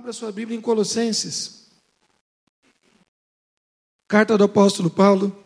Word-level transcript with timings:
Abra 0.00 0.14
sua 0.14 0.32
Bíblia 0.32 0.56
em 0.56 0.62
Colossenses. 0.62 1.66
Carta 4.08 4.38
do 4.38 4.44
apóstolo 4.44 4.88
Paulo 4.88 5.44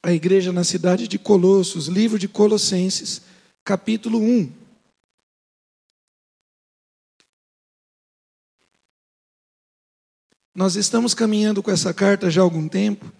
à 0.00 0.12
igreja 0.12 0.52
na 0.52 0.62
cidade 0.62 1.08
de 1.08 1.18
Colossos, 1.18 1.88
livro 1.88 2.16
de 2.16 2.28
Colossenses, 2.28 3.22
capítulo 3.64 4.20
1. 4.20 4.52
Nós 10.54 10.76
estamos 10.76 11.12
caminhando 11.12 11.60
com 11.60 11.72
essa 11.72 11.92
carta 11.92 12.30
já 12.30 12.40
há 12.40 12.44
algum 12.44 12.68
tempo. 12.68 13.12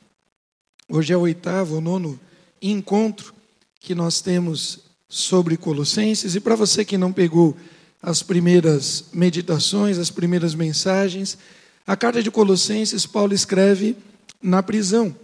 Hoje 0.88 1.12
é 1.12 1.16
o 1.16 1.22
oitavo 1.22 1.74
ou 1.74 1.80
nono 1.80 2.20
encontro 2.62 3.34
que 3.80 3.96
nós 3.96 4.20
temos 4.20 4.79
sobre 5.08 5.56
Colossenses. 5.56 6.36
E 6.36 6.40
para 6.40 6.54
você 6.54 6.84
que 6.84 6.96
não 6.96 7.12
pegou 7.12 7.56
as 8.03 8.23
primeiras 8.23 9.05
meditações, 9.12 9.96
as 9.96 10.11
primeiras 10.11 10.55
mensagens. 10.55 11.39
A 11.87 11.96
carta 11.96 12.21
de 12.21 12.30
Colossenses, 12.30 13.06
Paulo 13.06 13.33
escreve 13.33 13.97
na 14.43 14.62
prisão. 14.62 15.15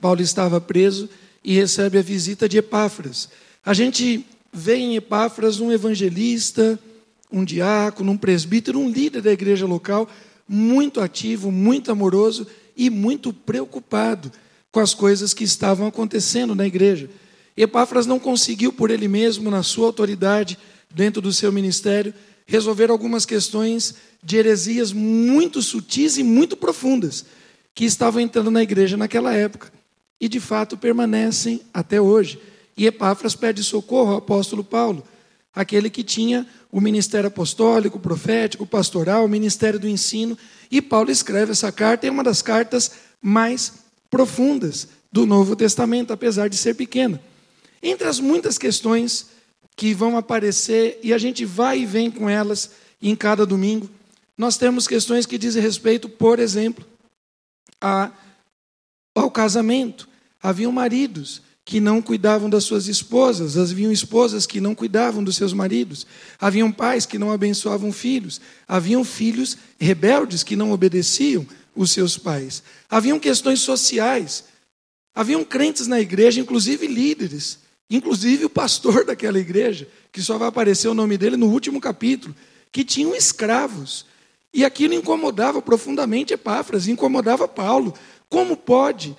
Paulo 0.00 0.22
estava 0.22 0.60
preso 0.60 1.08
e 1.42 1.54
recebe 1.54 1.98
a 1.98 2.02
visita 2.02 2.48
de 2.48 2.58
Epáfras. 2.58 3.28
A 3.64 3.74
gente 3.74 4.24
vê 4.52 4.76
em 4.76 4.94
Epáfras 4.94 5.58
um 5.58 5.72
evangelista, 5.72 6.78
um 7.32 7.44
diácono, 7.44 8.12
um 8.12 8.16
presbítero, 8.16 8.78
um 8.78 8.88
líder 8.88 9.20
da 9.20 9.32
igreja 9.32 9.66
local, 9.66 10.08
muito 10.48 11.00
ativo, 11.00 11.50
muito 11.50 11.90
amoroso 11.90 12.46
e 12.76 12.88
muito 12.88 13.32
preocupado 13.32 14.30
com 14.70 14.78
as 14.78 14.94
coisas 14.94 15.34
que 15.34 15.42
estavam 15.42 15.86
acontecendo 15.86 16.54
na 16.54 16.66
igreja. 16.66 17.10
Epáfras 17.56 18.06
não 18.06 18.20
conseguiu 18.20 18.72
por 18.72 18.88
ele 18.88 19.08
mesmo, 19.08 19.50
na 19.50 19.64
sua 19.64 19.86
autoridade, 19.86 20.56
dentro 20.94 21.20
do 21.20 21.32
seu 21.32 21.52
ministério, 21.52 22.14
resolver 22.46 22.90
algumas 22.90 23.26
questões 23.26 23.94
de 24.22 24.36
heresias 24.36 24.92
muito 24.92 25.60
sutis 25.62 26.16
e 26.16 26.22
muito 26.22 26.56
profundas 26.56 27.24
que 27.74 27.84
estavam 27.84 28.20
entrando 28.20 28.50
na 28.50 28.62
igreja 28.62 28.96
naquela 28.96 29.32
época 29.34 29.70
e 30.20 30.28
de 30.28 30.40
fato 30.40 30.76
permanecem 30.76 31.60
até 31.72 32.00
hoje. 32.00 32.40
E 32.76 32.86
Epáfras 32.86 33.34
pede 33.34 33.62
socorro 33.62 34.12
ao 34.12 34.18
apóstolo 34.18 34.64
Paulo, 34.64 35.02
aquele 35.54 35.90
que 35.90 36.02
tinha 36.02 36.46
o 36.70 36.80
ministério 36.80 37.28
apostólico, 37.28 37.98
profético, 37.98 38.66
pastoral, 38.66 39.24
o 39.24 39.28
ministério 39.28 39.78
do 39.78 39.88
ensino, 39.88 40.36
e 40.70 40.82
Paulo 40.82 41.10
escreve 41.10 41.52
essa 41.52 41.72
carta, 41.72 42.06
é 42.06 42.10
uma 42.10 42.22
das 42.22 42.42
cartas 42.42 42.92
mais 43.22 43.72
profundas 44.10 44.88
do 45.10 45.24
Novo 45.24 45.56
Testamento, 45.56 46.12
apesar 46.12 46.48
de 46.48 46.56
ser 46.56 46.74
pequena. 46.74 47.20
Entre 47.82 48.06
as 48.06 48.20
muitas 48.20 48.58
questões 48.58 49.26
que 49.78 49.94
vão 49.94 50.18
aparecer 50.18 50.98
e 51.04 51.14
a 51.14 51.18
gente 51.18 51.44
vai 51.44 51.78
e 51.78 51.86
vem 51.86 52.10
com 52.10 52.28
elas 52.28 52.72
em 53.00 53.14
cada 53.14 53.46
domingo. 53.46 53.88
Nós 54.36 54.56
temos 54.56 54.88
questões 54.88 55.24
que 55.24 55.38
dizem 55.38 55.62
respeito, 55.62 56.08
por 56.08 56.40
exemplo, 56.40 56.84
a, 57.80 58.10
ao 59.14 59.30
casamento. 59.30 60.08
Haviam 60.42 60.72
maridos 60.72 61.40
que 61.64 61.78
não 61.78 62.02
cuidavam 62.02 62.50
das 62.50 62.64
suas 62.64 62.88
esposas, 62.88 63.56
haviam 63.56 63.92
esposas 63.92 64.48
que 64.48 64.60
não 64.60 64.74
cuidavam 64.74 65.22
dos 65.22 65.36
seus 65.36 65.52
maridos, 65.52 66.08
haviam 66.40 66.72
pais 66.72 67.06
que 67.06 67.18
não 67.18 67.30
abençoavam 67.30 67.92
filhos, 67.92 68.40
haviam 68.66 69.04
filhos 69.04 69.56
rebeldes 69.78 70.42
que 70.42 70.56
não 70.56 70.72
obedeciam 70.72 71.46
os 71.76 71.92
seus 71.92 72.18
pais, 72.18 72.64
haviam 72.90 73.20
questões 73.20 73.60
sociais, 73.60 74.42
haviam 75.14 75.44
crentes 75.44 75.86
na 75.86 76.00
igreja, 76.00 76.40
inclusive 76.40 76.84
líderes, 76.88 77.60
inclusive 77.90 78.44
o 78.44 78.50
pastor 78.50 79.04
daquela 79.04 79.38
igreja, 79.38 79.88
que 80.12 80.22
só 80.22 80.36
vai 80.38 80.48
aparecer 80.48 80.88
o 80.88 80.94
nome 80.94 81.16
dele 81.16 81.36
no 81.36 81.46
último 81.46 81.80
capítulo, 81.80 82.34
que 82.70 82.84
tinham 82.84 83.14
escravos. 83.14 84.06
E 84.52 84.64
aquilo 84.64 84.94
incomodava 84.94 85.60
profundamente 85.60 86.32
Epáfras, 86.34 86.88
incomodava 86.88 87.46
Paulo. 87.46 87.94
Como 88.28 88.56
pode 88.56 89.16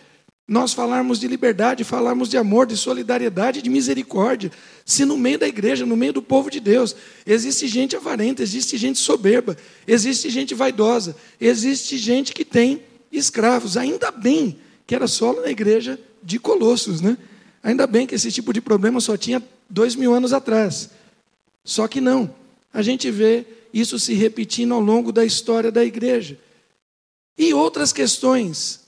nós 0.49 0.73
falarmos 0.73 1.19
de 1.19 1.27
liberdade, 1.27 1.83
falarmos 1.83 2.27
de 2.27 2.35
amor, 2.35 2.65
de 2.65 2.75
solidariedade, 2.75 3.61
de 3.61 3.69
misericórdia, 3.69 4.51
se 4.83 5.05
no 5.05 5.15
meio 5.15 5.37
da 5.37 5.47
igreja, 5.47 5.85
no 5.85 5.95
meio 5.95 6.11
do 6.11 6.23
povo 6.23 6.49
de 6.49 6.59
Deus, 6.59 6.95
existe 7.23 7.67
gente 7.67 7.95
avarenta, 7.95 8.41
existe 8.41 8.75
gente 8.75 8.97
soberba, 8.97 9.55
existe 9.87 10.27
gente 10.31 10.55
vaidosa, 10.55 11.15
existe 11.39 11.97
gente 11.97 12.33
que 12.33 12.43
tem 12.43 12.81
escravos. 13.11 13.77
Ainda 13.77 14.09
bem 14.09 14.59
que 14.87 14.95
era 14.95 15.07
só 15.07 15.33
na 15.33 15.51
igreja 15.51 15.99
de 16.23 16.39
Colossos, 16.39 16.99
né? 16.99 17.15
Ainda 17.61 17.85
bem 17.85 18.07
que 18.07 18.15
esse 18.15 18.31
tipo 18.31 18.53
de 18.53 18.61
problema 18.61 18.99
só 18.99 19.17
tinha 19.17 19.43
dois 19.69 19.95
mil 19.95 20.13
anos 20.13 20.33
atrás. 20.33 20.89
Só 21.63 21.87
que 21.87 21.99
não. 21.99 22.33
A 22.73 22.81
gente 22.81 23.11
vê 23.11 23.45
isso 23.73 23.99
se 23.99 24.13
repetindo 24.13 24.73
ao 24.73 24.79
longo 24.79 25.11
da 25.11 25.25
história 25.25 25.71
da 25.71 25.83
igreja. 25.83 26.37
E 27.37 27.53
outras 27.53 27.91
questões. 27.91 28.81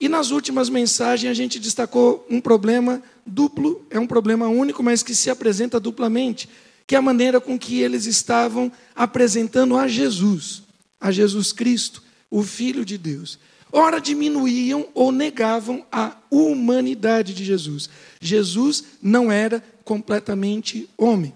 E 0.00 0.08
nas 0.08 0.30
últimas 0.30 0.68
mensagens 0.68 1.30
a 1.30 1.34
gente 1.34 1.60
destacou 1.60 2.26
um 2.28 2.40
problema 2.40 3.02
duplo, 3.24 3.86
é 3.88 4.00
um 4.00 4.06
problema 4.06 4.48
único, 4.48 4.82
mas 4.82 5.02
que 5.02 5.14
se 5.14 5.30
apresenta 5.30 5.78
duplamente, 5.78 6.48
que 6.86 6.96
é 6.96 6.98
a 6.98 7.02
maneira 7.02 7.40
com 7.40 7.56
que 7.56 7.80
eles 7.80 8.06
estavam 8.06 8.70
apresentando 8.96 9.76
a 9.76 9.86
Jesus, 9.86 10.62
a 11.00 11.12
Jesus 11.12 11.52
Cristo, 11.52 12.02
o 12.28 12.42
Filho 12.42 12.84
de 12.84 12.98
Deus 12.98 13.38
ora 13.72 14.00
diminuíam 14.00 14.86
ou 14.94 15.10
negavam 15.10 15.84
a 15.90 16.16
humanidade 16.30 17.34
de 17.34 17.44
Jesus. 17.44 17.88
Jesus 18.20 18.84
não 19.02 19.32
era 19.32 19.64
completamente 19.84 20.88
homem. 20.96 21.32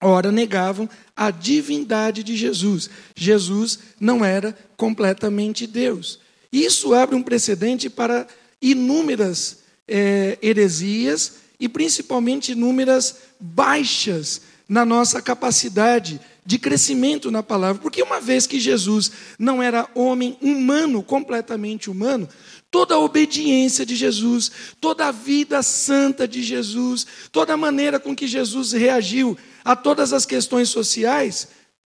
Ora 0.00 0.30
negavam 0.30 0.88
a 1.16 1.30
divindade 1.30 2.22
de 2.22 2.36
Jesus. 2.36 2.88
Jesus 3.16 3.80
não 3.98 4.24
era 4.24 4.56
completamente 4.76 5.66
Deus. 5.66 6.20
Isso 6.52 6.94
abre 6.94 7.16
um 7.16 7.22
precedente 7.22 7.90
para 7.90 8.26
inúmeras 8.62 9.58
é, 9.86 10.38
heresias 10.40 11.34
e 11.58 11.68
principalmente 11.68 12.52
inúmeras 12.52 13.16
baixas 13.40 14.42
na 14.68 14.84
nossa 14.84 15.20
capacidade 15.20 16.20
de 16.48 16.58
crescimento 16.58 17.30
na 17.30 17.42
palavra. 17.42 17.82
Porque 17.82 18.02
uma 18.02 18.22
vez 18.22 18.46
que 18.46 18.58
Jesus 18.58 19.12
não 19.38 19.62
era 19.62 19.86
homem 19.94 20.38
humano, 20.40 21.02
completamente 21.02 21.90
humano, 21.90 22.26
toda 22.70 22.94
a 22.94 22.98
obediência 22.98 23.84
de 23.84 23.94
Jesus, 23.94 24.50
toda 24.80 25.08
a 25.08 25.12
vida 25.12 25.62
santa 25.62 26.26
de 26.26 26.42
Jesus, 26.42 27.06
toda 27.30 27.52
a 27.52 27.56
maneira 27.56 28.00
com 28.00 28.16
que 28.16 28.26
Jesus 28.26 28.72
reagiu 28.72 29.36
a 29.62 29.76
todas 29.76 30.14
as 30.14 30.24
questões 30.24 30.70
sociais, 30.70 31.48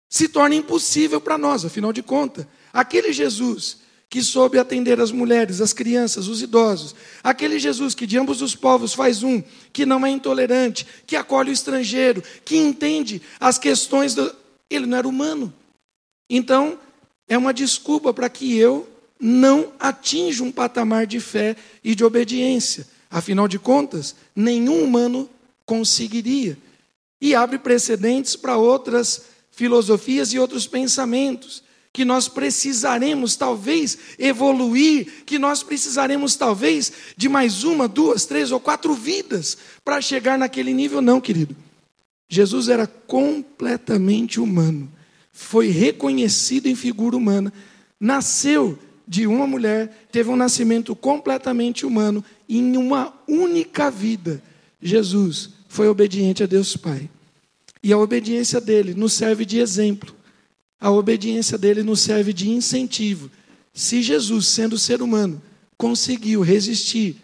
se 0.08 0.26
torna 0.26 0.54
impossível 0.54 1.20
para 1.20 1.36
nós, 1.36 1.62
afinal 1.62 1.92
de 1.92 2.02
contas. 2.02 2.46
Aquele 2.72 3.12
Jesus 3.12 3.84
que 4.08 4.22
soube 4.22 4.58
atender 4.58 4.98
as 5.00 5.10
mulheres, 5.10 5.60
as 5.60 5.74
crianças, 5.74 6.28
os 6.28 6.40
idosos. 6.40 6.94
Aquele 7.22 7.58
Jesus 7.58 7.94
que 7.94 8.06
de 8.06 8.16
ambos 8.16 8.40
os 8.40 8.54
povos 8.54 8.94
faz 8.94 9.22
um, 9.22 9.42
que 9.70 9.84
não 9.84 10.06
é 10.06 10.08
intolerante, 10.08 10.86
que 11.06 11.14
acolhe 11.16 11.50
o 11.50 11.52
estrangeiro, 11.52 12.22
que 12.42 12.56
entende 12.56 13.20
as 13.38 13.58
questões 13.58 14.14
do, 14.14 14.34
ele 14.70 14.86
não 14.86 14.98
era 14.98 15.08
humano. 15.08 15.52
Então, 16.28 16.78
é 17.28 17.36
uma 17.36 17.54
desculpa 17.54 18.12
para 18.12 18.28
que 18.28 18.56
eu 18.56 18.88
não 19.18 19.72
atinja 19.78 20.44
um 20.44 20.52
patamar 20.52 21.06
de 21.06 21.20
fé 21.20 21.56
e 21.82 21.94
de 21.94 22.04
obediência. 22.04 22.86
Afinal 23.10 23.48
de 23.48 23.58
contas, 23.58 24.14
nenhum 24.34 24.82
humano 24.82 25.28
conseguiria. 25.64 26.58
E 27.20 27.34
abre 27.34 27.58
precedentes 27.58 28.36
para 28.36 28.56
outras 28.56 29.22
filosofias 29.50 30.32
e 30.32 30.38
outros 30.38 30.66
pensamentos. 30.66 31.64
Que 31.92 32.04
nós 32.04 32.28
precisaremos 32.28 33.36
talvez 33.36 33.96
evoluir, 34.18 35.24
que 35.24 35.38
nós 35.38 35.62
precisaremos 35.62 36.36
talvez 36.36 36.92
de 37.16 37.26
mais 37.26 37.64
uma, 37.64 37.88
duas, 37.88 38.26
três 38.26 38.52
ou 38.52 38.60
quatro 38.60 38.92
vidas 38.92 39.56
para 39.82 40.02
chegar 40.02 40.38
naquele 40.38 40.74
nível, 40.74 41.00
não, 41.00 41.22
querido. 41.22 41.56
Jesus 42.28 42.68
era 42.68 42.86
completamente 42.86 44.40
humano, 44.40 44.90
foi 45.32 45.68
reconhecido 45.68 46.66
em 46.66 46.74
figura 46.74 47.16
humana, 47.16 47.52
nasceu 48.00 48.78
de 49.06 49.26
uma 49.26 49.46
mulher, 49.46 50.08
teve 50.10 50.28
um 50.30 50.36
nascimento 50.36 50.96
completamente 50.96 51.86
humano, 51.86 52.24
em 52.48 52.76
uma 52.76 53.14
única 53.28 53.90
vida. 53.90 54.42
Jesus 54.82 55.50
foi 55.68 55.88
obediente 55.88 56.42
a 56.42 56.46
Deus 56.46 56.76
Pai. 56.76 57.08
E 57.82 57.92
a 57.92 57.98
obediência 57.98 58.60
dele 58.60 58.94
nos 58.94 59.12
serve 59.12 59.44
de 59.44 59.58
exemplo. 59.58 60.14
A 60.80 60.90
obediência 60.90 61.56
dele 61.56 61.82
nos 61.82 62.00
serve 62.00 62.32
de 62.32 62.50
incentivo. 62.50 63.30
Se 63.72 64.02
Jesus, 64.02 64.46
sendo 64.46 64.76
ser 64.78 65.00
humano, 65.00 65.40
conseguiu 65.76 66.40
resistir 66.40 67.16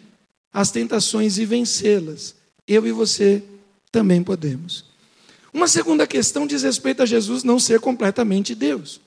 às 0.53 0.71
tentações 0.71 1.37
e 1.37 1.45
vencê-las, 1.45 2.35
eu 2.67 2.87
e 2.87 2.91
você 2.91 3.43
também 3.91 4.23
podemos. 4.23 4.92
Uma 5.53 5.67
segunda 5.67 6.07
questão 6.07 6.47
diz 6.47 6.63
respeito 6.63 7.03
a 7.03 7.05
Jesus 7.05 7.43
não 7.43 7.59
ser 7.59 7.79
completamente 7.79 8.55
Deus. 8.55 8.99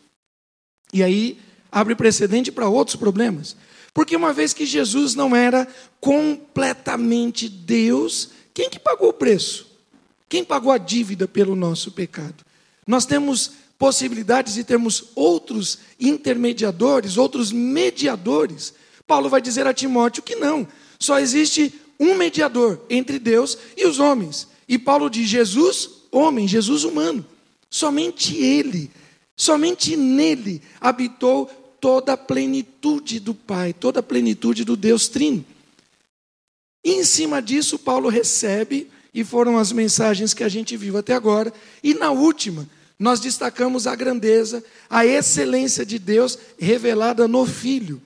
E 0.92 1.02
aí 1.02 1.38
abre 1.70 1.94
precedente 1.94 2.52
para 2.52 2.68
outros 2.68 2.96
problemas. 2.96 3.56
Porque 3.92 4.14
uma 4.14 4.32
vez 4.32 4.52
que 4.52 4.64
Jesus 4.64 5.14
não 5.14 5.34
era 5.34 5.66
completamente 6.00 7.48
Deus, 7.48 8.30
quem 8.54 8.70
que 8.70 8.78
pagou 8.78 9.08
o 9.08 9.14
preço? 9.14 9.66
Quem 10.28 10.44
pagou 10.44 10.70
a 10.70 10.78
dívida 10.78 11.26
pelo 11.26 11.56
nosso 11.56 11.90
pecado? 11.90 12.44
Nós 12.86 13.04
temos 13.04 13.52
possibilidades 13.78 14.54
de 14.54 14.64
termos 14.64 15.04
outros 15.14 15.78
intermediadores, 15.98 17.16
outros 17.16 17.52
mediadores, 17.52 18.72
Paulo 19.06 19.28
vai 19.28 19.40
dizer 19.40 19.66
a 19.66 19.74
Timóteo 19.74 20.22
que 20.22 20.34
não. 20.34 20.66
Só 20.98 21.18
existe 21.18 21.72
um 21.98 22.14
mediador 22.14 22.80
entre 22.90 23.18
Deus 23.18 23.56
e 23.76 23.86
os 23.86 24.00
homens. 24.00 24.48
E 24.68 24.78
Paulo 24.78 25.08
diz: 25.08 25.28
Jesus, 25.28 25.88
homem, 26.16 26.48
Jesus 26.48 26.84
humano. 26.84 27.24
Somente 27.68 28.36
ele, 28.36 28.90
somente 29.36 29.96
nele 29.96 30.62
habitou 30.80 31.46
toda 31.80 32.14
a 32.14 32.16
plenitude 32.16 33.20
do 33.20 33.34
Pai, 33.34 33.72
toda 33.72 34.00
a 34.00 34.02
plenitude 34.02 34.64
do 34.64 34.76
Deus 34.76 35.08
Trino. 35.08 35.44
E 36.84 36.92
em 36.92 37.04
cima 37.04 37.42
disso, 37.42 37.78
Paulo 37.78 38.08
recebe, 38.08 38.88
e 39.12 39.24
foram 39.24 39.58
as 39.58 39.72
mensagens 39.72 40.32
que 40.32 40.44
a 40.44 40.48
gente 40.48 40.76
viu 40.76 40.96
até 40.96 41.14
agora, 41.14 41.52
e 41.82 41.94
na 41.94 42.10
última, 42.10 42.68
nós 42.98 43.20
destacamos 43.20 43.86
a 43.86 43.94
grandeza, 43.94 44.64
a 44.88 45.04
excelência 45.04 45.84
de 45.84 45.98
Deus 45.98 46.38
revelada 46.58 47.26
no 47.26 47.44
Filho, 47.44 48.00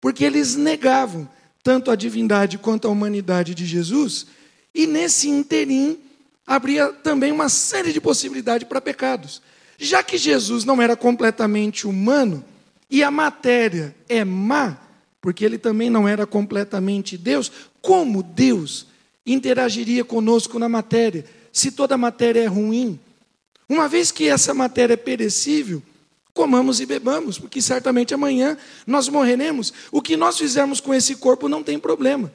porque 0.00 0.24
eles 0.24 0.56
negavam 0.56 1.28
tanto 1.62 1.90
a 1.90 1.96
divindade 1.96 2.58
quanto 2.58 2.88
a 2.88 2.90
humanidade 2.90 3.54
de 3.54 3.66
Jesus, 3.66 4.26
e 4.74 4.86
nesse 4.86 5.28
interim 5.28 5.98
abria 6.46 6.88
também 6.88 7.32
uma 7.32 7.48
série 7.48 7.92
de 7.92 8.00
possibilidades 8.00 8.66
para 8.68 8.80
pecados. 8.80 9.42
Já 9.78 10.02
que 10.02 10.16
Jesus 10.16 10.64
não 10.64 10.80
era 10.80 10.96
completamente 10.96 11.86
humano, 11.86 12.44
e 12.92 13.02
a 13.02 13.10
matéria 13.10 13.96
é 14.06 14.22
má, 14.22 14.76
porque 15.18 15.44
ele 15.44 15.56
também 15.56 15.88
não 15.88 16.06
era 16.06 16.26
completamente 16.26 17.16
Deus, 17.16 17.50
como 17.80 18.22
Deus 18.22 18.86
interagiria 19.24 20.04
conosco 20.04 20.58
na 20.58 20.68
matéria, 20.68 21.24
se 21.50 21.70
toda 21.70 21.94
a 21.94 21.98
matéria 21.98 22.40
é 22.40 22.46
ruim? 22.46 23.00
Uma 23.66 23.88
vez 23.88 24.12
que 24.12 24.28
essa 24.28 24.52
matéria 24.52 24.92
é 24.92 24.96
perecível, 24.96 25.82
comamos 26.34 26.80
e 26.80 26.86
bebamos, 26.86 27.38
porque 27.38 27.62
certamente 27.62 28.12
amanhã 28.12 28.58
nós 28.86 29.08
morreremos. 29.08 29.72
O 29.90 30.02
que 30.02 30.14
nós 30.14 30.36
fizermos 30.36 30.78
com 30.78 30.92
esse 30.92 31.16
corpo 31.16 31.48
não 31.48 31.62
tem 31.62 31.78
problema. 31.78 32.30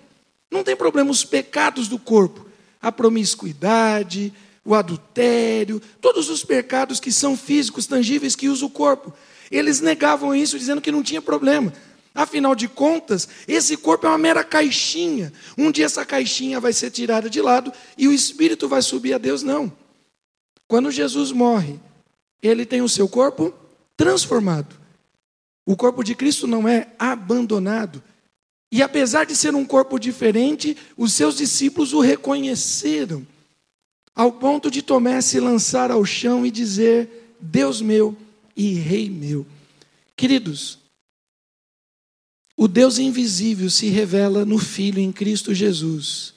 Não 0.50 0.64
tem 0.64 0.76
problema 0.76 1.12
os 1.12 1.24
pecados 1.24 1.88
do 1.88 2.00
corpo, 2.00 2.47
a 2.82 2.92
promiscuidade, 2.92 4.34
o 4.64 4.76
adultério, 4.76 5.82
todos 6.02 6.30
os 6.30 6.44
pecados 6.44 7.00
que 7.00 7.12
são 7.12 7.38
físicos, 7.38 7.88
tangíveis, 7.88 8.36
que 8.36 8.50
usa 8.50 8.66
o 8.66 8.70
corpo. 8.70 9.14
Eles 9.50 9.80
negavam 9.80 10.36
isso, 10.36 10.60
dizendo 10.60 10.82
que 10.82 10.92
não 10.92 11.02
tinha 11.02 11.22
problema. 11.22 11.74
Afinal 12.14 12.56
de 12.56 12.68
contas, 12.68 13.30
esse 13.48 13.78
corpo 13.78 14.08
é 14.08 14.10
uma 14.10 14.18
mera 14.18 14.44
caixinha. 14.44 15.32
Um 15.58 15.72
dia 15.72 15.86
essa 15.86 16.04
caixinha 16.04 16.60
vai 16.60 16.74
ser 16.74 16.92
tirada 16.92 17.30
de 17.30 17.42
lado 17.42 17.72
e 17.98 18.08
o 18.08 18.12
espírito 18.12 18.68
vai 18.68 18.82
subir 18.82 19.14
a 19.14 19.18
Deus, 19.18 19.44
não. 19.44 19.72
Quando 20.68 20.92
Jesus 20.92 21.32
morre, 21.32 21.80
ele 22.42 22.66
tem 22.66 22.82
o 22.82 22.90
seu 22.90 23.08
corpo 23.08 23.54
transformado. 23.96 24.76
O 25.66 25.76
corpo 25.76 26.04
de 26.04 26.16
Cristo 26.16 26.48
não 26.48 26.68
é 26.68 26.88
abandonado. 26.98 28.02
E 28.72 28.82
apesar 28.82 29.26
de 29.26 29.36
ser 29.36 29.56
um 29.56 29.66
corpo 29.66 29.98
diferente, 29.98 30.76
os 30.98 31.14
seus 31.14 31.38
discípulos 31.38 31.94
o 31.94 32.02
reconheceram, 32.02 33.26
ao 34.14 34.32
ponto 34.32 34.70
de 34.70 34.82
Tomé 34.82 35.22
se 35.22 35.40
lançar 35.40 35.92
ao 35.92 36.04
chão 36.04 36.46
e 36.46 36.52
dizer: 36.52 37.36
Deus 37.40 37.82
meu 37.82 38.16
e 38.56 38.74
Rei 38.74 39.10
meu. 39.10 39.46
Queridos, 40.16 40.80
o 42.58 42.68
Deus 42.68 42.98
invisível 42.98 43.70
se 43.70 43.88
revela 43.88 44.44
no 44.44 44.58
Filho 44.58 45.00
em 45.00 45.12
Cristo 45.12 45.54
Jesus. 45.54 46.34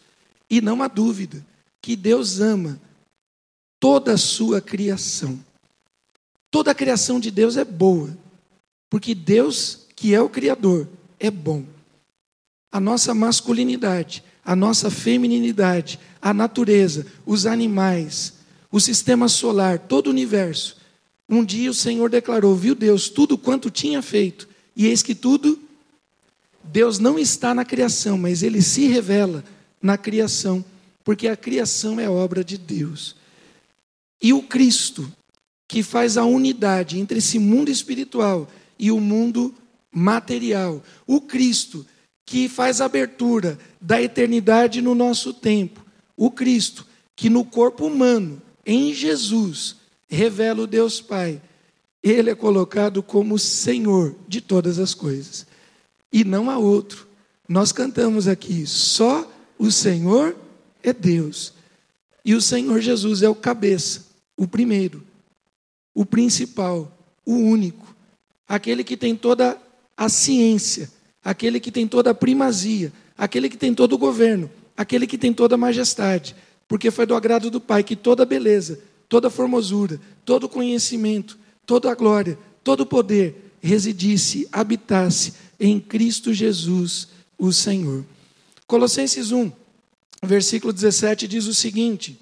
E 0.48 0.60
não 0.60 0.82
há 0.82 0.88
dúvida 0.88 1.44
que 1.80 1.96
Deus 1.96 2.40
ama 2.40 2.78
toda 3.80 4.12
a 4.12 4.18
sua 4.18 4.60
criação. 4.60 5.42
Toda 6.50 6.72
a 6.72 6.74
criação 6.74 7.18
de 7.18 7.30
Deus 7.30 7.56
é 7.56 7.64
boa, 7.64 8.16
porque 8.90 9.14
Deus, 9.14 9.86
que 9.96 10.14
é 10.14 10.20
o 10.20 10.28
Criador, 10.28 10.86
é 11.18 11.30
bom. 11.30 11.64
A 12.70 12.78
nossa 12.78 13.12
masculinidade, 13.14 14.22
a 14.44 14.55
nossa 14.55 14.90
feminilidade, 14.90 15.99
a 16.20 16.32
natureza, 16.32 17.06
os 17.26 17.46
animais, 17.46 18.34
o 18.70 18.78
sistema 18.78 19.28
solar, 19.28 19.78
todo 19.78 20.08
o 20.08 20.11
universo. 20.11 20.76
Um 21.28 21.44
dia 21.44 21.70
o 21.70 21.75
Senhor 21.75 22.11
declarou: 22.11 22.55
Viu 22.55 22.75
Deus 22.75 23.08
tudo 23.08 23.38
quanto 23.38 23.70
tinha 23.70 24.02
feito, 24.02 24.49
e 24.76 24.87
eis 24.87 25.02
que 25.02 25.14
tudo. 25.14 25.58
Deus 26.62 26.99
não 26.99 27.19
está 27.19 27.55
na 27.55 27.64
criação, 27.64 28.19
mas 28.19 28.43
ele 28.43 28.61
se 28.61 28.87
revela 28.87 29.43
na 29.82 29.96
criação, 29.96 30.64
porque 31.02 31.26
a 31.26 31.37
criação 31.37 31.99
é 31.99 32.08
obra 32.08 32.44
de 32.44 32.58
Deus. 32.58 33.16
E 34.23 34.32
o 34.32 34.43
Cristo, 34.43 35.11
que 35.66 35.82
faz 35.82 36.16
a 36.16 36.25
unidade 36.25 36.99
entre 36.99 37.19
esse 37.19 37.38
mundo 37.38 37.70
espiritual 37.70 38.49
e 38.78 38.90
o 38.90 39.00
mundo 39.00 39.55
material. 39.90 40.82
O 41.06 41.20
Cristo, 41.20 41.87
que 42.30 42.48
faz 42.48 42.80
a 42.80 42.84
abertura 42.84 43.58
da 43.80 44.00
eternidade 44.00 44.80
no 44.80 44.94
nosso 44.94 45.34
tempo. 45.34 45.84
O 46.16 46.30
Cristo, 46.30 46.86
que 47.16 47.28
no 47.28 47.44
corpo 47.44 47.86
humano, 47.86 48.40
em 48.64 48.94
Jesus, 48.94 49.74
revela 50.08 50.62
o 50.62 50.66
Deus 50.68 51.00
Pai. 51.00 51.42
Ele 52.00 52.30
é 52.30 52.34
colocado 52.36 53.02
como 53.02 53.36
Senhor 53.36 54.14
de 54.28 54.40
todas 54.40 54.78
as 54.78 54.94
coisas. 54.94 55.44
E 56.12 56.22
não 56.22 56.48
há 56.48 56.56
outro. 56.56 57.08
Nós 57.48 57.72
cantamos 57.72 58.28
aqui, 58.28 58.64
só 58.64 59.28
o 59.58 59.72
Senhor 59.72 60.36
é 60.84 60.92
Deus. 60.92 61.52
E 62.24 62.32
o 62.36 62.40
Senhor 62.40 62.80
Jesus 62.80 63.24
é 63.24 63.28
o 63.28 63.34
cabeça 63.34 64.08
o 64.36 64.46
primeiro, 64.46 65.04
o 65.92 66.06
principal, 66.06 66.96
o 67.26 67.34
único, 67.34 67.94
aquele 68.48 68.84
que 68.84 68.96
tem 68.96 69.14
toda 69.14 69.60
a 69.94 70.08
ciência, 70.08 70.90
aquele 71.25 71.61
que 71.61 71.70
tem 71.70 71.87
toda 71.87 72.11
a 72.11 72.14
primazia, 72.14 72.93
aquele 73.17 73.49
que 73.49 73.56
tem 73.56 73.75
todo 73.75 73.94
o 73.94 73.99
governo, 73.99 74.50
aquele 74.76 75.06
que 75.06 75.19
tem 75.19 75.32
toda 75.32 75.55
a 75.55 75.58
majestade, 75.58 76.34
porque 76.67 76.90
foi 76.90 77.06
do 77.06 77.14
agrado 77.14 77.50
do 77.50 77.61
Pai 77.61 77.82
que 77.82 77.96
toda 77.96 78.22
a 78.22 78.26
beleza, 78.26 78.81
toda 79.08 79.28
a 79.28 79.31
formosura, 79.31 80.00
todo 80.25 80.44
o 80.44 80.49
conhecimento, 80.49 81.38
toda 81.67 81.90
a 81.90 81.94
glória, 81.94 82.38
todo 82.62 82.81
o 82.81 82.87
poder 82.87 83.52
residisse, 83.61 84.49
habitasse 84.50 85.34
em 85.58 85.78
Cristo 85.78 86.32
Jesus, 86.32 87.08
o 87.38 87.52
Senhor. 87.52 88.05
Colossenses 88.66 89.32
1, 89.32 89.50
versículo 90.23 90.73
17 90.73 91.26
diz 91.26 91.46
o 91.46 91.55
seguinte: 91.55 92.19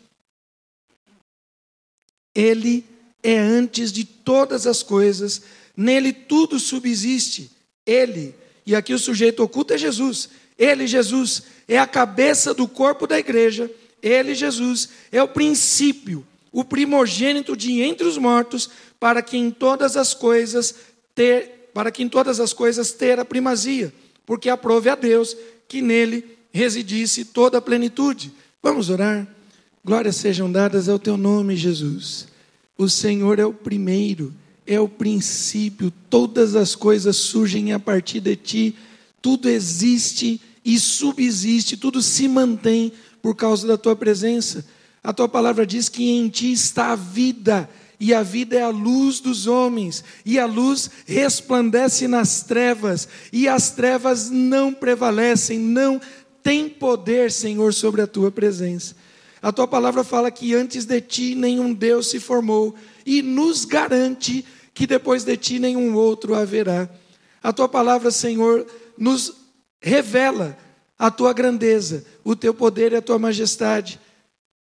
ele 2.38 2.84
é 3.20 3.36
antes 3.36 3.90
de 3.90 4.04
todas 4.04 4.64
as 4.64 4.80
coisas, 4.80 5.42
nele 5.76 6.12
tudo 6.12 6.60
subsiste. 6.60 7.50
Ele, 7.84 8.32
e 8.68 8.76
aqui 8.76 8.92
o 8.92 8.98
sujeito 8.98 9.42
oculto 9.42 9.72
é 9.72 9.78
Jesus. 9.78 10.28
Ele, 10.58 10.86
Jesus, 10.86 11.44
é 11.66 11.78
a 11.78 11.86
cabeça 11.86 12.52
do 12.52 12.68
corpo 12.68 13.06
da 13.06 13.18
igreja. 13.18 13.70
Ele, 14.02 14.34
Jesus, 14.34 14.90
é 15.10 15.22
o 15.22 15.28
princípio, 15.28 16.22
o 16.52 16.62
primogênito 16.62 17.56
de 17.56 17.80
entre 17.80 18.06
os 18.06 18.18
mortos, 18.18 18.68
para 19.00 19.22
que 19.22 19.38
em 19.38 19.50
todas 19.50 19.96
as 19.96 20.12
coisas 20.12 20.74
ter, 21.14 21.70
para 21.72 21.90
que 21.90 22.02
em 22.02 22.10
todas 22.10 22.40
as 22.40 22.52
coisas 22.52 22.92
ter 22.92 23.18
a 23.18 23.24
primazia, 23.24 23.90
porque 24.26 24.50
aprove 24.50 24.90
a 24.90 24.94
Deus 24.94 25.34
que 25.66 25.80
nele 25.80 26.36
residisse 26.52 27.24
toda 27.24 27.56
a 27.56 27.62
plenitude. 27.62 28.30
Vamos 28.62 28.90
orar. 28.90 29.26
Glórias 29.82 30.16
sejam 30.16 30.52
dadas 30.52 30.90
ao 30.90 30.98
teu 30.98 31.16
nome, 31.16 31.56
Jesus. 31.56 32.28
O 32.76 32.86
Senhor 32.86 33.38
é 33.38 33.46
o 33.46 33.54
primeiro, 33.54 34.34
é 34.68 34.78
o 34.78 34.88
princípio, 34.88 35.90
todas 36.10 36.54
as 36.54 36.74
coisas 36.74 37.16
surgem 37.16 37.72
a 37.72 37.80
partir 37.80 38.20
de 38.20 38.36
ti, 38.36 38.76
tudo 39.22 39.48
existe 39.48 40.40
e 40.62 40.78
subsiste, 40.78 41.74
tudo 41.74 42.02
se 42.02 42.28
mantém 42.28 42.92
por 43.22 43.34
causa 43.34 43.66
da 43.66 43.78
tua 43.78 43.96
presença. 43.96 44.66
A 45.02 45.10
tua 45.10 45.26
palavra 45.26 45.66
diz 45.66 45.88
que 45.88 46.10
em 46.10 46.28
ti 46.28 46.52
está 46.52 46.92
a 46.92 46.96
vida, 46.96 47.68
e 47.98 48.12
a 48.12 48.22
vida 48.22 48.56
é 48.56 48.62
a 48.62 48.68
luz 48.68 49.20
dos 49.20 49.46
homens, 49.46 50.04
e 50.24 50.38
a 50.38 50.44
luz 50.44 50.90
resplandece 51.06 52.06
nas 52.06 52.42
trevas, 52.42 53.08
e 53.32 53.48
as 53.48 53.70
trevas 53.70 54.28
não 54.28 54.72
prevalecem, 54.72 55.58
não 55.58 55.98
tem 56.42 56.68
poder, 56.68 57.32
Senhor, 57.32 57.72
sobre 57.72 58.02
a 58.02 58.06
tua 58.06 58.30
presença. 58.30 58.94
A 59.40 59.50
tua 59.50 59.66
palavra 59.66 60.04
fala 60.04 60.30
que 60.30 60.54
antes 60.54 60.84
de 60.84 61.00
ti 61.00 61.34
nenhum 61.34 61.72
Deus 61.72 62.10
se 62.10 62.20
formou 62.20 62.74
e 63.06 63.22
nos 63.22 63.64
garante 63.64 64.44
que 64.78 64.86
depois 64.86 65.24
de 65.24 65.36
ti 65.36 65.58
nenhum 65.58 65.96
outro 65.96 66.36
haverá. 66.36 66.88
A 67.42 67.52
tua 67.52 67.68
palavra, 67.68 68.12
Senhor, 68.12 68.64
nos 68.96 69.34
revela 69.80 70.56
a 70.96 71.10
tua 71.10 71.32
grandeza, 71.32 72.04
o 72.22 72.36
teu 72.36 72.54
poder 72.54 72.92
e 72.92 72.94
a 72.94 73.02
tua 73.02 73.18
majestade. 73.18 73.98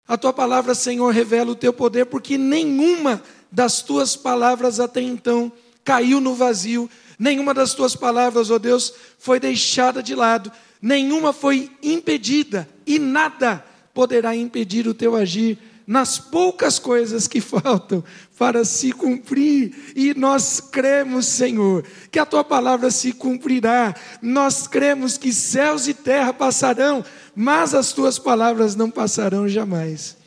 A 0.07 0.15
tua 0.15 0.31
palavra, 0.31 0.73
Senhor, 0.73 1.09
revela 1.09 1.51
o 1.51 1.55
teu 1.55 1.73
poder, 1.73 2.05
porque 2.05 2.37
nenhuma 2.37 3.21
das 3.51 3.81
tuas 3.81 4.15
palavras 4.15 4.79
até 4.79 5.01
então 5.01 5.51
caiu 5.83 6.21
no 6.21 6.33
vazio, 6.33 6.89
nenhuma 7.19 7.53
das 7.53 7.73
tuas 7.73 7.93
palavras, 7.93 8.49
ó 8.49 8.55
oh 8.55 8.59
Deus, 8.59 8.93
foi 9.19 9.37
deixada 9.37 10.01
de 10.01 10.15
lado, 10.15 10.49
nenhuma 10.81 11.33
foi 11.33 11.69
impedida 11.83 12.69
e 12.87 12.97
nada 12.97 13.65
poderá 13.93 14.33
impedir 14.33 14.87
o 14.87 14.93
teu 14.93 15.13
agir 15.13 15.59
nas 15.87 16.17
poucas 16.17 16.79
coisas 16.79 17.27
que 17.27 17.39
faltam 17.41 18.03
para 18.37 18.65
se 18.65 18.91
cumprir, 18.91 19.93
e 19.95 20.13
nós 20.13 20.59
cremos, 20.59 21.25
Senhor, 21.25 21.85
que 22.11 22.19
a 22.19 22.25
tua 22.25 22.43
palavra 22.43 22.91
se 22.91 23.13
cumprirá. 23.13 23.95
Nós 24.21 24.67
cremos 24.67 25.17
que 25.17 25.31
céus 25.31 25.87
e 25.87 25.93
terra 25.93 26.33
passarão, 26.33 27.03
mas 27.35 27.73
as 27.73 27.93
tuas 27.93 28.19
palavras 28.19 28.75
não 28.75 28.91
passarão 28.91 29.47
jamais. 29.47 30.17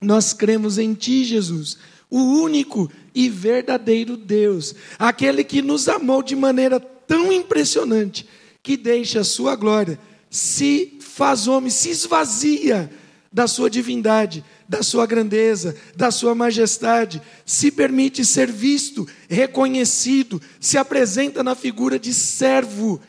Nós 0.00 0.32
cremos 0.32 0.78
em 0.78 0.94
ti, 0.94 1.24
Jesus, 1.24 1.78
o 2.10 2.20
único 2.20 2.90
e 3.14 3.28
verdadeiro 3.28 4.16
Deus, 4.16 4.74
aquele 4.98 5.42
que 5.42 5.62
nos 5.62 5.88
amou 5.88 6.22
de 6.22 6.36
maneira 6.36 6.78
tão 6.78 7.32
impressionante 7.32 8.28
que 8.62 8.76
deixa 8.76 9.20
a 9.20 9.24
sua 9.24 9.56
glória, 9.56 9.98
se 10.30 10.98
faz 11.00 11.48
homem, 11.48 11.70
se 11.70 11.90
esvazia 11.90 12.90
da 13.32 13.46
sua 13.46 13.68
divindade 13.68 14.44
da 14.68 14.82
sua 14.82 15.06
grandeza, 15.06 15.76
da 15.94 16.10
sua 16.10 16.34
majestade, 16.34 17.20
se 17.44 17.70
permite 17.70 18.24
ser 18.24 18.50
visto, 18.50 19.06
reconhecido, 19.28 20.40
se 20.60 20.78
apresenta 20.78 21.42
na 21.42 21.54
figura 21.54 21.98
de 21.98 22.14
servo 22.14 23.00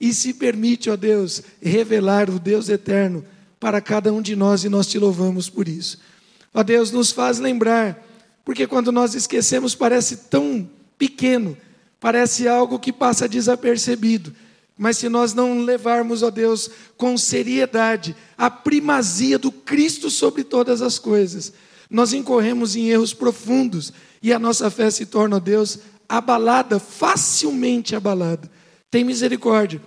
e 0.00 0.12
se 0.12 0.34
permite, 0.34 0.90
ó 0.90 0.96
Deus, 0.96 1.42
revelar 1.62 2.30
o 2.30 2.38
Deus 2.38 2.68
eterno 2.68 3.24
para 3.58 3.80
cada 3.80 4.12
um 4.12 4.22
de 4.22 4.36
nós 4.36 4.64
e 4.64 4.68
nós 4.68 4.86
te 4.86 4.98
louvamos 4.98 5.48
por 5.48 5.66
isso. 5.66 5.98
Ó 6.54 6.62
Deus, 6.62 6.90
nos 6.90 7.10
faz 7.10 7.38
lembrar, 7.38 8.04
porque 8.44 8.66
quando 8.66 8.92
nós 8.92 9.14
esquecemos 9.14 9.74
parece 9.74 10.16
tão 10.28 10.68
pequeno, 10.96 11.56
parece 12.00 12.46
algo 12.46 12.78
que 12.78 12.92
passa 12.92 13.28
desapercebido. 13.28 14.32
Mas 14.78 14.96
se 14.96 15.08
nós 15.08 15.34
não 15.34 15.62
levarmos, 15.62 16.22
ó 16.22 16.30
Deus, 16.30 16.70
com 16.96 17.18
seriedade 17.18 18.14
a 18.36 18.48
primazia 18.48 19.36
do 19.36 19.50
Cristo 19.50 20.08
sobre 20.08 20.44
todas 20.44 20.80
as 20.80 21.00
coisas, 21.00 21.52
nós 21.90 22.12
incorremos 22.12 22.76
em 22.76 22.88
erros 22.88 23.12
profundos 23.12 23.92
e 24.22 24.32
a 24.32 24.38
nossa 24.38 24.70
fé 24.70 24.88
se 24.90 25.04
torna, 25.04 25.36
ó 25.36 25.40
Deus, 25.40 25.80
abalada, 26.08 26.78
facilmente 26.78 27.96
abalada. 27.96 28.48
Tem 28.90 29.02
misericórdia. 29.02 29.82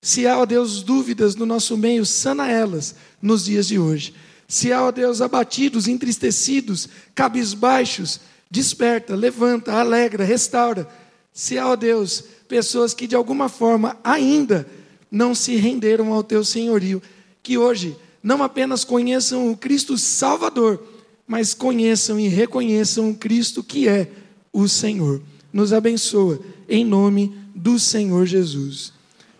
Se 0.00 0.26
há, 0.26 0.36
ó 0.36 0.44
Deus, 0.44 0.82
dúvidas 0.82 1.36
no 1.36 1.46
nosso 1.46 1.76
meio, 1.76 2.04
sana 2.04 2.50
elas 2.50 2.96
nos 3.20 3.44
dias 3.44 3.68
de 3.68 3.78
hoje. 3.78 4.12
Se 4.48 4.72
há, 4.72 4.82
ó 4.82 4.90
Deus, 4.90 5.20
abatidos, 5.20 5.86
entristecidos, 5.86 6.88
cabisbaixos, 7.14 8.20
desperta, 8.50 9.14
levanta, 9.14 9.72
alegra, 9.72 10.24
restaura. 10.24 10.88
Se 11.32 11.58
há, 11.58 11.68
ó 11.68 11.76
Deus, 11.76 12.24
pessoas 12.46 12.92
que 12.92 13.06
de 13.06 13.16
alguma 13.16 13.48
forma 13.48 13.96
ainda 14.04 14.66
não 15.10 15.34
se 15.34 15.56
renderam 15.56 16.12
ao 16.12 16.22
teu 16.22 16.44
senhorio, 16.44 17.02
que 17.42 17.56
hoje 17.56 17.96
não 18.22 18.42
apenas 18.42 18.84
conheçam 18.84 19.50
o 19.50 19.56
Cristo 19.56 19.98
Salvador, 19.98 20.82
mas 21.26 21.54
conheçam 21.54 22.20
e 22.20 22.28
reconheçam 22.28 23.10
o 23.10 23.16
Cristo 23.16 23.62
que 23.62 23.88
é 23.88 24.10
o 24.52 24.68
Senhor. 24.68 25.22
Nos 25.52 25.72
abençoa 25.72 26.40
em 26.68 26.84
nome 26.84 27.34
do 27.54 27.78
Senhor 27.78 28.26
Jesus. 28.26 28.92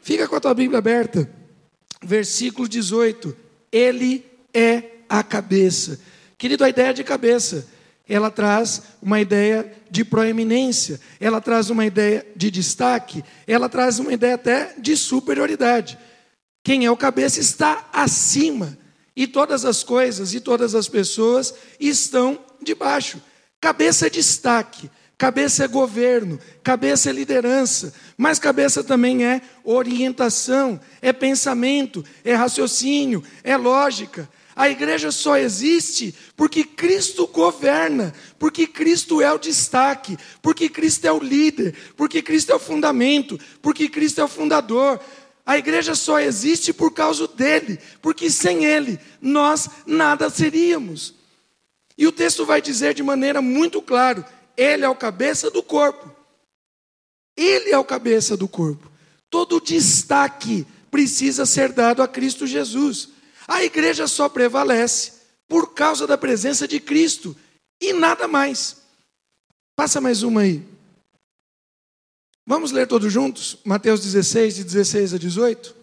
Fica 0.03 0.27
com 0.27 0.37
a 0.37 0.41
tua 0.41 0.55
Bíblia 0.55 0.79
aberta. 0.79 1.31
Versículo 2.03 2.69
18. 2.69 3.37
Ele 3.71 4.25
é 4.53 4.83
a 5.09 5.23
cabeça. 5.23 6.01
Querido, 6.37 6.65
a 6.65 6.69
ideia 6.69 6.93
de 6.93 7.05
cabeça 7.05 7.67
ela 8.09 8.31
traz 8.31 8.83
uma 9.01 9.21
ideia 9.21 9.73
de 9.91 10.05
proeminência, 10.05 11.01
ela 11.21 11.41
traz 11.41 11.71
uma 11.71 11.87
ideia 11.87 12.27
de 12.35 12.51
destaque, 12.51 13.25
ela 13.47 13.69
traz 13.69 13.99
uma 13.99 14.13
ideia 14.13 14.35
até 14.35 14.75
de 14.79 14.97
superioridade. 14.97 15.99
Quem 16.65 16.85
é 16.85 16.91
o 16.91 16.97
cabeça 16.97 17.41
está 17.41 17.89
acima, 17.93 18.77
e 19.17 19.27
todas 19.27 19.65
as 19.65 19.83
coisas 19.83 20.35
e 20.35 20.41
todas 20.41 20.75
as 20.75 20.89
pessoas 20.89 21.55
estão 21.79 22.39
debaixo. 22.63 23.21
Cabeça 23.61 24.07
é 24.07 24.11
destaque, 24.11 24.91
cabeça 25.17 25.65
é 25.65 25.69
governo, 25.69 26.39
cabeça 26.63 27.11
é 27.11 27.13
liderança, 27.13 27.95
mas 28.17 28.39
cabeça 28.39 28.83
também 28.83 29.25
é 29.25 29.41
orientação, 29.63 30.81
é 31.01 31.13
pensamento, 31.13 32.05
é 32.25 32.35
raciocínio, 32.35 33.23
é 33.45 33.57
lógica. 33.57 34.29
A 34.55 34.69
igreja 34.69 35.11
só 35.11 35.37
existe 35.37 36.15
porque 36.37 36.65
Cristo 36.65 37.27
governa, 37.27 38.13
porque 38.39 38.67
Cristo 38.67 39.23
é 39.23 39.33
o 39.33 39.39
destaque, 39.39 40.17
porque 40.43 40.69
Cristo 40.69 41.07
é 41.07 41.13
o 41.13 41.23
líder, 41.23 41.75
porque 41.97 42.21
Cristo 42.21 42.53
é 42.53 42.55
o 42.55 42.61
fundamento, 42.61 43.39
porque 43.63 43.89
Cristo 43.89 44.21
é 44.21 44.25
o 44.25 44.29
fundador. 44.29 45.01
A 45.45 45.59
igreja 45.59 45.95
só 45.95 46.21
existe 46.21 46.73
por 46.73 46.93
causa 46.93 47.27
dele, 47.27 47.79
porque 48.01 48.31
sem 48.31 48.65
ele 48.65 48.99
nós 49.21 49.69
nada 49.87 50.29
seríamos. 50.29 51.15
E 51.97 52.07
o 52.07 52.13
texto 52.13 52.45
vai 52.45 52.61
dizer 52.61 52.95
de 52.95 53.03
maneira 53.03 53.41
muito 53.41 53.81
clara: 53.81 54.27
ele 54.57 54.85
é 54.85 54.89
o 54.89 54.95
cabeça 54.95 55.51
do 55.51 55.63
corpo. 55.63 56.11
Ele 57.37 57.71
é 57.71 57.79
o 57.79 57.85
cabeça 57.85 58.37
do 58.37 58.47
corpo. 58.47 58.91
Todo 59.31 59.61
destaque 59.61 60.67
precisa 60.91 61.47
ser 61.47 61.73
dado 61.73 62.03
a 62.03 62.09
Cristo 62.09 62.47
Jesus. 62.47 63.09
A 63.47 63.63
igreja 63.65 64.07
só 64.07 64.29
prevalece 64.29 65.13
por 65.49 65.75
causa 65.75 66.07
da 66.07 66.17
presença 66.17 66.67
de 66.67 66.81
Cristo 66.81 67.37
e 67.81 67.93
nada 67.93 68.27
mais. 68.29 68.83
Passa 69.77 70.01
mais 70.01 70.23
uma 70.23 70.43
aí. 70.43 70.63
Vamos 72.47 72.73
ler 72.73 72.87
todos 72.87 73.13
juntos? 73.13 73.59
Mateus 73.65 74.03
16, 74.03 74.57
de 74.57 74.65
16 74.65 75.15
a 75.15 75.19
18. 75.19 75.77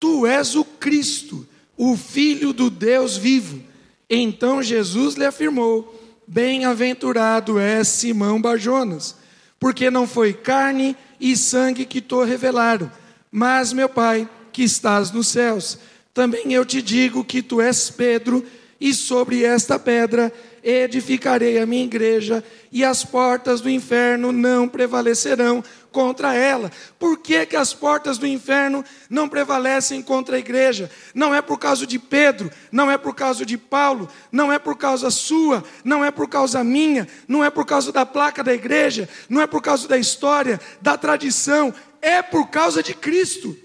Tu 0.00 0.26
és 0.26 0.54
o 0.54 0.64
Cristo, 0.64 1.46
o 1.76 1.96
Filho 1.96 2.52
do 2.52 2.68
Deus 2.68 3.16
vivo. 3.16 3.62
Então 4.08 4.62
Jesus 4.62 5.14
lhe 5.14 5.24
afirmou: 5.24 5.98
Bem-aventurado 6.26 7.58
és 7.58 7.88
Simão 7.88 8.40
Barjonas, 8.40 9.16
porque 9.58 9.90
não 9.90 10.06
foi 10.06 10.34
carne 10.34 10.96
e 11.20 11.36
sangue 11.36 11.86
que 11.86 12.00
te 12.00 12.24
revelaram, 12.24 12.90
mas 13.30 13.72
meu 13.72 13.88
Pai 13.88 14.28
que 14.52 14.62
estás 14.62 15.10
nos 15.10 15.28
céus. 15.28 15.78
Também 16.14 16.52
eu 16.52 16.64
te 16.64 16.82
digo 16.82 17.24
que 17.24 17.42
tu 17.42 17.60
és 17.60 17.88
Pedro, 17.88 18.44
e 18.78 18.92
sobre 18.92 19.44
esta 19.44 19.78
pedra 19.78 20.32
edificarei 20.62 21.58
a 21.58 21.64
minha 21.64 21.84
igreja, 21.84 22.42
e 22.70 22.84
as 22.84 23.04
portas 23.04 23.60
do 23.60 23.70
inferno 23.70 24.32
não 24.32 24.68
prevalecerão 24.68 25.62
contra 25.92 26.34
ela. 26.34 26.70
Por 26.98 27.18
que, 27.18 27.46
que 27.46 27.56
as 27.56 27.72
portas 27.72 28.18
do 28.18 28.26
inferno 28.26 28.84
não 29.08 29.28
prevalecem 29.28 30.02
contra 30.02 30.34
a 30.34 30.38
igreja? 30.40 30.90
Não 31.14 31.32
é 31.32 31.40
por 31.40 31.58
causa 31.58 31.86
de 31.86 31.98
Pedro, 31.98 32.50
não 32.72 32.90
é 32.90 32.98
por 32.98 33.14
causa 33.14 33.46
de 33.46 33.56
Paulo, 33.56 34.08
não 34.32 34.52
é 34.52 34.58
por 34.58 34.76
causa 34.76 35.10
sua, 35.10 35.62
não 35.84 36.04
é 36.04 36.10
por 36.10 36.28
causa 36.28 36.64
minha, 36.64 37.06
não 37.28 37.44
é 37.44 37.50
por 37.50 37.64
causa 37.64 37.92
da 37.92 38.04
placa 38.04 38.42
da 38.42 38.52
igreja, 38.52 39.08
não 39.28 39.40
é 39.40 39.46
por 39.46 39.62
causa 39.62 39.86
da 39.86 39.96
história, 39.96 40.60
da 40.80 40.98
tradição, 40.98 41.72
é 42.00 42.20
por 42.20 42.50
causa 42.50 42.82
de 42.82 42.94
Cristo. 42.94 43.56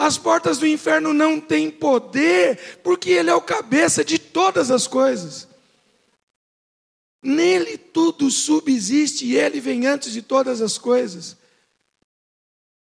As 0.00 0.16
portas 0.16 0.56
do 0.56 0.66
inferno 0.66 1.12
não 1.12 1.38
têm 1.38 1.70
poder, 1.70 2.78
porque 2.82 3.10
Ele 3.10 3.28
é 3.28 3.34
o 3.34 3.42
cabeça 3.42 4.02
de 4.02 4.18
todas 4.18 4.70
as 4.70 4.86
coisas. 4.86 5.46
Nele 7.22 7.76
tudo 7.76 8.30
subsiste 8.30 9.26
e 9.26 9.36
Ele 9.36 9.60
vem 9.60 9.86
antes 9.86 10.10
de 10.10 10.22
todas 10.22 10.62
as 10.62 10.78
coisas. 10.78 11.36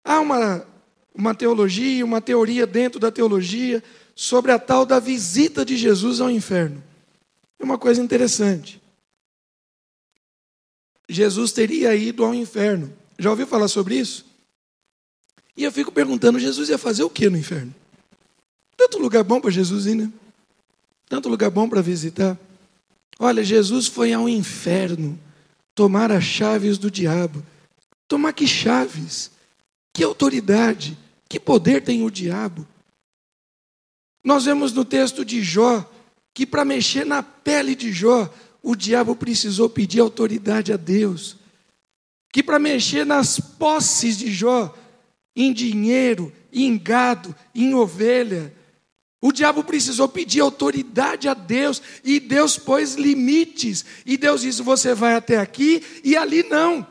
Há 0.03 0.20
uma, 0.20 0.65
uma 1.13 1.36
teologia, 1.36 2.03
uma 2.03 2.20
teoria 2.20 2.65
dentro 2.65 3.00
da 3.00 3.12
teologia 3.12 3.84
sobre 4.15 4.51
a 4.51 4.58
tal 4.58 4.84
da 4.84 4.98
visita 4.98 5.63
de 5.63 5.77
Jesus 5.77 6.20
ao 6.20 6.32
inferno. 6.32 6.84
É 7.60 7.63
uma 7.63 7.77
coisa 7.77 8.01
interessante. 8.01 8.82
Jesus 11.08 11.51
teria 11.51 11.93
ido 11.93 12.25
ao 12.25 12.34
inferno. 12.34 12.91
Já 13.20 13.29
ouviu 13.29 13.46
falar 13.46 13.67
sobre 13.67 14.00
isso? 14.00 14.32
E 15.55 15.63
eu 15.63 15.72
fico 15.72 15.91
perguntando: 15.91 16.39
Jesus 16.39 16.69
ia 16.69 16.77
fazer 16.77 17.03
o 17.03 17.10
que 17.10 17.29
no 17.29 17.38
inferno? 17.38 17.74
Tanto 18.75 18.98
lugar 18.98 19.24
bom 19.24 19.39
para 19.39 19.51
Jesus 19.51 19.86
ir, 19.86 19.95
né? 19.95 20.12
Tanto 21.07 21.29
lugar 21.29 21.50
bom 21.50 21.69
para 21.69 21.81
visitar. 21.81 22.38
Olha, 23.19 23.43
Jesus 23.43 23.88
foi 23.88 24.13
ao 24.13 24.27
inferno 24.27 25.19
tomar 25.75 26.12
as 26.12 26.24
chaves 26.24 26.77
do 26.77 26.89
diabo. 26.89 27.43
Tomar 28.07 28.33
que 28.33 28.48
chaves? 28.48 29.31
Que 29.93 30.03
autoridade? 30.03 30.98
Que 31.29 31.39
poder 31.39 31.83
tem 31.83 32.03
o 32.03 32.10
diabo? 32.10 32.67
Nós 34.24 34.45
vemos 34.45 34.74
no 34.74 34.83
texto 34.83 35.24
de 35.24 35.41
Jó 35.41 35.88
que 36.33 36.45
para 36.45 36.65
mexer 36.65 37.05
na 37.05 37.22
pele 37.22 37.75
de 37.75 37.91
Jó, 37.91 38.31
o 38.62 38.75
diabo 38.75 39.15
precisou 39.15 39.69
pedir 39.69 40.00
autoridade 40.00 40.74
a 40.74 40.77
Deus. 40.77 41.38
Que 42.31 42.41
para 42.41 42.57
mexer 42.57 43.05
nas 43.05 43.39
posses 43.39 44.17
de 44.17 44.31
Jó, 44.31 44.74
em 45.35 45.51
dinheiro, 45.51 46.31
em 46.51 46.77
gado, 46.77 47.35
em 47.53 47.73
ovelha. 47.73 48.53
O 49.21 49.31
diabo 49.31 49.63
precisou 49.63 50.07
pedir 50.07 50.41
autoridade 50.41 51.27
a 51.29 51.33
Deus 51.33 51.81
e 52.03 52.19
Deus 52.19 52.57
pôs 52.57 52.95
limites. 52.95 53.85
E 54.05 54.17
Deus 54.17 54.41
disse: 54.41 54.61
você 54.61 54.93
vai 54.93 55.15
até 55.15 55.37
aqui 55.37 55.81
e 56.03 56.15
ali 56.15 56.43
não. 56.43 56.85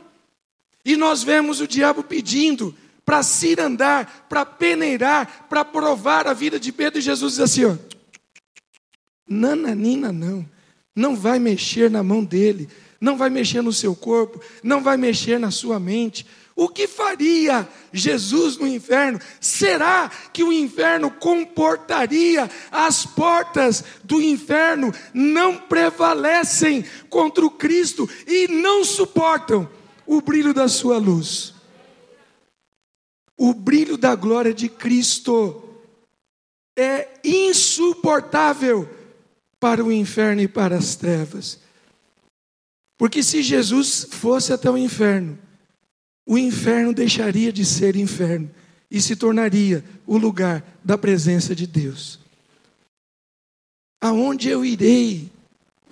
E 0.85 0.97
nós 0.97 1.23
vemos 1.23 1.61
o 1.61 1.69
diabo 1.69 2.03
pedindo 2.03 2.75
para 3.05 3.23
se 3.23 3.55
andar, 3.61 4.27
para 4.29 4.45
peneirar, 4.47 5.47
para 5.49 5.65
provar 5.65 6.27
a 6.27 6.33
vida 6.33 6.59
de 6.59 6.73
Pedro. 6.73 6.99
E 6.99 7.03
Jesus 7.03 7.35
diz 7.35 7.41
assim: 7.41 7.65
ó, 7.67 7.77
Nananina 9.29 10.13
não. 10.13 10.49
Não 10.95 11.17
vai 11.17 11.39
mexer 11.39 11.91
na 11.91 12.03
mão 12.03 12.23
dele, 12.23 12.69
não 13.01 13.17
vai 13.17 13.31
mexer 13.31 13.63
no 13.63 13.73
seu 13.73 13.97
corpo, 13.97 14.41
não 14.63 14.83
vai 14.83 14.97
mexer 14.97 15.39
na 15.39 15.51
sua 15.51 15.81
mente. 15.81 16.27
O 16.55 16.69
que 16.69 16.87
faria 16.87 17.67
Jesus 17.93 18.59
no 18.59 18.67
inferno? 18.67 19.19
Será 19.41 20.11
que 20.33 20.45
o 20.45 20.53
inferno 20.53 21.11
comportaria? 21.11 22.51
As 22.71 23.07
portas 23.07 23.83
do 24.05 24.21
inferno 24.21 24.93
não 25.15 25.57
prevalecem 25.57 26.85
contra 27.09 27.45
o 27.45 27.51
Cristo 27.51 28.09
e 28.27 28.49
não 28.49 28.85
suportam 28.85 29.69
o 30.07 30.21
brilho 30.21 30.53
da 30.53 30.69
sua 30.69 30.99
luz. 30.99 31.55
O 33.37 33.55
brilho 33.55 33.97
da 33.97 34.15
glória 34.15 34.53
de 34.53 34.69
Cristo 34.69 35.63
é 36.79 37.09
insuportável 37.25 38.89
para 39.59 39.83
o 39.83 39.91
inferno 39.91 40.43
e 40.43 40.49
para 40.49 40.77
as 40.77 40.97
trevas. 40.97 41.59
Porque 42.99 43.23
se 43.23 43.43
Jesus 43.43 44.07
fosse 44.11 44.53
até 44.53 44.71
o 44.71 44.77
inferno, 44.77 45.39
o 46.27 46.39
inferno 46.39 46.93
deixaria 46.93 47.53
de 47.53 47.65
ser 47.65 47.97
inferno 47.97 48.51
e 48.91 49.01
se 49.01 49.17
tornaria 49.17 49.85
o 50.07 50.17
lugar 50.17 50.63
da 50.85 50.97
presença 50.97 51.55
de 51.55 51.67
Deus. 51.67 52.21
Aonde 54.01 54.49
eu 54.49 54.65
irei? 54.65 55.31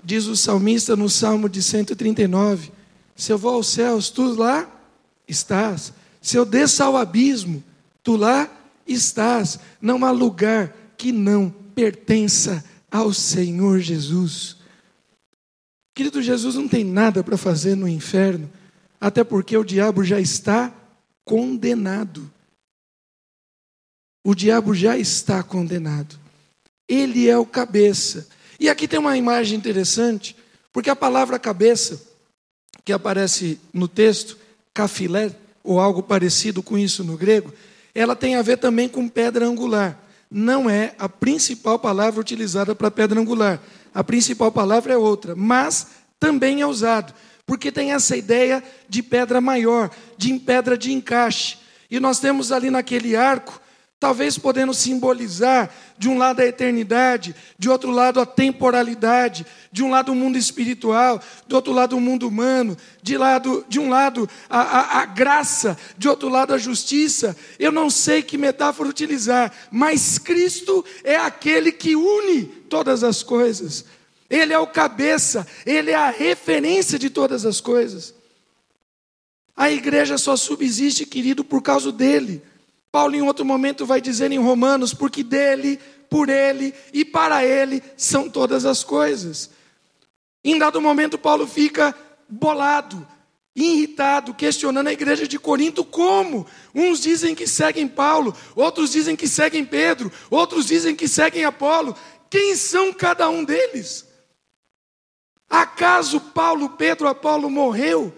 Diz 0.03 0.27
o 0.27 0.37
salmista 0.37 0.97
no 0.97 1.09
Salmo 1.09 1.49
de 1.49 1.63
139. 1.63 2.71
Se 3.17 3.33
eu 3.33 3.39
vou 3.39 3.55
aos 3.55 3.69
céus, 3.69 4.11
tu 4.11 4.35
lá 4.35 4.69
estás. 5.27 5.93
Se 6.21 6.37
eu 6.37 6.45
desço 6.45 6.83
ao 6.83 6.97
abismo, 6.97 7.63
tu 8.03 8.17
lá 8.17 8.51
estás. 8.87 9.59
Não 9.81 10.05
há 10.05 10.11
lugar 10.11 10.75
que 10.97 11.13
não 11.13 11.51
pertença 11.75 12.65
ao 12.91 13.13
Senhor 13.13 13.79
Jesus. 13.81 14.57
Querido, 15.95 16.23
Jesus 16.23 16.55
não 16.55 16.69
tem 16.69 16.85
nada 16.85 17.23
para 17.23 17.37
fazer 17.37 17.75
no 17.75 17.89
inferno 17.89 18.51
até 19.00 19.25
porque 19.25 19.57
o 19.57 19.64
diabo 19.64 20.04
já 20.04 20.21
está 20.21 20.73
condenado. 21.25 22.30
O 24.23 24.35
diabo 24.35 24.75
já 24.75 24.99
está 24.99 25.42
condenado. 25.42 26.19
Ele 26.87 27.28
é 27.28 27.38
o 27.38 27.47
cabeça. 27.47 28.28
E 28.59 28.69
aqui 28.69 28.87
tem 28.87 28.99
uma 28.99 29.16
imagem 29.16 29.57
interessante, 29.57 30.37
porque 30.71 30.90
a 30.90 30.97
palavra 30.97 31.38
cabeça, 31.38 32.02
que 32.85 32.92
aparece 32.92 33.59
no 33.73 33.88
texto, 33.88 34.37
cafilé, 34.75 35.35
ou 35.64 35.80
algo 35.80 36.02
parecido 36.02 36.62
com 36.62 36.76
isso 36.76 37.02
no 37.02 37.16
grego, 37.16 37.52
ela 37.95 38.14
tem 38.14 38.35
a 38.35 38.42
ver 38.42 38.59
também 38.59 38.88
com 38.88 39.09
pedra 39.09 39.47
angular. 39.47 39.99
Não 40.30 40.69
é 40.69 40.95
a 40.99 41.09
principal 41.09 41.78
palavra 41.78 42.21
utilizada 42.21 42.75
para 42.75 42.90
pedra 42.90 43.19
angular. 43.19 43.61
A 43.95 44.04
principal 44.04 44.52
palavra 44.52 44.92
é 44.92 44.97
outra, 44.97 45.35
mas 45.35 45.88
também 46.19 46.61
é 46.61 46.66
usado 46.66 47.14
porque 47.50 47.73
tem 47.73 47.90
essa 47.90 48.16
ideia 48.16 48.62
de 48.88 49.02
pedra 49.02 49.40
maior, 49.40 49.90
de 50.16 50.33
pedra 50.38 50.78
de 50.78 50.92
encaixe. 50.92 51.59
E 51.90 51.99
nós 51.99 52.21
temos 52.21 52.52
ali 52.52 52.71
naquele 52.71 53.16
arco, 53.16 53.61
talvez 53.99 54.38
podendo 54.38 54.73
simbolizar 54.73 55.69
de 55.99 56.09
um 56.09 56.16
lado 56.16 56.38
a 56.38 56.47
eternidade, 56.47 57.35
de 57.59 57.69
outro 57.69 57.90
lado 57.90 58.21
a 58.21 58.25
temporalidade, 58.25 59.45
de 59.73 59.83
um 59.83 59.90
lado 59.90 60.12
o 60.12 60.14
mundo 60.14 60.38
espiritual, 60.38 61.21
do 61.49 61.57
outro 61.57 61.73
lado 61.73 61.97
o 61.97 62.00
mundo 62.00 62.28
humano, 62.28 62.76
de, 63.02 63.19
lado, 63.19 63.66
de 63.69 63.80
um 63.80 63.90
lado 63.90 64.30
a, 64.49 64.61
a, 64.61 65.00
a 65.00 65.07
graça, 65.07 65.76
de 65.99 66.09
outro 66.09 66.28
lado 66.28 66.54
a 66.54 66.57
justiça. 66.59 67.37
Eu 67.59 67.73
não 67.73 67.90
sei 67.90 68.23
que 68.23 68.38
metáfora 68.38 68.88
utilizar, 68.88 69.52
mas 69.73 70.19
Cristo 70.19 70.85
é 71.02 71.16
aquele 71.16 71.73
que 71.73 71.97
une 71.97 72.45
todas 72.45 73.02
as 73.02 73.25
coisas. 73.25 73.85
Ele 74.31 74.53
é 74.53 74.59
o 74.59 74.67
cabeça, 74.67 75.45
ele 75.67 75.91
é 75.91 75.97
a 75.97 76.09
referência 76.09 76.97
de 76.97 77.11
todas 77.11 77.45
as 77.45 77.61
coisas. 77.61 78.15
A 79.57 79.71
igreja 79.71 80.17
só 80.17 80.37
subsiste, 80.37 81.05
querido, 81.05 81.45
por 81.45 81.61
causa 81.61 81.91
dele. 81.91 82.41
Paulo, 82.93 83.17
em 83.17 83.23
outro 83.23 83.45
momento, 83.45 83.85
vai 83.85 84.00
dizer 84.00 84.31
em 84.31 84.39
Romanos: 84.39 84.95
porque 84.95 85.25
dele, 85.25 85.81
por 86.09 86.28
ele 86.28 86.73
e 86.93 87.04
para 87.04 87.45
ele 87.45 87.83
são 87.97 88.28
todas 88.28 88.65
as 88.65 88.85
coisas. 88.85 89.50
Em 90.45 90.59
dado 90.59 90.81
momento, 90.81 91.19
Paulo 91.19 91.47
fica 91.47 91.95
bolado, 92.28 93.07
irritado, 93.54 94.33
questionando 94.33 94.89
a 94.89 94.93
igreja 94.93 95.26
de 95.26 95.39
Corinto 95.39 95.85
como. 95.85 96.47
Uns 96.75 97.00
dizem 97.00 97.35
que 97.35 97.47
seguem 97.47 97.87
Paulo, 97.87 98.35
outros 98.57 98.93
dizem 98.93 99.15
que 99.15 99.28
seguem 99.28 99.65
Pedro, 99.65 100.11
outros 100.31 100.67
dizem 100.67 100.95
que 100.95 101.07
seguem 101.07 101.45
Apolo. 101.45 101.97
Quem 102.31 102.57
são 102.57 102.93
cada 102.93 103.28
um 103.28 103.45
deles? 103.45 104.10
Acaso 105.50 106.21
Paulo, 106.21 106.71
Pedro, 106.71 107.08
Apolo 107.08 107.50
morreu? 107.50 108.17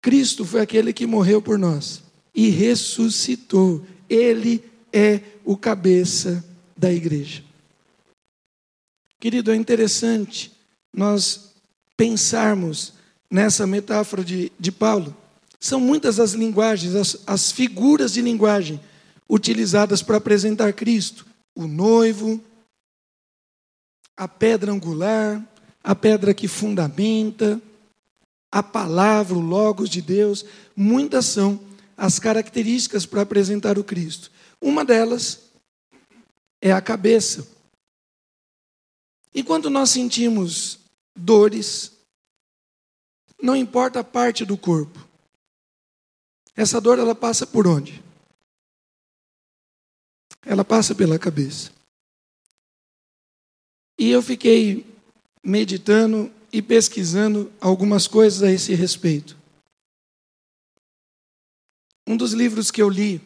Cristo 0.00 0.44
foi 0.44 0.60
aquele 0.60 0.92
que 0.92 1.04
morreu 1.04 1.42
por 1.42 1.58
nós 1.58 2.04
e 2.32 2.48
ressuscitou. 2.48 3.84
Ele 4.08 4.64
é 4.92 5.20
o 5.44 5.56
cabeça 5.56 6.44
da 6.76 6.92
igreja. 6.92 7.42
Querido, 9.18 9.50
é 9.50 9.56
interessante 9.56 10.52
nós 10.94 11.52
pensarmos 11.96 12.92
nessa 13.28 13.66
metáfora 13.66 14.24
de, 14.24 14.52
de 14.58 14.70
Paulo. 14.70 15.14
São 15.58 15.80
muitas 15.80 16.20
as 16.20 16.34
linguagens, 16.34 16.94
as, 16.94 17.18
as 17.26 17.50
figuras 17.50 18.12
de 18.12 18.22
linguagem 18.22 18.80
utilizadas 19.28 20.02
para 20.02 20.18
apresentar 20.18 20.72
Cristo: 20.72 21.26
o 21.54 21.66
noivo, 21.66 22.40
a 24.18 24.26
pedra 24.26 24.72
angular, 24.72 25.40
a 25.82 25.94
pedra 25.94 26.34
que 26.34 26.48
fundamenta, 26.48 27.62
a 28.50 28.64
palavra, 28.64 29.36
o 29.36 29.40
Logos 29.40 29.88
de 29.88 30.02
Deus, 30.02 30.44
muitas 30.74 31.26
são 31.26 31.60
as 31.96 32.18
características 32.18 33.06
para 33.06 33.22
apresentar 33.22 33.78
o 33.78 33.84
Cristo. 33.84 34.32
Uma 34.60 34.84
delas 34.84 35.44
é 36.60 36.72
a 36.72 36.80
cabeça. 36.80 37.46
E 39.32 39.44
quando 39.44 39.70
nós 39.70 39.90
sentimos 39.90 40.80
dores, 41.14 41.92
não 43.40 43.54
importa 43.54 44.00
a 44.00 44.04
parte 44.04 44.44
do 44.44 44.58
corpo, 44.58 45.06
essa 46.56 46.80
dor 46.80 46.98
ela 46.98 47.14
passa 47.14 47.46
por 47.46 47.68
onde? 47.68 48.02
Ela 50.44 50.64
passa 50.64 50.92
pela 50.92 51.20
cabeça. 51.20 51.77
E 53.98 54.10
eu 54.10 54.22
fiquei 54.22 54.86
meditando 55.42 56.30
e 56.52 56.62
pesquisando 56.62 57.50
algumas 57.60 58.06
coisas 58.06 58.42
a 58.42 58.50
esse 58.50 58.72
respeito. 58.74 59.36
Um 62.06 62.16
dos 62.16 62.32
livros 62.32 62.70
que 62.70 62.80
eu 62.80 62.88
li 62.88 63.20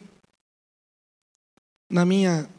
na 1.89 2.03
minha 2.05 2.49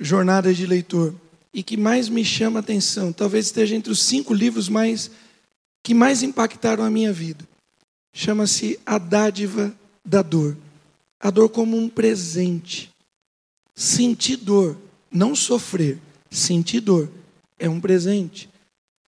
jornada 0.00 0.52
de 0.54 0.66
leitor 0.66 1.14
e 1.52 1.62
que 1.62 1.76
mais 1.76 2.08
me 2.08 2.24
chama 2.24 2.58
a 2.58 2.62
atenção, 2.62 3.12
talvez 3.12 3.46
esteja 3.46 3.76
entre 3.76 3.92
os 3.92 4.02
cinco 4.02 4.32
livros 4.32 4.68
mais 4.68 5.10
que 5.82 5.92
mais 5.94 6.22
impactaram 6.22 6.84
a 6.84 6.90
minha 6.90 7.12
vida, 7.12 7.46
chama-se 8.12 8.78
A 8.84 8.98
Dádiva 8.98 9.74
da 10.04 10.22
Dor. 10.22 10.56
A 11.20 11.30
dor 11.30 11.48
como 11.48 11.76
um 11.76 11.88
presente. 11.88 12.90
Sentir 13.74 14.36
dor, 14.36 14.76
não 15.10 15.34
sofrer, 15.34 15.98
sentir 16.30 16.80
dor 16.80 17.10
é 17.58 17.68
um 17.68 17.80
presente. 17.80 18.48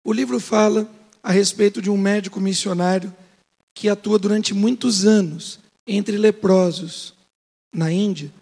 O 0.05 0.13
livro 0.13 0.41
fala 0.41 0.91
a 1.23 1.31
respeito 1.31 1.83
de 1.83 1.91
um 1.91 1.97
médico 1.97 2.41
missionário 2.41 3.15
que 3.75 3.89
atua 3.89 4.19
durante 4.19 4.55
muitos 4.55 5.05
anos 5.05 5.59
entre 5.87 6.17
leprosos 6.17 7.15
na 7.73 7.93
Índia. 7.93 8.33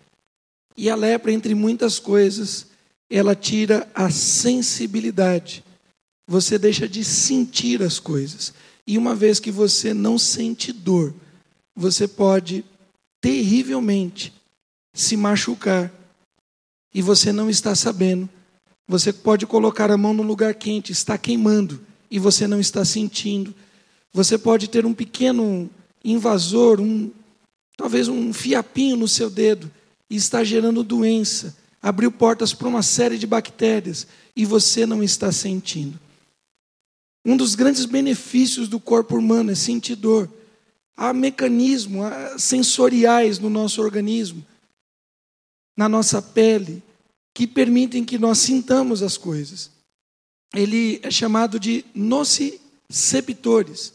E 0.77 0.89
a 0.89 0.95
lepra, 0.95 1.33
entre 1.33 1.55
muitas 1.55 1.99
coisas, 1.99 2.67
ela 3.11 3.35
tira 3.35 3.89
a 3.95 4.11
sensibilidade. 4.11 5.65
Você 6.29 6.59
deixa 6.59 6.89
de 6.89 7.05
sentir 7.05 7.83
as 7.83 7.99
coisas. 7.99 8.53
E 8.87 8.99
uma 8.99 9.15
vez 9.15 9.41
que 9.41 9.51
você 9.51 9.93
não 9.93 10.19
sente 10.19 10.73
dor, 10.73 11.15
você 11.75 12.07
pode 12.07 12.65
terrivelmente 13.21 14.33
se 14.95 15.17
machucar 15.17 15.93
e 16.95 17.03
você 17.03 17.33
não 17.33 17.51
está 17.51 17.75
sabendo 17.75 18.29
você 18.87 19.13
pode 19.13 19.47
colocar 19.47 19.91
a 19.91 19.97
mão 19.97 20.15
no 20.15 20.23
lugar 20.23 20.55
quente, 20.55 20.93
está 20.93 21.19
queimando 21.19 21.81
e 22.11 22.19
você 22.19 22.47
não 22.47 22.61
está 22.61 22.85
sentindo. 22.85 23.55
Você 24.13 24.39
pode 24.39 24.69
ter 24.69 24.87
um 24.87 24.95
pequeno 24.95 25.69
invasor, 26.05 26.81
um 26.81 27.11
talvez 27.77 28.09
um 28.09 28.33
fiapinho 28.33 28.97
no 28.97 29.09
seu 29.09 29.29
dedo 29.29 29.71
e 30.09 30.17
está 30.17 30.43
gerando 30.43 30.83
doença, 30.83 31.57
abriu 31.83 32.11
portas 32.11 32.55
para 32.55 32.69
uma 32.69 32.83
série 32.83 33.19
de 33.19 33.27
bactérias 33.27 34.07
e 34.35 34.45
você 34.45 34.87
não 34.87 35.03
está 35.03 35.31
sentindo. 35.31 35.99
Um 37.25 37.37
dos 37.37 37.55
grandes 37.55 37.85
benefícios 37.85 38.69
do 38.69 38.79
corpo 38.79 39.17
humano 39.17 39.51
é 39.51 39.55
sentir 39.55 39.97
dor. 39.97 40.31
Há 40.97 41.13
mecanismos 41.13 42.07
sensoriais 42.39 43.39
no 43.39 43.51
nosso 43.51 43.83
organismo, 43.83 44.47
na 45.77 45.89
nossa 45.89 46.23
pele, 46.23 46.83
que 47.37 47.47
permitem 47.47 48.03
que 48.03 48.17
nós 48.17 48.39
sintamos 48.39 49.03
as 49.03 49.19
coisas. 49.19 49.71
Ele 50.55 50.99
é 51.03 51.11
chamado 51.11 51.61
de 51.61 51.85
nociceptores, 51.95 53.93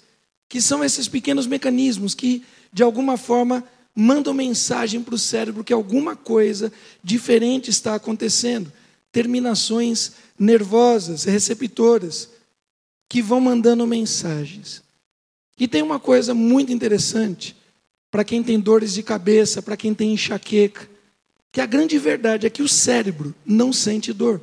que 0.47 0.61
são 0.61 0.83
esses 0.83 1.07
pequenos 1.07 1.47
mecanismos 1.47 2.13
que, 2.13 2.43
de 2.71 2.83
alguma 2.83 3.17
forma, 3.17 3.63
mandam 3.95 4.31
mensagem 4.31 5.01
para 5.01 5.15
o 5.15 5.17
cérebro 5.17 5.63
que 5.63 5.73
alguma 5.73 6.15
coisa 6.15 6.71
diferente 7.03 7.71
está 7.71 7.95
acontecendo. 7.95 8.71
Terminações 9.11 10.11
nervosas, 10.37 11.23
receptoras, 11.23 12.29
que 13.09 13.23
vão 13.23 13.41
mandando 13.41 13.87
mensagens. 13.87 14.83
E 15.59 15.67
tem 15.67 15.81
uma 15.81 15.99
coisa 15.99 16.35
muito 16.35 16.71
interessante 16.71 17.55
para 18.11 18.23
quem 18.23 18.43
tem 18.43 18.59
dores 18.59 18.93
de 18.93 19.01
cabeça, 19.01 19.63
para 19.63 19.75
quem 19.75 19.95
tem 19.95 20.13
enxaqueca, 20.13 20.90
que 21.51 21.59
a 21.59 21.65
grande 21.65 21.97
verdade 21.97 22.47
é 22.47 22.49
que 22.49 22.61
o 22.61 22.67
cérebro 22.67 23.35
não 23.45 23.73
sente 23.73 24.13
dor. 24.13 24.41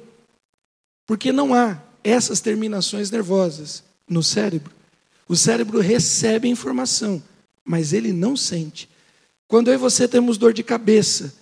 Porque 1.06 1.32
não 1.32 1.54
há 1.54 1.80
essas 2.04 2.40
terminações 2.40 3.10
nervosas 3.10 3.82
no 4.08 4.22
cérebro. 4.22 4.72
O 5.26 5.36
cérebro 5.36 5.80
recebe 5.80 6.48
informação, 6.48 7.22
mas 7.64 7.92
ele 7.92 8.12
não 8.12 8.36
sente. 8.36 8.88
Quando 9.46 9.68
eu 9.68 9.74
e 9.74 9.78
você 9.78 10.06
temos 10.06 10.36
dor 10.36 10.52
de 10.52 10.62
cabeça, 10.62 11.34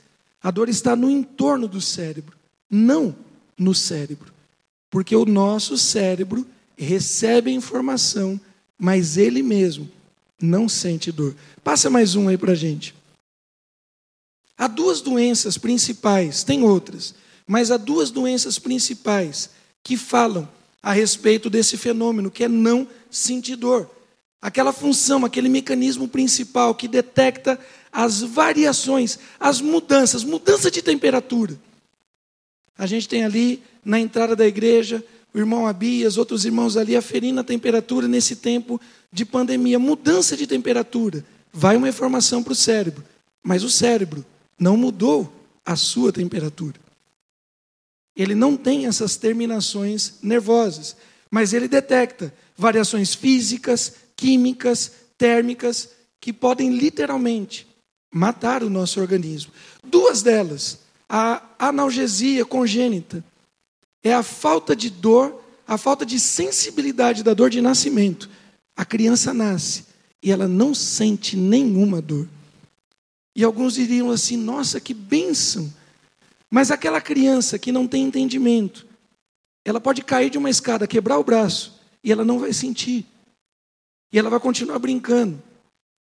a 0.42 0.50
dor 0.50 0.68
está 0.68 0.94
no 0.94 1.10
entorno 1.10 1.66
do 1.66 1.80
cérebro, 1.80 2.36
não 2.70 3.14
no 3.58 3.74
cérebro. 3.74 4.32
Porque 4.90 5.14
o 5.14 5.24
nosso 5.24 5.76
cérebro 5.76 6.46
recebe 6.76 7.50
informação, 7.50 8.40
mas 8.78 9.16
ele 9.16 9.42
mesmo 9.42 9.90
não 10.40 10.68
sente 10.68 11.10
dor. 11.10 11.34
Passa 11.64 11.90
mais 11.90 12.14
um 12.14 12.28
aí 12.28 12.36
para 12.36 12.54
gente. 12.54 12.94
Há 14.58 14.66
duas 14.66 15.00
doenças 15.00 15.58
principais, 15.58 16.42
tem 16.42 16.62
outras, 16.62 17.14
mas 17.46 17.70
há 17.70 17.76
duas 17.76 18.10
doenças 18.10 18.58
principais 18.58 19.50
que 19.84 19.96
falam 19.96 20.48
a 20.82 20.92
respeito 20.92 21.50
desse 21.50 21.76
fenômeno, 21.76 22.30
que 22.30 22.44
é 22.44 22.48
não 22.48 22.88
sentir 23.10 23.56
dor. 23.56 23.90
Aquela 24.40 24.72
função, 24.72 25.24
aquele 25.24 25.48
mecanismo 25.48 26.08
principal 26.08 26.74
que 26.74 26.88
detecta 26.88 27.58
as 27.92 28.20
variações, 28.20 29.18
as 29.38 29.60
mudanças, 29.60 30.22
mudança 30.22 30.70
de 30.70 30.80
temperatura. 30.80 31.58
A 32.78 32.86
gente 32.86 33.08
tem 33.08 33.24
ali 33.24 33.62
na 33.84 33.98
entrada 33.98 34.36
da 34.36 34.46
igreja 34.46 35.04
o 35.34 35.38
irmão 35.38 35.66
Abias, 35.66 36.16
outros 36.16 36.44
irmãos 36.44 36.76
ali 36.76 36.96
aferindo 36.96 37.40
a 37.40 37.44
temperatura 37.44 38.08
nesse 38.08 38.36
tempo 38.36 38.80
de 39.12 39.24
pandemia. 39.24 39.78
Mudança 39.78 40.36
de 40.36 40.46
temperatura. 40.46 41.24
Vai 41.52 41.76
uma 41.76 41.88
informação 41.88 42.42
para 42.42 42.52
o 42.52 42.56
cérebro, 42.56 43.04
mas 43.42 43.62
o 43.62 43.70
cérebro 43.70 44.24
não 44.58 44.76
mudou 44.76 45.32
a 45.64 45.76
sua 45.76 46.12
temperatura. 46.12 46.78
Ele 48.16 48.34
não 48.34 48.56
tem 48.56 48.86
essas 48.86 49.16
terminações 49.16 50.14
nervosas, 50.22 50.96
mas 51.30 51.52
ele 51.52 51.68
detecta 51.68 52.32
variações 52.56 53.14
físicas, 53.14 53.94
químicas, 54.16 54.92
térmicas, 55.18 55.90
que 56.20 56.32
podem 56.32 56.70
literalmente 56.70 57.66
matar 58.12 58.62
o 58.62 58.70
nosso 58.70 59.00
organismo. 59.00 59.52
Duas 59.84 60.22
delas, 60.22 60.78
a 61.08 61.42
analgesia 61.58 62.44
congênita, 62.44 63.22
é 64.02 64.14
a 64.14 64.22
falta 64.22 64.74
de 64.74 64.88
dor, 64.88 65.42
a 65.68 65.76
falta 65.76 66.06
de 66.06 66.18
sensibilidade 66.18 67.22
da 67.22 67.34
dor 67.34 67.50
de 67.50 67.60
nascimento. 67.60 68.30
A 68.74 68.84
criança 68.84 69.34
nasce 69.34 69.84
e 70.22 70.30
ela 70.30 70.48
não 70.48 70.74
sente 70.74 71.36
nenhuma 71.36 72.00
dor. 72.00 72.26
E 73.36 73.44
alguns 73.44 73.74
diriam 73.74 74.10
assim: 74.10 74.38
nossa, 74.38 74.80
que 74.80 74.94
bênção! 74.94 75.70
Mas 76.50 76.70
aquela 76.70 77.02
criança 77.02 77.58
que 77.58 77.70
não 77.70 77.86
tem 77.86 78.04
entendimento, 78.04 78.86
ela 79.62 79.78
pode 79.78 80.00
cair 80.02 80.30
de 80.30 80.38
uma 80.38 80.48
escada, 80.48 80.86
quebrar 80.86 81.18
o 81.18 81.24
braço, 81.24 81.78
e 82.02 82.10
ela 82.10 82.24
não 82.24 82.38
vai 82.38 82.54
sentir. 82.54 83.04
E 84.10 84.18
ela 84.18 84.30
vai 84.30 84.40
continuar 84.40 84.78
brincando. 84.78 85.42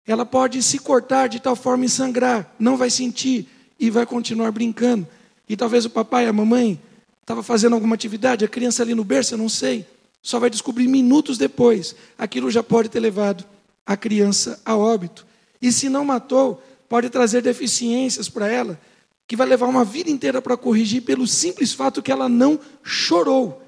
Ela 0.06 0.26
pode 0.26 0.62
se 0.62 0.78
cortar 0.78 1.28
de 1.28 1.40
tal 1.40 1.56
forma 1.56 1.86
e 1.86 1.90
sangrar, 1.90 2.54
não 2.60 2.78
vai 2.78 2.92
sentir 2.92 3.50
e 3.80 3.90
vai 3.90 4.06
continuar 4.06 4.52
brincando. 4.52 5.08
E 5.50 5.58
talvez 5.58 5.86
o 5.86 5.90
papai, 5.90 6.28
a 6.28 6.34
mamãe, 6.34 6.80
estava 7.22 7.42
fazendo 7.42 7.74
alguma 7.74 7.96
atividade, 7.96 8.46
a 8.46 8.48
criança 8.48 8.84
ali 8.84 8.94
no 8.94 9.04
berço, 9.04 9.34
eu 9.34 9.38
não 9.38 9.50
sei, 9.50 9.86
só 10.22 10.40
vai 10.40 10.50
descobrir 10.50 10.88
minutos 10.88 11.38
depois. 11.38 11.96
Aquilo 12.18 12.52
já 12.52 12.62
pode 12.62 12.90
ter 12.90 13.00
levado 13.00 13.44
a 13.86 13.98
criança 13.98 14.62
a 14.64 14.78
óbito. 14.78 15.26
E 15.62 15.72
se 15.72 15.90
não 15.90 16.06
matou, 16.06 16.62
pode 16.88 17.10
trazer 17.10 17.42
deficiências 17.42 18.30
para 18.30 18.48
ela, 18.48 18.80
que 19.28 19.36
vai 19.36 19.46
levar 19.46 19.68
uma 19.68 19.84
vida 19.84 20.10
inteira 20.10 20.42
para 20.42 20.56
corrigir 20.56 21.02
pelo 21.02 21.28
simples 21.28 21.74
fato 21.74 22.02
que 22.02 22.12
ela 22.12 22.30
não 22.30 22.60
chorou 22.84 23.62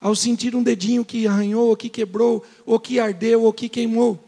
ao 0.00 0.14
sentir 0.14 0.54
um 0.54 0.62
dedinho 0.62 1.04
que 1.04 1.26
arranhou, 1.26 1.68
ou 1.68 1.76
que 1.76 1.88
quebrou, 1.88 2.44
ou 2.64 2.78
que 2.78 3.00
ardeu, 3.00 3.42
ou 3.42 3.52
que 3.52 3.68
queimou. 3.68 4.22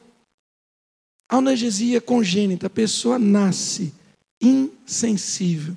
Analgesia 1.29 2.01
congênita, 2.01 2.67
a 2.67 2.71
pessoa 2.71 3.19
nasce 3.19 3.95
insensível. 4.41 5.77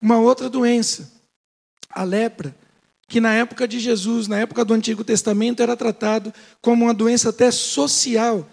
Uma 0.00 0.18
outra 0.18 0.48
doença, 0.48 1.12
a 1.90 2.02
lepra, 2.02 2.56
que 3.08 3.20
na 3.20 3.34
época 3.34 3.68
de 3.68 3.78
Jesus, 3.78 4.26
na 4.26 4.38
época 4.38 4.64
do 4.64 4.74
Antigo 4.74 5.04
Testamento, 5.04 5.62
era 5.62 5.76
tratado 5.76 6.32
como 6.62 6.84
uma 6.84 6.94
doença 6.94 7.28
até 7.28 7.50
social 7.50 8.48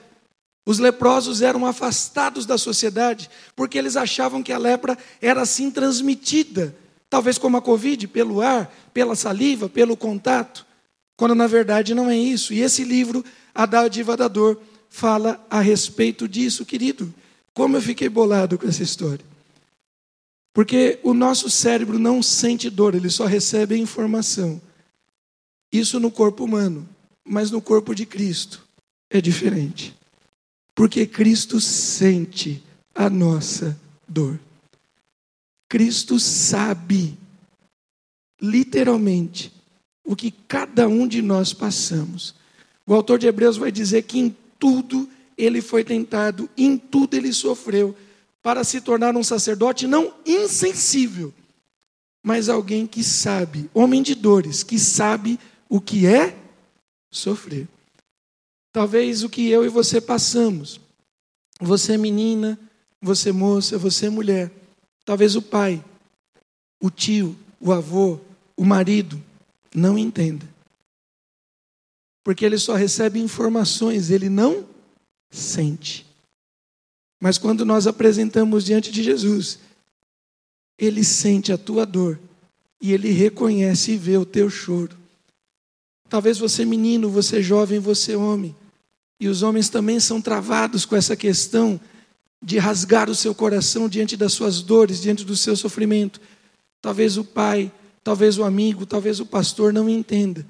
os 0.66 0.80
leprosos 0.80 1.42
eram 1.42 1.66
afastados 1.66 2.46
da 2.46 2.58
sociedade 2.58 3.30
porque 3.56 3.78
eles 3.78 3.98
achavam 3.98 4.42
que 4.42 4.54
a 4.54 4.58
lepra 4.58 4.98
era 5.22 5.42
assim 5.42 5.70
transmitida, 5.70 6.76
talvez 7.10 7.38
como 7.38 7.58
a 7.58 7.62
Covid, 7.62 8.08
pelo 8.08 8.42
ar, 8.42 8.74
pela 8.94 9.16
saliva, 9.16 9.68
pelo 9.68 9.98
contato, 9.98 10.66
quando 11.18 11.36
na 11.36 11.48
verdade 11.48 11.94
não 11.94 12.10
é 12.10 12.18
isso. 12.18 12.54
E 12.54 12.62
esse 12.62 12.84
livro, 12.84 13.24
A 13.54 13.66
Dádiva 13.66 14.16
da 14.16 14.28
Dor, 14.28 14.60
fala 14.90 15.46
a 15.50 15.60
respeito 15.60 16.28
disso, 16.28 16.66
querido. 16.66 17.14
Como 17.54 17.78
eu 17.78 17.82
fiquei 17.82 18.10
bolado 18.10 18.58
com 18.58 18.68
essa 18.68 18.84
história. 18.84 19.24
Porque 20.54 21.00
o 21.04 21.14
nosso 21.14 21.50
cérebro 21.50 21.98
não 21.98 22.22
sente 22.22 22.70
dor, 22.70 22.94
ele 22.94 23.10
só 23.10 23.26
recebe 23.26 23.76
informação. 23.76 24.62
Isso 25.72 26.00
no 26.00 26.12
corpo 26.12 26.44
humano, 26.44 26.88
mas 27.26 27.50
no 27.50 27.60
corpo 27.60 27.96
de 27.96 28.06
Cristo 28.06 28.64
é 29.10 29.20
diferente. 29.20 29.96
Porque 30.76 31.06
Cristo 31.06 31.62
sente 31.62 32.64
a 32.94 33.10
nossa 33.10 33.80
dor. 34.08 34.40
Cristo 35.70 36.20
sabe, 36.20 37.18
literalmente, 38.42 39.52
o 40.06 40.16
que 40.16 40.32
cada 40.32 40.88
um 40.88 41.08
de 41.08 41.22
nós 41.22 41.54
passamos. 41.54 42.36
O 42.86 42.94
autor 42.94 43.18
de 43.18 43.28
Hebreus 43.28 43.58
vai 43.58 43.72
dizer 43.72 44.04
que 44.04 44.20
em 44.20 44.36
tudo 44.60 45.10
ele 45.38 45.62
foi 45.62 45.84
tentado, 45.84 46.50
em 46.58 46.78
tudo 46.78 47.16
ele 47.16 47.34
sofreu, 47.34 47.96
para 48.42 48.64
se 48.64 48.82
tornar 48.82 49.16
um 49.16 49.24
sacerdote 49.24 49.88
não 49.88 50.14
insensível, 50.26 51.34
mas 52.22 52.50
alguém 52.50 52.86
que 52.86 53.04
sabe, 53.04 53.70
homem 53.74 54.04
de 54.04 54.16
dores, 54.16 54.64
que 54.64 54.78
sabe 54.78 55.40
o 55.70 55.80
que 55.80 56.06
é 56.06 56.38
sofrer. 57.10 57.68
Talvez 58.74 59.24
o 59.24 59.30
que 59.30 59.48
eu 59.48 59.64
e 59.64 59.70
você 59.70 60.02
passamos. 60.02 60.82
Você 61.62 61.96
menina, 61.96 62.60
você 63.00 63.32
moça, 63.32 63.78
você 63.78 64.10
mulher. 64.10 64.52
Talvez 65.06 65.36
o 65.36 65.42
pai, 65.42 65.84
o 66.82 66.90
tio, 66.90 67.38
o 67.60 67.72
avô, 67.72 68.20
o 68.58 68.66
marido 68.66 69.22
não 69.76 69.98
entenda. 69.98 70.46
Porque 72.24 72.44
ele 72.44 72.58
só 72.58 72.74
recebe 72.74 73.20
informações, 73.20 74.10
ele 74.10 74.28
não 74.28 74.68
sente. 75.30 76.06
Mas 77.22 77.38
quando 77.38 77.64
nós 77.64 77.86
apresentamos 77.86 78.64
diante 78.64 78.92
de 78.92 79.04
Jesus, 79.04 79.60
ele 80.80 81.04
sente 81.04 81.54
a 81.54 81.58
tua 81.58 81.86
dor 81.86 82.20
e 82.82 82.92
ele 82.92 83.12
reconhece 83.12 83.92
e 83.92 83.98
vê 83.98 84.18
o 84.18 84.26
teu 84.26 84.50
choro. 84.50 84.98
Talvez 86.10 86.38
você 86.38 86.66
menino, 86.66 87.10
você 87.10 87.42
jovem, 87.42 87.80
você 87.80 88.16
homem, 88.16 88.56
e 89.20 89.28
os 89.28 89.42
homens 89.44 89.70
também 89.70 90.00
são 90.00 90.22
travados 90.22 90.86
com 90.86 90.96
essa 90.96 91.16
questão 91.16 91.80
de 92.42 92.58
rasgar 92.58 93.10
o 93.10 93.16
seu 93.16 93.34
coração 93.34 93.88
diante 93.88 94.18
das 94.18 94.34
suas 94.34 94.62
dores, 94.62 95.02
diante 95.02 95.24
do 95.24 95.36
seu 95.36 95.56
sofrimento. 95.56 96.20
Talvez 96.82 97.18
o 97.18 97.24
pai, 97.24 97.72
talvez 98.04 98.38
o 98.38 98.44
amigo, 98.44 98.86
talvez 98.86 99.20
o 99.22 99.26
pastor 99.26 99.72
não 99.72 99.88
entenda. 99.88 100.46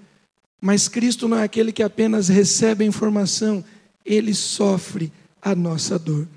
Mas 0.60 0.88
Cristo 0.88 1.28
não 1.28 1.38
é 1.38 1.44
aquele 1.44 1.72
que 1.72 1.84
apenas 1.84 2.30
recebe 2.30 2.84
a 2.84 2.88
informação, 2.88 3.64
ele 4.04 4.34
sofre 4.34 5.12
a 5.42 5.54
nossa 5.54 6.00
dor. 6.00 6.28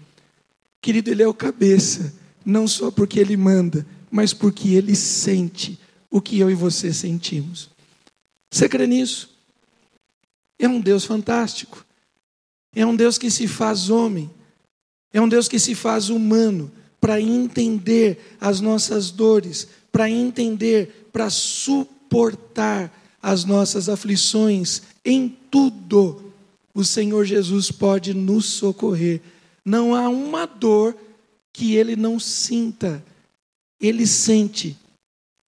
Querido, 0.83 1.11
ele 1.11 1.23
é 1.23 1.29
o 1.29 1.33
cabeça, 1.33 2.13
não 2.45 2.69
só 2.69 2.91
porque 2.91 3.19
ele 3.19 3.37
manda, 3.37 3.87
mas 4.11 4.35
porque 4.35 4.75
ele 4.75 4.95
sente 4.95 5.79
o 6.11 6.21
que 6.21 6.39
eu 6.39 6.51
e 6.51 6.55
você 6.55 6.93
sentimos. 6.93 7.71
Você 8.51 8.69
crê 8.69 8.87
nisso? 8.87 9.31
É 10.59 10.69
um 10.69 10.81
Deus 10.81 11.05
fantástico. 11.05 11.86
É 12.77 12.85
um 12.85 12.95
Deus 12.95 13.17
que 13.17 13.31
se 13.31 13.49
faz 13.49 13.89
homem. 13.89 14.31
É 15.11 15.19
um 15.19 15.29
Deus 15.29 15.49
que 15.49 15.59
se 15.59 15.75
faz 15.75 16.11
humano 16.11 16.71
para 17.01 17.19
entender 17.19 18.37
as 18.39 18.61
nossas 18.61 19.11
dores, 19.11 19.67
para 19.91 20.11
entender, 20.11 21.09
para 21.11 21.31
suportar 21.31 22.93
as 23.23 23.47
nossas 23.47 23.89
aflições 23.89 24.83
em 25.03 25.27
tudo. 25.51 26.35
O 26.75 26.85
Senhor 26.85 27.25
Jesus 27.25 27.71
pode 27.71 28.13
nos 28.13 28.45
socorrer. 28.45 29.23
Não 29.65 29.95
há 29.95 30.11
uma 30.11 30.45
dor 30.45 30.95
que 31.55 31.77
ele 31.77 31.97
não 31.97 32.21
sinta. 32.21 33.03
Ele 33.81 34.07
sente 34.07 34.77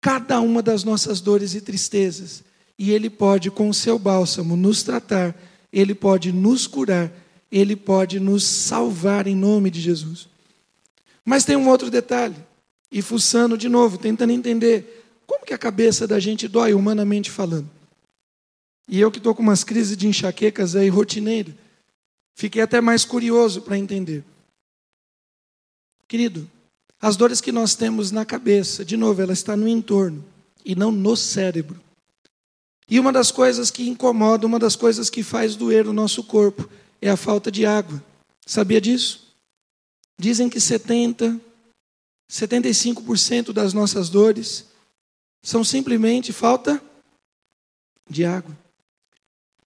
cada 0.01 0.41
uma 0.41 0.63
das 0.63 0.85
nossas 0.85 1.21
dores 1.21 1.55
e 1.57 1.61
tristezas. 1.61 2.45
E 2.79 2.93
ele 2.93 3.11
pode, 3.11 3.51
com 3.51 3.69
o 3.69 3.75
seu 3.75 3.99
bálsamo, 3.99 4.57
nos 4.57 4.85
tratar, 4.85 5.35
ele 5.77 5.95
pode 5.95 6.33
nos 6.33 6.67
curar, 6.67 7.13
ele 7.53 7.77
pode 7.77 8.19
nos 8.19 8.45
salvar 8.45 9.27
em 9.27 9.37
nome 9.37 9.71
de 9.71 9.79
Jesus. 9.79 10.27
Mas 11.23 11.45
tem 11.45 11.55
um 11.55 11.69
outro 11.69 11.91
detalhe, 11.91 12.35
e 12.91 13.03
fuçando 13.03 13.59
de 13.59 13.69
novo, 13.69 13.99
tentando 13.99 14.33
entender 14.33 15.05
como 15.27 15.45
que 15.45 15.53
a 15.53 15.59
cabeça 15.59 16.07
da 16.07 16.19
gente 16.19 16.49
dói, 16.49 16.73
humanamente 16.73 17.31
falando. 17.31 17.69
E 18.89 18.99
eu 18.99 19.11
que 19.11 19.19
estou 19.19 19.35
com 19.35 19.43
umas 19.43 19.65
crises 19.65 19.99
de 19.99 20.09
enxaquecas 20.09 20.75
aí 20.75 20.89
rotineira, 20.89 21.55
fiquei 22.35 22.63
até 22.63 22.81
mais 22.81 23.05
curioso 23.05 23.61
para 23.61 23.77
entender. 23.77 24.25
Querido, 26.09 26.51
as 26.99 27.17
dores 27.17 27.43
que 27.43 27.53
nós 27.53 27.75
temos 27.75 28.11
na 28.11 28.25
cabeça, 28.25 28.83
de 28.83 28.97
novo, 28.97 29.21
ela 29.21 29.35
está 29.35 29.55
no 29.55 29.69
entorno 29.69 30.25
e 30.65 30.75
não 30.75 30.91
no 30.91 31.15
cérebro. 31.19 31.79
E 32.89 33.01
uma 33.01 33.13
das 33.13 33.33
coisas 33.33 33.71
que 33.71 33.89
incomoda, 33.89 34.47
uma 34.47 34.59
das 34.59 34.77
coisas 34.77 35.11
que 35.11 35.23
faz 35.23 35.57
doer 35.57 35.89
o 35.89 35.93
nosso 35.93 36.23
corpo 36.23 36.69
é 37.01 37.11
a 37.11 37.17
falta 37.17 37.51
de 37.51 37.67
água. 37.67 38.03
Sabia 38.47 38.81
disso? 38.81 39.35
Dizem 40.19 40.49
que 40.49 40.61
70, 40.61 41.41
75% 42.31 43.53
das 43.53 43.73
nossas 43.73 44.09
dores 44.09 44.67
são 45.43 45.65
simplesmente 45.65 46.33
falta 46.33 46.83
de 48.09 48.25
água. 48.25 48.57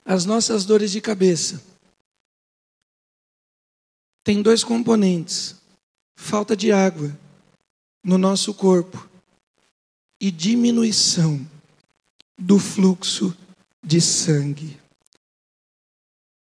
As 0.05 0.25
nossas 0.25 0.65
dores 0.65 0.91
de 0.91 1.01
cabeça 1.01 1.63
têm 4.25 4.41
dois 4.43 4.65
componentes: 4.65 5.57
falta 6.17 6.57
de 6.57 6.73
água 6.73 7.17
no 8.03 8.17
nosso 8.17 8.55
corpo 8.55 9.09
e 10.19 10.31
diminuição 10.31 11.47
do 12.41 12.59
fluxo 12.59 13.37
de 13.85 14.01
sangue. 14.01 14.79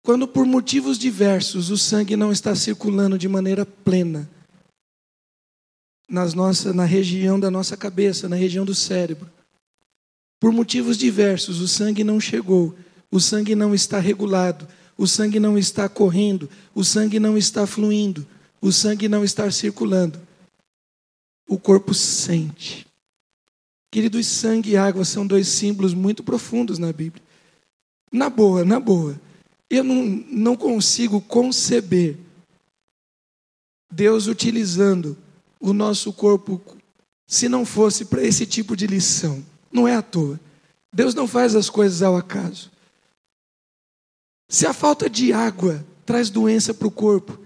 Quando 0.01 0.27
por 0.27 0.45
motivos 0.45 0.97
diversos 0.97 1.69
o 1.69 1.77
sangue 1.77 2.15
não 2.15 2.31
está 2.31 2.55
circulando 2.55 3.17
de 3.17 3.27
maneira 3.27 3.65
plena 3.65 4.29
nas 6.09 6.33
nossa, 6.33 6.73
na 6.73 6.85
região 6.85 7.39
da 7.39 7.49
nossa 7.49 7.75
cabeça, 7.75 8.29
na 8.29 8.35
região 8.35 8.65
do 8.65 8.75
cérebro, 8.75 9.29
por 10.39 10.51
motivos 10.51 10.97
diversos 10.97 11.61
o 11.61 11.67
sangue 11.67 12.03
não 12.03 12.19
chegou, 12.19 12.75
o 13.09 13.19
sangue 13.19 13.55
não 13.55 13.73
está 13.73 13.99
regulado, 13.99 14.67
o 14.97 15.07
sangue 15.07 15.39
não 15.39 15.57
está 15.57 15.87
correndo, 15.89 16.49
o 16.75 16.83
sangue 16.83 17.19
não 17.19 17.37
está 17.37 17.65
fluindo, 17.65 18.27
o 18.61 18.71
sangue 18.71 19.07
não 19.07 19.23
está 19.23 19.49
circulando. 19.51 20.19
O 21.47 21.57
corpo 21.57 21.93
sente. 21.93 22.87
Queridos, 23.93 24.25
sangue 24.25 24.71
e 24.71 24.75
água 24.75 25.05
são 25.05 25.27
dois 25.27 25.47
símbolos 25.47 25.93
muito 25.93 26.23
profundos 26.23 26.79
na 26.79 26.91
Bíblia. 26.91 27.21
Na 28.11 28.27
boa, 28.27 28.65
na 28.65 28.79
boa. 28.79 29.21
Eu 29.69 29.83
não, 29.83 30.03
não 30.31 30.55
consigo 30.55 31.21
conceber 31.21 32.17
Deus 33.91 34.25
utilizando 34.25 35.15
o 35.59 35.73
nosso 35.73 36.11
corpo 36.11 36.59
se 37.27 37.47
não 37.47 37.63
fosse 37.63 38.05
para 38.05 38.23
esse 38.23 38.47
tipo 38.47 38.75
de 38.75 38.87
lição. 38.87 39.45
Não 39.71 39.87
é 39.87 39.95
à 39.95 40.01
toa. 40.01 40.39
Deus 40.91 41.13
não 41.13 41.27
faz 41.27 41.55
as 41.55 41.69
coisas 41.69 42.01
ao 42.01 42.17
acaso. 42.17 42.71
Se 44.49 44.65
a 44.65 44.73
falta 44.73 45.07
de 45.07 45.31
água 45.31 45.85
traz 46.03 46.31
doença 46.31 46.73
para 46.73 46.87
o 46.87 46.91
corpo, 46.91 47.37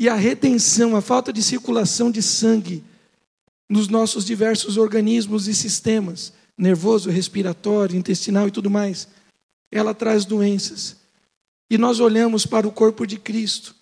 e 0.00 0.08
a 0.08 0.16
retenção, 0.16 0.96
a 0.96 1.00
falta 1.00 1.32
de 1.32 1.44
circulação 1.44 2.10
de 2.10 2.20
sangue 2.20 2.82
nos 3.68 3.88
nossos 3.88 4.24
diversos 4.24 4.76
organismos 4.76 5.48
e 5.48 5.54
sistemas, 5.54 6.32
nervoso, 6.56 7.10
respiratório, 7.10 7.96
intestinal 7.96 8.48
e 8.48 8.50
tudo 8.50 8.70
mais, 8.70 9.08
ela 9.70 9.94
traz 9.94 10.24
doenças. 10.24 10.96
E 11.70 11.78
nós 11.78 11.98
olhamos 11.98 12.46
para 12.46 12.68
o 12.68 12.72
corpo 12.72 13.06
de 13.06 13.18
Cristo 13.18 13.74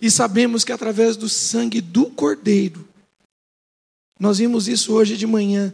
e 0.00 0.10
sabemos 0.10 0.64
que 0.64 0.72
através 0.72 1.16
do 1.16 1.28
sangue 1.28 1.80
do 1.80 2.10
Cordeiro, 2.10 2.86
nós 4.18 4.38
vimos 4.38 4.68
isso 4.68 4.92
hoje 4.92 5.16
de 5.16 5.26
manhã, 5.26 5.72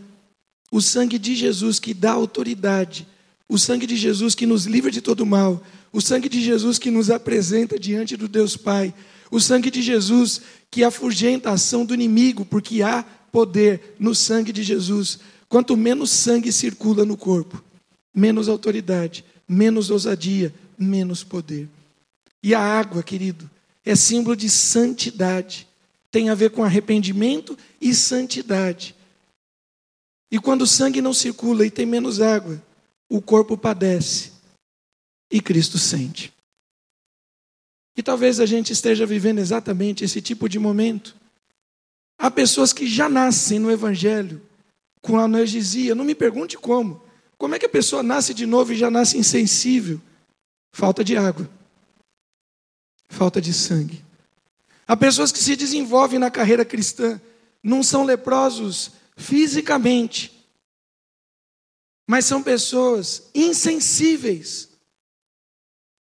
o 0.70 0.80
sangue 0.80 1.18
de 1.18 1.34
Jesus 1.34 1.78
que 1.78 1.92
dá 1.92 2.12
autoridade, 2.12 3.06
o 3.52 3.58
sangue 3.58 3.86
de 3.86 3.96
Jesus 3.96 4.34
que 4.34 4.46
nos 4.46 4.64
livra 4.64 4.90
de 4.90 5.02
todo 5.02 5.26
mal, 5.26 5.62
o 5.92 6.00
sangue 6.00 6.26
de 6.26 6.40
Jesus 6.40 6.78
que 6.78 6.90
nos 6.90 7.10
apresenta 7.10 7.78
diante 7.78 8.16
do 8.16 8.26
Deus 8.26 8.56
Pai, 8.56 8.94
o 9.30 9.38
sangue 9.38 9.70
de 9.70 9.82
Jesus 9.82 10.40
que 10.70 10.82
afugenta 10.82 11.50
a 11.50 11.52
ação 11.52 11.84
do 11.84 11.92
inimigo, 11.92 12.46
porque 12.46 12.80
há 12.80 13.02
poder 13.30 13.94
no 13.98 14.14
sangue 14.14 14.54
de 14.54 14.62
Jesus. 14.62 15.18
Quanto 15.50 15.76
menos 15.76 16.10
sangue 16.10 16.50
circula 16.50 17.04
no 17.04 17.14
corpo, 17.14 17.62
menos 18.14 18.48
autoridade, 18.48 19.22
menos 19.46 19.90
ousadia, 19.90 20.50
menos 20.78 21.22
poder. 21.22 21.68
E 22.42 22.54
a 22.54 22.58
água, 22.58 23.02
querido, 23.02 23.50
é 23.84 23.94
símbolo 23.94 24.34
de 24.34 24.48
santidade. 24.48 25.68
Tem 26.10 26.30
a 26.30 26.34
ver 26.34 26.52
com 26.52 26.64
arrependimento 26.64 27.58
e 27.78 27.94
santidade. 27.94 28.94
E 30.30 30.38
quando 30.38 30.62
o 30.62 30.66
sangue 30.66 31.02
não 31.02 31.12
circula 31.12 31.66
e 31.66 31.70
tem 31.70 31.84
menos 31.84 32.18
água, 32.18 32.58
o 33.12 33.20
corpo 33.20 33.58
padece 33.58 34.32
e 35.30 35.38
Cristo 35.38 35.76
sente. 35.76 36.32
E 37.94 38.02
talvez 38.02 38.40
a 38.40 38.46
gente 38.46 38.72
esteja 38.72 39.04
vivendo 39.04 39.38
exatamente 39.38 40.02
esse 40.02 40.22
tipo 40.22 40.48
de 40.48 40.58
momento. 40.58 41.14
Há 42.18 42.30
pessoas 42.30 42.72
que 42.72 42.86
já 42.86 43.10
nascem 43.10 43.58
no 43.58 43.70
Evangelho 43.70 44.40
com 45.02 45.18
analgesia, 45.18 45.94
não 45.94 46.06
me 46.06 46.14
pergunte 46.14 46.56
como, 46.56 47.02
como 47.36 47.54
é 47.54 47.58
que 47.58 47.66
a 47.66 47.68
pessoa 47.68 48.02
nasce 48.02 48.32
de 48.32 48.46
novo 48.46 48.72
e 48.72 48.76
já 48.76 48.90
nasce 48.90 49.18
insensível? 49.18 50.00
Falta 50.72 51.04
de 51.04 51.14
água, 51.14 51.50
falta 53.10 53.42
de 53.42 53.52
sangue. 53.52 54.02
Há 54.88 54.96
pessoas 54.96 55.30
que 55.30 55.38
se 55.38 55.54
desenvolvem 55.54 56.18
na 56.18 56.30
carreira 56.30 56.64
cristã, 56.64 57.20
não 57.62 57.82
são 57.82 58.04
leprosos 58.04 58.92
fisicamente, 59.18 60.41
mas 62.12 62.26
são 62.26 62.42
pessoas 62.42 63.30
insensíveis. 63.34 64.68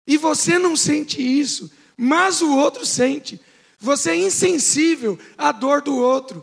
E 0.06 0.16
você 0.16 0.58
não 0.58 0.74
sente 0.74 1.20
isso, 1.20 1.70
mas 1.94 2.40
o 2.40 2.56
outro 2.56 2.86
sente. 2.86 3.38
Você 3.78 4.12
é 4.12 4.16
insensível 4.16 5.18
à 5.36 5.52
dor 5.52 5.82
do 5.82 5.94
outro. 5.98 6.42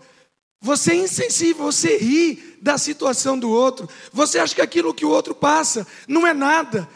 Você 0.61 0.91
é 0.91 0.95
insensível, 0.97 1.63
você 1.63 1.97
ri 1.97 2.55
da 2.61 2.77
situação 2.77 3.35
do 3.35 3.49
outro. 3.49 3.89
Você 4.13 4.37
acha 4.37 4.53
que 4.53 4.61
aquilo 4.61 4.93
que 4.93 5.03
o 5.03 5.09
outro 5.09 5.33
passa 5.33 5.87
não 6.07 6.27
é 6.27 6.35
nada. 6.35 6.87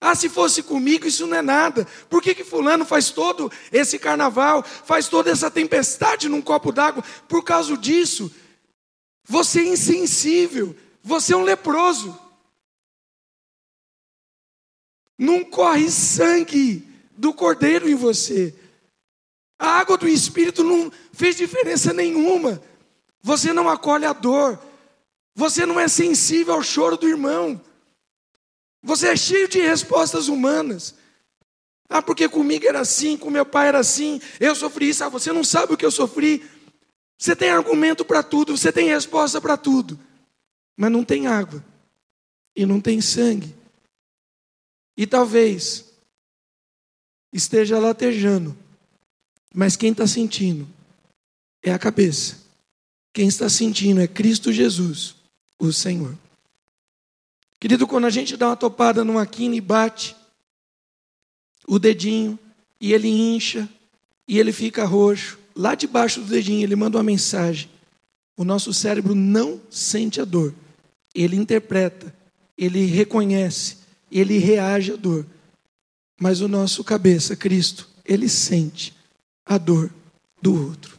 Ah, 0.00 0.16
se 0.16 0.28
fosse 0.28 0.60
comigo, 0.60 1.06
isso 1.06 1.24
não 1.24 1.36
é 1.36 1.42
nada. 1.42 1.86
Por 2.10 2.20
que, 2.20 2.34
que 2.34 2.42
Fulano 2.42 2.84
faz 2.84 3.10
todo 3.10 3.48
esse 3.70 3.96
carnaval, 3.96 4.64
faz 4.64 5.06
toda 5.06 5.30
essa 5.30 5.52
tempestade 5.52 6.28
num 6.28 6.42
copo 6.42 6.72
d'água? 6.72 7.04
Por 7.28 7.44
causa 7.44 7.76
disso, 7.76 8.28
você 9.24 9.60
é 9.60 9.68
insensível, 9.68 10.74
você 11.02 11.32
é 11.32 11.36
um 11.36 11.42
leproso. 11.42 12.18
Não 15.18 15.44
corre 15.44 15.90
sangue 15.90 16.86
do 17.16 17.34
cordeiro 17.34 17.88
em 17.88 17.94
você. 17.94 18.54
A 19.58 19.78
água 19.78 19.98
do 19.98 20.08
Espírito 20.08 20.62
não 20.62 20.92
fez 21.12 21.36
diferença 21.36 21.92
nenhuma. 21.92 22.62
Você 23.22 23.52
não 23.52 23.68
acolhe 23.68 24.04
a 24.04 24.12
dor. 24.12 24.58
Você 25.34 25.66
não 25.66 25.78
é 25.78 25.88
sensível 25.88 26.54
ao 26.54 26.62
choro 26.62 26.96
do 26.96 27.08
irmão. 27.08 27.60
Você 28.82 29.08
é 29.08 29.16
cheio 29.16 29.48
de 29.48 29.60
respostas 29.60 30.28
humanas. 30.28 30.94
Ah, 31.88 32.02
porque 32.02 32.28
comigo 32.28 32.66
era 32.66 32.80
assim, 32.80 33.16
com 33.16 33.30
meu 33.30 33.46
pai 33.46 33.68
era 33.68 33.78
assim, 33.78 34.20
eu 34.38 34.54
sofri 34.54 34.90
isso. 34.90 35.02
Ah, 35.02 35.08
você 35.08 35.32
não 35.32 35.42
sabe 35.42 35.72
o 35.72 35.76
que 35.76 35.86
eu 35.86 35.90
sofri. 35.90 36.48
Você 37.18 37.34
tem 37.34 37.50
argumento 37.50 38.04
para 38.04 38.22
tudo, 38.22 38.56
você 38.56 38.70
tem 38.70 38.88
resposta 38.88 39.40
para 39.40 39.56
tudo, 39.56 39.98
mas 40.78 40.92
não 40.92 41.04
tem 41.04 41.26
água 41.26 41.62
e 42.54 42.64
não 42.64 42.80
tem 42.80 43.00
sangue. 43.00 43.52
E 44.96 45.08
talvez 45.08 45.92
esteja 47.32 47.80
latejando, 47.80 48.56
mas 49.52 49.74
quem 49.74 49.90
está 49.90 50.06
sentindo 50.06 50.68
é 51.64 51.72
a 51.72 51.78
cabeça. 51.78 52.38
Quem 53.12 53.26
está 53.26 53.48
sentindo 53.48 54.00
é 54.00 54.06
Cristo 54.06 54.52
Jesus, 54.52 55.16
o 55.58 55.72
Senhor. 55.72 56.16
Querido, 57.58 57.84
quando 57.84 58.04
a 58.04 58.10
gente 58.10 58.36
dá 58.36 58.50
uma 58.50 58.56
topada 58.56 59.02
numa 59.02 59.26
quina 59.26 59.56
e 59.56 59.60
bate 59.60 60.14
o 61.66 61.80
dedinho, 61.80 62.38
e 62.80 62.92
ele 62.92 63.08
incha, 63.08 63.68
e 64.28 64.38
ele 64.38 64.52
fica 64.52 64.84
roxo, 64.84 65.38
lá 65.56 65.74
debaixo 65.74 66.20
do 66.20 66.26
dedinho, 66.28 66.62
ele 66.62 66.76
manda 66.76 66.96
uma 66.96 67.02
mensagem. 67.02 67.68
O 68.36 68.44
nosso 68.44 68.72
cérebro 68.72 69.14
não 69.14 69.60
sente 69.68 70.20
a 70.20 70.24
dor, 70.24 70.54
ele 71.14 71.36
interpreta, 71.36 72.14
ele 72.56 72.84
reconhece, 72.86 73.78
ele 74.10 74.38
reage 74.38 74.92
à 74.92 74.96
dor. 74.96 75.26
Mas 76.20 76.40
o 76.40 76.48
nosso 76.48 76.82
cabeça, 76.82 77.36
Cristo, 77.36 77.88
ele 78.04 78.28
sente 78.28 78.94
a 79.44 79.56
dor 79.56 79.90
do 80.42 80.68
outro. 80.68 80.98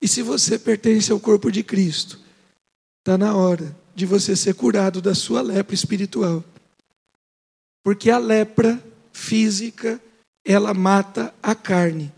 E 0.00 0.08
se 0.08 0.22
você 0.22 0.58
pertence 0.58 1.10
ao 1.10 1.20
corpo 1.20 1.50
de 1.50 1.62
Cristo, 1.62 2.20
está 3.00 3.18
na 3.18 3.34
hora 3.34 3.76
de 3.94 4.06
você 4.06 4.36
ser 4.36 4.54
curado 4.54 5.00
da 5.00 5.14
sua 5.14 5.40
lepra 5.40 5.74
espiritual. 5.74 6.44
Porque 7.82 8.10
a 8.10 8.18
lepra 8.18 8.82
física, 9.12 10.00
ela 10.44 10.72
mata 10.72 11.34
a 11.42 11.54
carne, 11.54 12.12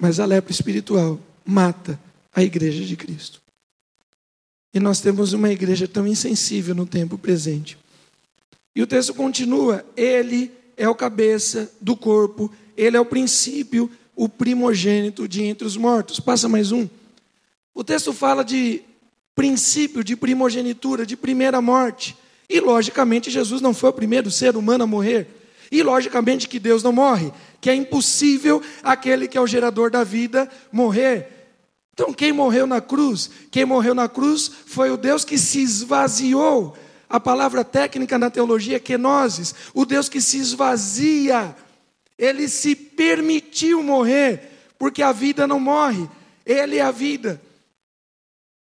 mas 0.00 0.18
a 0.18 0.24
lepra 0.24 0.50
espiritual 0.50 1.20
mata 1.44 1.98
a 2.32 2.42
igreja 2.42 2.84
de 2.84 2.96
Cristo. 2.96 3.40
E 4.78 4.80
nós 4.80 5.00
temos 5.00 5.32
uma 5.32 5.50
igreja 5.50 5.88
tão 5.88 6.06
insensível 6.06 6.72
no 6.72 6.86
tempo 6.86 7.18
presente. 7.18 7.76
E 8.76 8.80
o 8.80 8.86
texto 8.86 9.12
continua: 9.12 9.84
Ele 9.96 10.52
é 10.76 10.88
o 10.88 10.94
cabeça 10.94 11.68
do 11.80 11.96
corpo, 11.96 12.48
ele 12.76 12.96
é 12.96 13.00
o 13.00 13.04
princípio, 13.04 13.90
o 14.14 14.28
primogênito 14.28 15.26
de 15.26 15.42
entre 15.42 15.66
os 15.66 15.76
mortos. 15.76 16.20
Passa 16.20 16.48
mais 16.48 16.70
um. 16.70 16.88
O 17.74 17.82
texto 17.82 18.12
fala 18.12 18.44
de 18.44 18.80
princípio 19.34 20.04
de 20.04 20.14
primogenitura, 20.14 21.04
de 21.04 21.16
primeira 21.16 21.60
morte. 21.60 22.16
E, 22.48 22.60
logicamente, 22.60 23.32
Jesus 23.32 23.60
não 23.60 23.74
foi 23.74 23.90
o 23.90 23.92
primeiro 23.92 24.30
ser 24.30 24.56
humano 24.56 24.84
a 24.84 24.86
morrer. 24.86 25.26
E, 25.72 25.82
logicamente, 25.82 26.46
que 26.46 26.60
Deus 26.60 26.84
não 26.84 26.92
morre, 26.92 27.32
que 27.60 27.68
é 27.68 27.74
impossível 27.74 28.62
aquele 28.84 29.26
que 29.26 29.36
é 29.36 29.40
o 29.40 29.46
gerador 29.48 29.90
da 29.90 30.04
vida 30.04 30.48
morrer. 30.70 31.37
Então, 31.98 32.12
quem 32.12 32.32
morreu 32.32 32.64
na 32.64 32.80
cruz? 32.80 33.28
Quem 33.50 33.64
morreu 33.64 33.92
na 33.92 34.08
cruz 34.08 34.48
foi 34.66 34.88
o 34.88 34.96
Deus 34.96 35.24
que 35.24 35.36
se 35.36 35.60
esvaziou. 35.60 36.76
A 37.08 37.18
palavra 37.18 37.64
técnica 37.64 38.16
na 38.16 38.30
teologia 38.30 38.76
é 38.76 38.78
kenosis, 38.78 39.52
o 39.74 39.84
Deus 39.84 40.08
que 40.08 40.20
se 40.20 40.38
esvazia. 40.38 41.56
Ele 42.16 42.48
se 42.48 42.76
permitiu 42.76 43.82
morrer, 43.82 44.70
porque 44.78 45.02
a 45.02 45.10
vida 45.10 45.44
não 45.44 45.58
morre, 45.58 46.08
ele 46.46 46.76
é 46.76 46.82
a 46.82 46.92
vida 46.92 47.40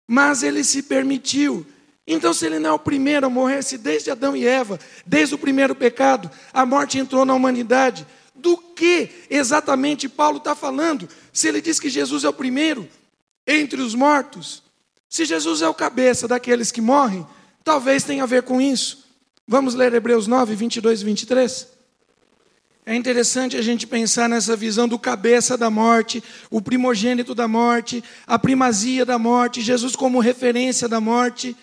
mas 0.07 0.43
ele 0.43 0.63
se 0.63 0.83
permitiu. 0.83 1.65
Então, 2.05 2.33
se 2.33 2.45
ele 2.45 2.59
não 2.59 2.71
é 2.71 2.73
o 2.73 2.79
primeiro 2.79 3.25
a 3.25 3.29
morrer, 3.29 3.63
se 3.63 3.77
desde 3.77 4.11
Adão 4.11 4.35
e 4.35 4.45
Eva, 4.45 4.79
desde 5.05 5.33
o 5.33 5.37
primeiro 5.37 5.73
pecado, 5.73 6.29
a 6.53 6.65
morte 6.65 6.99
entrou 6.99 7.25
na 7.25 7.33
humanidade, 7.33 8.05
do 8.35 8.57
que 8.57 9.09
exatamente 9.29 10.09
Paulo 10.09 10.37
está 10.37 10.53
falando? 10.53 11.07
Se 11.31 11.47
ele 11.47 11.61
diz 11.61 11.79
que 11.79 11.89
Jesus 11.89 12.23
é 12.23 12.29
o 12.29 12.33
primeiro 12.33 12.87
entre 13.47 13.81
os 13.81 13.93
mortos, 13.93 14.63
se 15.09 15.25
Jesus 15.25 15.61
é 15.61 15.69
o 15.69 15.73
cabeça 15.73 16.27
daqueles 16.27 16.71
que 16.71 16.81
morrem, 16.81 17.25
talvez 17.63 18.03
tenha 18.03 18.23
a 18.23 18.27
ver 18.27 18.43
com 18.43 18.59
isso. 18.59 19.05
Vamos 19.47 19.75
ler 19.75 19.93
Hebreus 19.93 20.25
9, 20.25 20.55
22 20.55 21.01
e 21.01 21.05
23? 21.05 21.67
É 22.85 22.95
interessante 22.95 23.55
a 23.55 23.61
gente 23.61 23.87
pensar 23.87 24.27
nessa 24.27 24.55
visão 24.57 24.87
do 24.87 24.99
cabeça 24.99 25.57
da 25.57 25.69
morte, 25.69 26.21
o 26.49 26.61
primogênito 26.61 27.33
da 27.33 27.47
morte, 27.47 28.03
a 28.27 28.37
primazia 28.37 29.05
da 29.05 29.17
morte, 29.17 29.61
Jesus 29.61 29.95
como 29.95 30.19
referência 30.19 30.87
da 30.89 30.99
morte. 30.99 31.55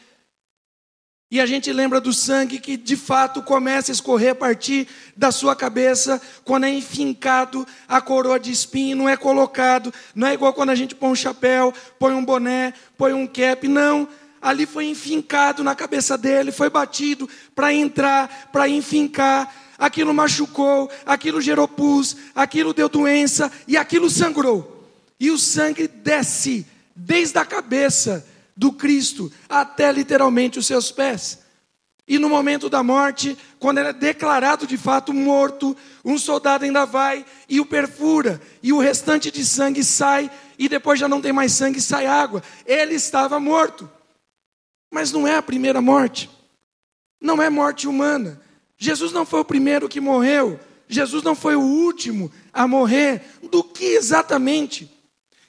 E 1.31 1.41
a 1.41 1.47
gente 1.47 1.73
lembra 1.73 2.01
do 2.01 2.13
sangue 2.13 2.59
que 2.59 2.77
de 2.77 2.97
fato 2.97 3.41
começa 3.41 3.93
a 3.93 3.95
escorrer 3.95 4.33
a 4.33 4.35
partir 4.35 4.89
da 5.17 5.31
sua 5.31 5.55
cabeça, 5.55 6.21
quando 6.45 6.65
é 6.65 6.71
enfincado 6.71 7.65
a 7.87 8.01
coroa 8.01 8.41
de 8.41 8.51
espinho, 8.51 8.97
não 8.97 9.09
é 9.09 9.17
colocado, 9.17 9.95
não 10.13 10.27
é 10.27 10.35
igual 10.35 10.53
quando 10.53 10.71
a 10.71 10.75
gente 10.75 10.93
põe 10.93 11.11
um 11.11 11.15
chapéu, 11.15 11.73
põe 12.01 12.15
um 12.15 12.25
boné, 12.25 12.75
põe 12.99 13.13
um 13.13 13.29
cap, 13.29 13.69
não. 13.69 14.09
Ali 14.43 14.67
foi 14.67 14.87
enfincado 14.87 15.63
na 15.63 15.77
cabeça 15.77 16.19
dele, 16.19 16.51
foi 16.51 16.69
batido 16.69 17.29
para 17.55 17.73
entrar, 17.73 18.49
para 18.51 18.69
enfincar 18.69 19.55
aquilo 19.79 20.13
machucou, 20.13 20.91
aquilo 21.07 21.41
gerou 21.41 21.69
pus, 21.69 22.17
aquilo 22.35 22.75
deu 22.75 22.89
doença 22.89 23.53
e 23.69 23.77
aquilo 23.77 24.11
sangrou. 24.11 24.91
E 25.19 25.31
o 25.31 25.39
sangue 25.39 25.87
desce 25.87 26.67
desde 26.95 27.39
a 27.39 27.45
cabeça 27.45 28.27
do 28.57 28.73
Cristo 28.73 29.33
até 29.49 29.91
literalmente 29.93 30.59
os 30.59 30.67
seus 30.67 30.91
pés. 30.91 31.41
E 32.07 32.19
no 32.19 32.29
momento 32.29 32.69
da 32.69 32.83
morte, 32.83 33.39
quando 33.61 33.79
ele 33.79 33.91
é 33.91 33.93
declarado 33.93 34.67
de 34.67 34.77
fato 34.77 35.13
morto, 35.13 35.77
um 36.05 36.19
soldado 36.19 36.65
ainda 36.65 36.85
vai 36.85 37.25
e 37.49 37.61
o 37.61 37.67
perfura, 37.67 38.41
e 38.63 38.73
o 38.73 38.81
restante 38.81 39.31
de 39.31 39.47
sangue 39.47 39.85
sai, 39.85 40.29
e 40.59 40.69
depois 40.69 40.99
já 40.99 41.07
não 41.07 41.21
tem 41.21 41.33
mais 41.33 41.53
sangue, 41.53 41.81
sai 41.81 42.07
água. 42.07 42.43
Ele 42.67 42.95
estava 42.95 43.39
morto. 43.39 43.89
Mas 44.93 45.13
não 45.13 45.25
é 45.25 45.37
a 45.37 45.43
primeira 45.43 45.81
morte, 45.81 46.29
não 47.21 47.41
é 47.41 47.49
morte 47.49 47.87
humana, 47.87 48.41
Jesus 48.77 49.13
não 49.13 49.25
foi 49.25 49.41
o 49.41 49.45
primeiro 49.45 49.89
que 49.89 50.01
morreu, 50.01 50.59
Jesus 50.89 51.23
não 51.23 51.37
foi 51.37 51.55
o 51.55 51.61
último 51.61 52.33
a 52.53 52.67
morrer. 52.67 53.23
Do 53.53 53.63
que 53.63 53.85
exatamente? 53.85 54.91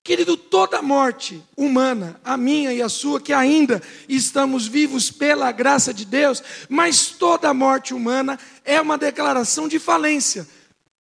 Querido, 0.03 0.35
toda 0.35 0.81
morte 0.81 1.43
humana, 1.55 2.19
a 2.23 2.35
minha 2.35 2.73
e 2.73 2.81
a 2.81 2.89
sua, 2.89 3.21
que 3.21 3.31
ainda 3.31 3.79
estamos 4.09 4.65
vivos 4.65 5.11
pela 5.11 5.51
graça 5.51 5.93
de 5.93 6.05
Deus, 6.05 6.41
mas 6.67 7.11
toda 7.11 7.53
morte 7.53 7.93
humana 7.93 8.39
é 8.65 8.81
uma 8.81 8.97
declaração 8.97 9.67
de 9.67 9.77
falência. 9.77 10.47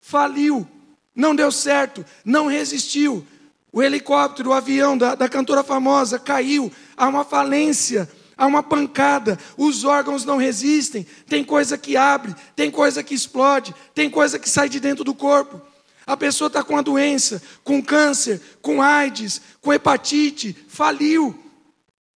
Faliu, 0.02 0.68
não 1.16 1.36
deu 1.36 1.52
certo, 1.52 2.04
não 2.26 2.48
resistiu. 2.48 3.26
O 3.72 3.84
helicóptero, 3.84 4.50
o 4.50 4.54
avião 4.54 4.98
da, 4.98 5.14
da 5.14 5.30
cantora 5.30 5.64
famosa 5.64 6.18
caiu, 6.18 6.72
há 6.98 7.08
uma 7.08 7.24
falência 7.24 8.10
há 8.40 8.48
uma 8.48 8.64
pancada, 8.64 9.38
os 9.58 9.84
órgãos 9.84 10.24
não 10.24 10.38
resistem, 10.38 11.06
tem 11.28 11.44
coisa 11.44 11.78
que 11.78 11.98
abre, 11.98 12.34
tem 12.56 12.72
coisa 12.72 13.04
que 13.04 13.14
explode, 13.14 13.76
tem 13.94 14.10
coisa 14.10 14.40
que 14.40 14.50
sai 14.50 14.70
de 14.70 14.80
dentro 14.80 15.04
do 15.04 15.14
corpo. 15.14 15.62
A 16.10 16.18
pessoa 16.18 16.48
está 16.48 16.64
com 16.64 16.76
a 16.76 16.82
doença, 16.82 17.40
com 17.64 17.84
câncer, 17.84 18.42
com 18.64 18.82
AIDS, 18.82 19.40
com 19.62 19.72
hepatite, 19.72 20.58
faliu. 20.68 21.38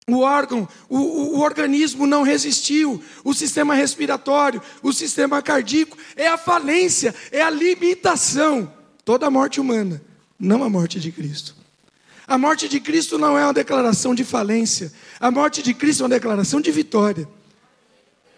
O 0.08 0.20
órgão, 0.20 0.66
o, 0.88 0.96
o, 0.96 1.36
o, 1.36 1.40
organismo 1.40 2.06
não 2.06 2.22
resistiu, 2.22 3.04
o 3.22 3.34
sistema 3.34 3.74
respiratório, 3.74 4.62
o 4.82 4.94
sistema 4.94 5.42
cardíaco, 5.42 5.98
é 6.16 6.26
a 6.26 6.38
falência, 6.38 7.14
é 7.30 7.42
a 7.42 7.50
limitação. 7.50 8.72
Toda 9.04 9.26
a 9.26 9.30
morte 9.30 9.60
humana, 9.60 10.00
não 10.40 10.64
a 10.64 10.70
morte 10.70 10.98
de 10.98 11.12
Cristo. 11.12 11.54
A 12.26 12.38
morte 12.38 12.70
de 12.70 12.80
Cristo 12.80 13.18
não 13.18 13.36
é 13.36 13.44
uma 13.44 13.52
declaração 13.52 14.14
de 14.14 14.24
falência, 14.24 14.90
a 15.20 15.30
morte 15.30 15.62
de 15.62 15.74
Cristo 15.74 16.00
é 16.00 16.04
uma 16.04 16.14
declaração 16.14 16.62
de 16.62 16.70
vitória. 16.70 17.28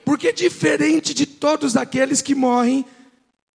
Porque 0.05 0.33
diferente 0.33 1.15
de 1.15 1.27
todos 1.27 1.77
aqueles 1.77 2.21
que 2.21 2.35
morrem 2.35 2.85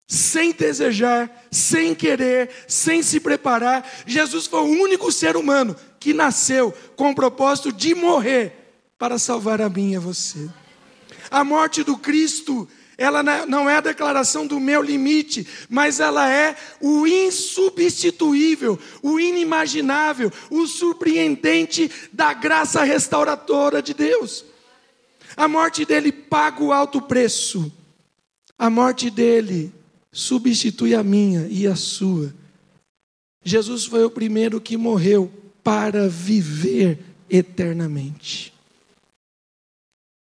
sem 0.09 0.53
desejar, 0.53 1.31
sem 1.51 1.94
querer, 1.94 2.49
sem 2.66 3.03
se 3.03 3.21
preparar, 3.21 3.87
Jesus 4.07 4.47
foi 4.47 4.61
o 4.61 4.83
único 4.83 5.12
ser 5.12 5.37
humano 5.37 5.77
que 6.01 6.14
nasceu 6.14 6.73
com 6.97 7.11
o 7.11 7.14
propósito 7.14 7.71
de 7.71 7.94
morrer 7.94 8.55
para 8.99 9.18
salvar 9.18 9.61
a 9.61 9.68
mim 9.68 9.92
e 9.92 9.97
a 9.97 10.01
você. 10.01 10.49
A 11.31 11.44
morte 11.44 11.85
do 11.85 11.99
Cristo 11.99 12.66
ela 12.97 13.23
não 13.23 13.71
é 13.71 13.77
a 13.77 13.81
declaração 13.81 14.44
do 14.44 14.59
meu 14.59 14.83
limite, 14.83 15.47
mas 15.68 16.01
ela 16.01 16.29
é 16.29 16.57
o 16.81 17.07
insubstituível, 17.07 18.77
o 19.01 19.21
inimaginável, 19.21 20.33
o 20.51 20.66
surpreendente 20.66 21.88
da 22.12 22.35
graça 22.35 22.83
restauradora 22.83 23.81
de 23.81 23.94
Deus. 23.94 24.44
A 25.37 25.47
morte 25.47 25.85
dele 25.85 26.11
paga 26.11 26.61
o 26.61 26.73
alto 26.73 27.01
preço, 27.01 27.71
a 28.59 28.68
morte 28.68 29.11
dele 29.11 29.73
substitui 30.12 30.94
a 30.94 31.03
minha 31.03 31.47
e 31.49 31.66
a 31.66 31.77
sua. 31.77 32.35
Jesus 33.44 33.85
foi 33.85 34.05
o 34.05 34.11
primeiro 34.11 34.61
que 34.61 34.77
morreu 34.77 35.33
para 35.62 36.09
viver 36.09 36.99
eternamente. 37.29 38.52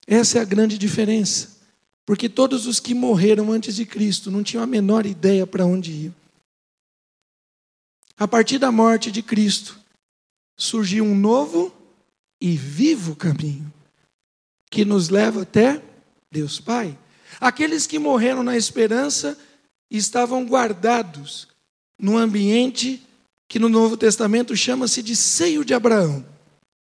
Essa 0.06 0.38
é 0.38 0.42
a 0.42 0.44
grande 0.46 0.78
diferença. 0.78 1.60
Porque 2.04 2.28
todos 2.28 2.66
os 2.66 2.80
que 2.80 2.94
morreram 2.94 3.52
antes 3.52 3.76
de 3.76 3.86
Cristo 3.86 4.30
não 4.30 4.42
tinham 4.42 4.62
a 4.62 4.66
menor 4.66 5.06
ideia 5.06 5.46
para 5.46 5.64
onde 5.64 5.92
iam. 5.92 6.14
A 8.18 8.26
partir 8.26 8.58
da 8.58 8.72
morte 8.72 9.10
de 9.10 9.22
Cristo, 9.22 9.78
surgiu 10.56 11.04
um 11.04 11.14
novo 11.14 11.72
e 12.40 12.56
vivo 12.56 13.14
caminho 13.16 13.72
que 14.70 14.84
nos 14.84 15.08
leva 15.08 15.42
até 15.42 15.82
Deus 16.30 16.58
Pai. 16.58 16.98
Aqueles 17.40 17.86
que 17.86 17.98
morreram 17.98 18.42
na 18.42 18.56
esperança 18.56 19.38
estavam 19.98 20.44
guardados 20.46 21.48
num 21.98 22.16
ambiente 22.16 23.02
que 23.46 23.58
no 23.58 23.68
Novo 23.68 23.96
Testamento 23.96 24.56
chama-se 24.56 25.02
de 25.02 25.14
seio 25.14 25.64
de 25.64 25.74
Abraão. 25.74 26.24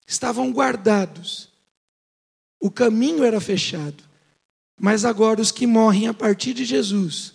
Estavam 0.06 0.50
guardados. 0.50 1.48
O 2.60 2.70
caminho 2.70 3.22
era 3.22 3.40
fechado. 3.40 4.02
Mas 4.78 5.04
agora 5.04 5.40
os 5.40 5.52
que 5.52 5.66
morrem 5.66 6.08
a 6.08 6.14
partir 6.14 6.52
de 6.52 6.64
Jesus 6.64 7.32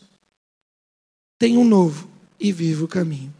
têm 1.39 1.57
um 1.57 1.65
novo 1.65 2.09
e 2.39 2.51
vivo 2.51 2.87
caminho. 2.87 3.33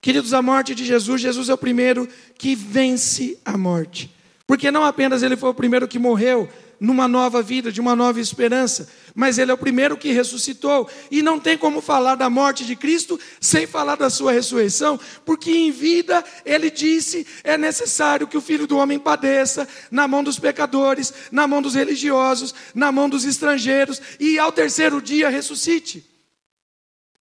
Queridos, 0.00 0.34
a 0.34 0.42
morte 0.42 0.74
de 0.74 0.84
Jesus, 0.84 1.20
Jesus 1.20 1.48
é 1.48 1.54
o 1.54 1.58
primeiro 1.58 2.08
que 2.36 2.54
vence 2.54 3.38
a 3.44 3.56
morte. 3.56 4.10
Porque 4.46 4.70
não 4.70 4.84
apenas 4.84 5.22
ele 5.22 5.36
foi 5.36 5.50
o 5.50 5.54
primeiro 5.54 5.86
que 5.86 5.98
morreu 5.98 6.50
numa 6.78 7.08
nova 7.08 7.42
vida, 7.42 7.72
de 7.72 7.80
uma 7.80 7.94
nova 7.96 8.20
esperança, 8.20 8.88
mas 9.14 9.38
ele 9.38 9.50
é 9.50 9.54
o 9.54 9.58
primeiro 9.58 9.96
que 9.96 10.12
ressuscitou. 10.12 10.88
E 11.10 11.22
não 11.22 11.38
tem 11.38 11.56
como 11.56 11.80
falar 11.80 12.14
da 12.14 12.28
morte 12.28 12.64
de 12.64 12.74
Cristo 12.76 13.18
sem 13.40 13.66
falar 13.66 13.96
da 13.96 14.10
sua 14.10 14.32
ressurreição, 14.32 14.98
porque 15.24 15.50
em 15.50 15.70
vida 15.70 16.24
ele 16.44 16.70
disse: 16.70 17.26
é 17.42 17.56
necessário 17.56 18.26
que 18.26 18.36
o 18.36 18.40
filho 18.40 18.66
do 18.66 18.76
homem 18.76 18.98
padeça 18.98 19.68
na 19.90 20.08
mão 20.08 20.22
dos 20.22 20.38
pecadores, 20.38 21.12
na 21.30 21.46
mão 21.46 21.62
dos 21.62 21.74
religiosos, 21.74 22.54
na 22.74 22.90
mão 22.90 23.08
dos 23.08 23.24
estrangeiros, 23.24 24.00
e 24.18 24.38
ao 24.38 24.52
terceiro 24.52 25.00
dia 25.00 25.28
ressuscite. 25.28 26.04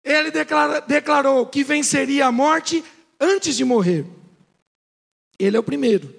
Ele 0.03 0.31
declara, 0.31 0.81
declarou 0.81 1.45
que 1.45 1.63
venceria 1.63 2.25
a 2.25 2.31
morte 2.31 2.83
antes 3.19 3.55
de 3.55 3.63
morrer. 3.63 4.05
Ele 5.39 5.55
é 5.55 5.59
o 5.59 5.63
primeiro, 5.63 6.13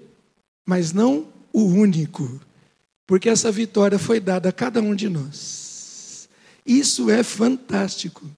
mas 0.65 0.91
não 0.91 1.27
o 1.53 1.63
único, 1.63 2.41
porque 3.07 3.29
essa 3.29 3.51
vitória 3.51 3.99
foi 3.99 4.19
dada 4.19 4.49
a 4.49 4.53
cada 4.53 4.81
um 4.81 4.95
de 4.95 5.09
nós. 5.09 6.27
Isso 6.65 7.09
é 7.09 7.23
fantástico. 7.23 8.29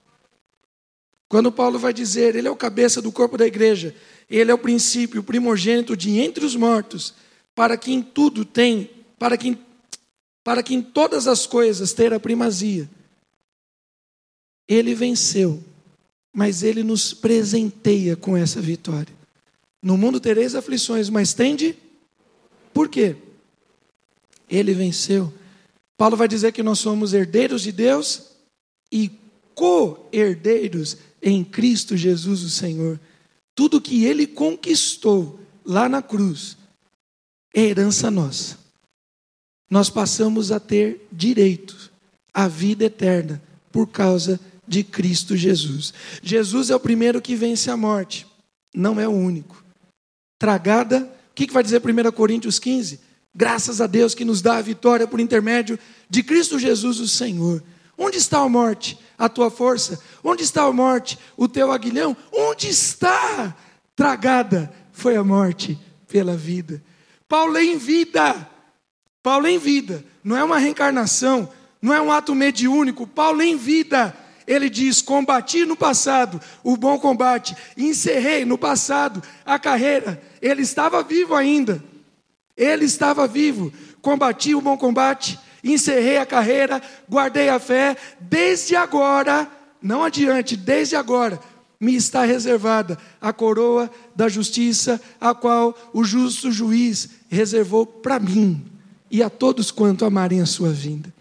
Quando 1.29 1.51
Paulo 1.51 1.77
vai 1.77 1.93
dizer, 1.93 2.35
ele 2.35 2.47
é 2.47 2.51
o 2.51 2.55
cabeça 2.55 3.01
do 3.01 3.11
corpo 3.11 3.37
da 3.37 3.45
igreja, 3.45 3.95
ele 4.29 4.51
é 4.51 4.53
o 4.53 4.57
princípio, 4.57 5.21
o 5.21 5.23
primogênito 5.23 5.95
de 5.95 6.19
entre 6.19 6.45
os 6.45 6.55
mortos, 6.55 7.13
para 7.55 7.77
que 7.77 7.91
em 7.91 8.01
tudo 8.01 8.45
tem, 8.45 8.89
para 9.17 9.37
que, 9.37 9.57
para 10.43 10.61
que 10.61 10.73
em 10.73 10.81
todas 10.81 11.27
as 11.27 11.45
coisas 11.45 11.93
ter 11.93 12.13
a 12.13 12.19
primazia. 12.19 12.89
Ele 14.67 14.93
venceu, 14.93 15.63
mas 16.33 16.63
ele 16.63 16.83
nos 16.83 17.13
presenteia 17.13 18.15
com 18.15 18.35
essa 18.35 18.61
vitória. 18.61 19.15
No 19.81 19.97
mundo 19.97 20.19
tereis 20.19 20.55
aflições, 20.55 21.09
mas 21.09 21.33
tende. 21.33 21.77
Por 22.73 22.89
quê? 22.89 23.15
Ele 24.49 24.73
venceu. 24.73 25.33
Paulo 25.97 26.15
vai 26.15 26.27
dizer 26.27 26.51
que 26.51 26.63
nós 26.63 26.79
somos 26.79 27.13
herdeiros 27.13 27.63
de 27.63 27.71
Deus 27.71 28.27
e 28.91 29.11
co-herdeiros 29.55 30.97
em 31.21 31.43
Cristo 31.43 31.97
Jesus, 31.97 32.43
o 32.43 32.49
Senhor. 32.49 32.99
Tudo 33.55 33.81
que 33.81 34.05
ele 34.05 34.27
conquistou 34.27 35.39
lá 35.65 35.89
na 35.89 36.01
cruz 36.01 36.55
é 37.53 37.61
herança 37.61 38.11
nossa. 38.11 38.57
Nós 39.69 39.89
passamos 39.89 40.51
a 40.51 40.59
ter 40.59 41.07
direito 41.11 41.91
à 42.33 42.47
vida 42.47 42.85
eterna 42.85 43.41
por 43.71 43.87
causa 43.87 44.39
de 44.67 44.83
Cristo 44.83 45.35
Jesus. 45.35 45.93
Jesus 46.21 46.69
é 46.69 46.75
o 46.75 46.79
primeiro 46.79 47.21
que 47.21 47.35
vence 47.35 47.71
a 47.71 47.75
morte, 47.75 48.27
não 48.73 48.99
é 48.99 49.07
o 49.07 49.11
único. 49.11 49.63
Tragada, 50.39 51.11
o 51.31 51.33
que, 51.33 51.51
vai 51.51 51.63
dizer 51.63 51.81
1 51.81 52.11
Coríntios 52.11 52.59
15? 52.59 52.99
Graças 53.37 53.79
a 53.79 53.85
Deus 53.85 54.15
que 54.15 54.25
nos 54.25 54.41
dá 54.41 54.57
a 54.57 54.61
vitória 54.63 55.07
por 55.07 55.19
intermédio 55.19 55.77
de 56.09 56.23
Cristo 56.23 56.57
Jesus, 56.57 56.99
o 56.99 57.07
Senhor. 57.07 57.63
Onde 57.95 58.17
está 58.17 58.39
a 58.39 58.49
morte? 58.49 58.97
A 59.15 59.29
tua 59.29 59.51
força? 59.51 60.01
Onde 60.23 60.41
está 60.41 60.63
a 60.63 60.73
morte? 60.73 61.19
O 61.37 61.47
teu 61.47 61.71
aguilhão? 61.71 62.17
Onde 62.33 62.67
está? 62.67 63.55
Tragada 63.95 64.73
foi 64.91 65.15
a 65.15 65.23
morte 65.23 65.79
pela 66.07 66.35
vida. 66.35 66.83
Paulo 67.29 67.55
é 67.57 67.63
em 67.63 67.77
vida. 67.77 68.49
Paulo 69.21 69.45
é 69.45 69.51
em 69.51 69.59
vida. 69.59 70.03
Não 70.23 70.35
é 70.35 70.43
uma 70.43 70.57
reencarnação, 70.57 71.47
não 71.79 71.93
é 71.93 72.01
um 72.01 72.11
ato 72.11 72.33
mediúnico. 72.33 73.05
Paulo 73.05 73.43
é 73.43 73.45
em 73.45 73.55
vida 73.55 74.17
ele 74.47 74.69
diz: 74.69 75.01
Combati 75.01 75.65
no 75.65 75.75
passado 75.75 76.41
o 76.63 76.77
bom 76.77 76.97
combate, 76.97 77.55
encerrei 77.75 78.45
no 78.45 78.57
passado 78.57 79.21
a 79.45 79.59
carreira. 79.59 80.19
Ele 80.41 80.61
estava 80.61 81.03
vivo 81.03 81.35
ainda. 81.35 81.83
Ele 82.57 82.85
estava 82.85 83.27
vivo. 83.27 83.71
Combati 84.01 84.55
o 84.55 84.61
bom 84.61 84.77
combate, 84.77 85.39
encerrei 85.63 86.17
a 86.17 86.25
carreira, 86.25 86.81
guardei 87.09 87.49
a 87.49 87.59
fé. 87.59 87.95
Desde 88.19 88.75
agora, 88.75 89.49
não 89.81 90.03
adiante, 90.03 90.57
desde 90.57 90.95
agora, 90.95 91.39
me 91.79 91.95
está 91.95 92.25
reservada 92.25 92.97
a 93.21 93.31
coroa 93.31 93.91
da 94.15 94.27
justiça, 94.27 94.99
a 95.21 95.33
qual 95.35 95.77
o 95.93 96.03
justo 96.03 96.51
juiz 96.51 97.09
reservou 97.29 97.85
para 97.85 98.19
mim 98.19 98.65
e 99.11 99.21
a 99.21 99.29
todos 99.29 99.71
quanto 99.71 100.03
amarem 100.03 100.41
a 100.41 100.45
sua 100.45 100.69
vinda. 100.69 101.13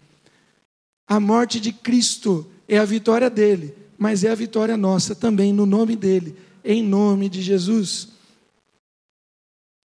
A 1.07 1.19
morte 1.19 1.59
de 1.59 1.71
Cristo 1.71 2.45
é 2.67 2.77
a 2.77 2.85
vitória 2.85 3.29
dele, 3.29 3.73
mas 3.97 4.23
é 4.23 4.29
a 4.29 4.35
vitória 4.35 4.75
nossa 4.75 5.15
também, 5.15 5.53
no 5.53 5.65
nome 5.65 5.95
dele, 5.95 6.35
em 6.65 6.83
nome 6.83 7.29
de 7.29 7.41
Jesus. 7.41 8.09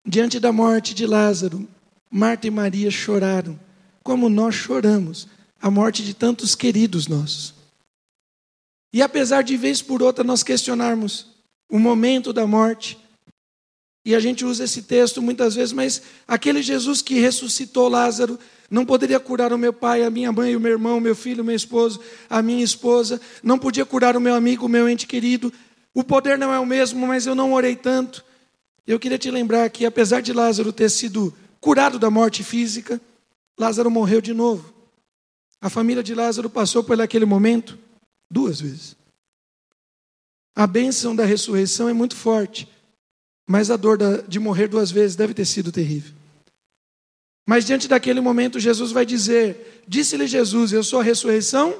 Diante 0.09 0.39
da 0.39 0.51
morte 0.51 0.95
de 0.95 1.05
Lázaro, 1.05 1.69
Marta 2.09 2.47
e 2.47 2.49
Maria 2.49 2.89
choraram, 2.89 3.59
como 4.01 4.27
nós 4.27 4.55
choramos, 4.55 5.27
a 5.61 5.69
morte 5.69 6.03
de 6.03 6.15
tantos 6.15 6.55
queridos 6.55 7.07
nossos. 7.07 7.53
E 8.91 9.03
apesar 9.03 9.43
de 9.43 9.55
vez 9.55 9.83
por 9.83 10.01
outra 10.01 10.23
nós 10.23 10.41
questionarmos 10.41 11.27
o 11.69 11.77
momento 11.77 12.33
da 12.33 12.47
morte, 12.47 12.97
e 14.03 14.15
a 14.15 14.19
gente 14.19 14.43
usa 14.43 14.63
esse 14.63 14.81
texto 14.81 15.21
muitas 15.21 15.53
vezes, 15.53 15.73
mas 15.73 16.01
aquele 16.27 16.63
Jesus 16.63 17.03
que 17.03 17.19
ressuscitou 17.19 17.87
Lázaro 17.87 18.39
não 18.67 18.87
poderia 18.87 19.19
curar 19.19 19.53
o 19.53 19.59
meu 19.59 19.71
pai, 19.71 20.03
a 20.03 20.09
minha 20.09 20.31
mãe, 20.31 20.55
o 20.55 20.59
meu 20.59 20.71
irmão, 20.71 20.97
o 20.97 21.01
meu 21.01 21.15
filho, 21.15 21.43
o 21.43 21.45
meu 21.45 21.55
esposo, 21.55 22.01
a 22.27 22.41
minha 22.41 22.63
esposa, 22.63 23.21
não 23.43 23.59
podia 23.59 23.85
curar 23.85 24.17
o 24.17 24.21
meu 24.21 24.33
amigo, 24.33 24.65
o 24.65 24.69
meu 24.69 24.89
ente 24.89 25.05
querido. 25.05 25.53
O 25.93 26.03
poder 26.03 26.35
não 26.35 26.51
é 26.51 26.59
o 26.59 26.65
mesmo, 26.65 27.05
mas 27.05 27.27
eu 27.27 27.35
não 27.35 27.53
orei 27.53 27.75
tanto. 27.75 28.27
Eu 28.89 28.99
queria 28.99 29.19
te 29.19 29.29
lembrar 29.29 29.69
que, 29.69 29.85
apesar 29.85 30.19
de 30.19 30.33
Lázaro 30.33 30.73
ter 30.73 30.89
sido 30.89 31.31
curado 31.61 31.99
da 31.99 32.09
morte 32.09 32.43
física, 32.43 32.99
Lázaro 33.55 33.91
morreu 33.91 34.19
de 34.19 34.33
novo. 34.33 34.73
A 35.61 35.69
família 35.69 36.01
de 36.01 36.15
Lázaro 36.15 36.49
passou 36.49 36.83
por 36.83 36.99
aquele 36.99 37.23
momento 37.23 37.77
duas 38.31 38.59
vezes. 38.59 38.95
A 40.55 40.65
bênção 40.65 41.15
da 41.15 41.23
ressurreição 41.23 41.87
é 41.87 41.93
muito 41.93 42.15
forte. 42.15 42.67
Mas 43.47 43.69
a 43.69 43.77
dor 43.77 43.99
de 44.27 44.39
morrer 44.39 44.67
duas 44.67 44.89
vezes 44.89 45.15
deve 45.15 45.35
ter 45.35 45.45
sido 45.45 45.71
terrível. 45.71 46.15
Mas 47.47 47.65
diante 47.65 47.87
daquele 47.87 48.19
momento, 48.19 48.59
Jesus 48.59 48.91
vai 48.91 49.05
dizer: 49.05 49.83
Disse-lhe 49.87 50.25
Jesus, 50.25 50.73
Eu 50.73 50.83
sou 50.83 50.99
a 50.99 51.03
ressurreição, 51.03 51.79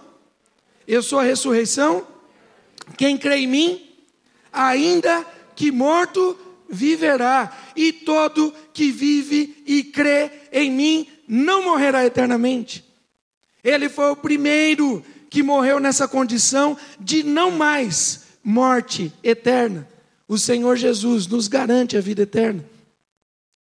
eu 0.88 1.02
sou 1.02 1.18
a 1.18 1.24
ressurreição. 1.24 2.08
Quem 2.96 3.18
crê 3.18 3.38
em 3.38 3.48
mim, 3.48 3.98
ainda 4.54 5.26
que 5.56 5.72
morto, 5.72 6.38
viverá. 6.70 7.52
E 7.76 7.92
todo 7.92 8.54
que 8.74 8.92
vive 8.92 9.64
e 9.66 9.84
crê 9.84 10.32
em 10.52 10.72
mim 10.72 11.08
não 11.28 11.64
morrerá 11.64 12.06
eternamente. 12.06 12.84
Ele 13.64 13.90
foi 13.90 14.12
o 14.12 14.16
primeiro 14.16 15.04
que 15.30 15.44
morreu 15.44 15.80
nessa 15.80 16.08
condição 16.08 16.78
de 17.00 17.24
não 17.24 17.52
mais 17.52 18.24
morte 18.44 19.12
eterna 19.24 19.88
o 20.30 20.38
Senhor 20.38 20.78
Jesus 20.78 21.26
nos 21.26 21.48
garante 21.48 21.98
a 21.98 22.02
vida 22.02 22.22
eterna. 22.22 22.64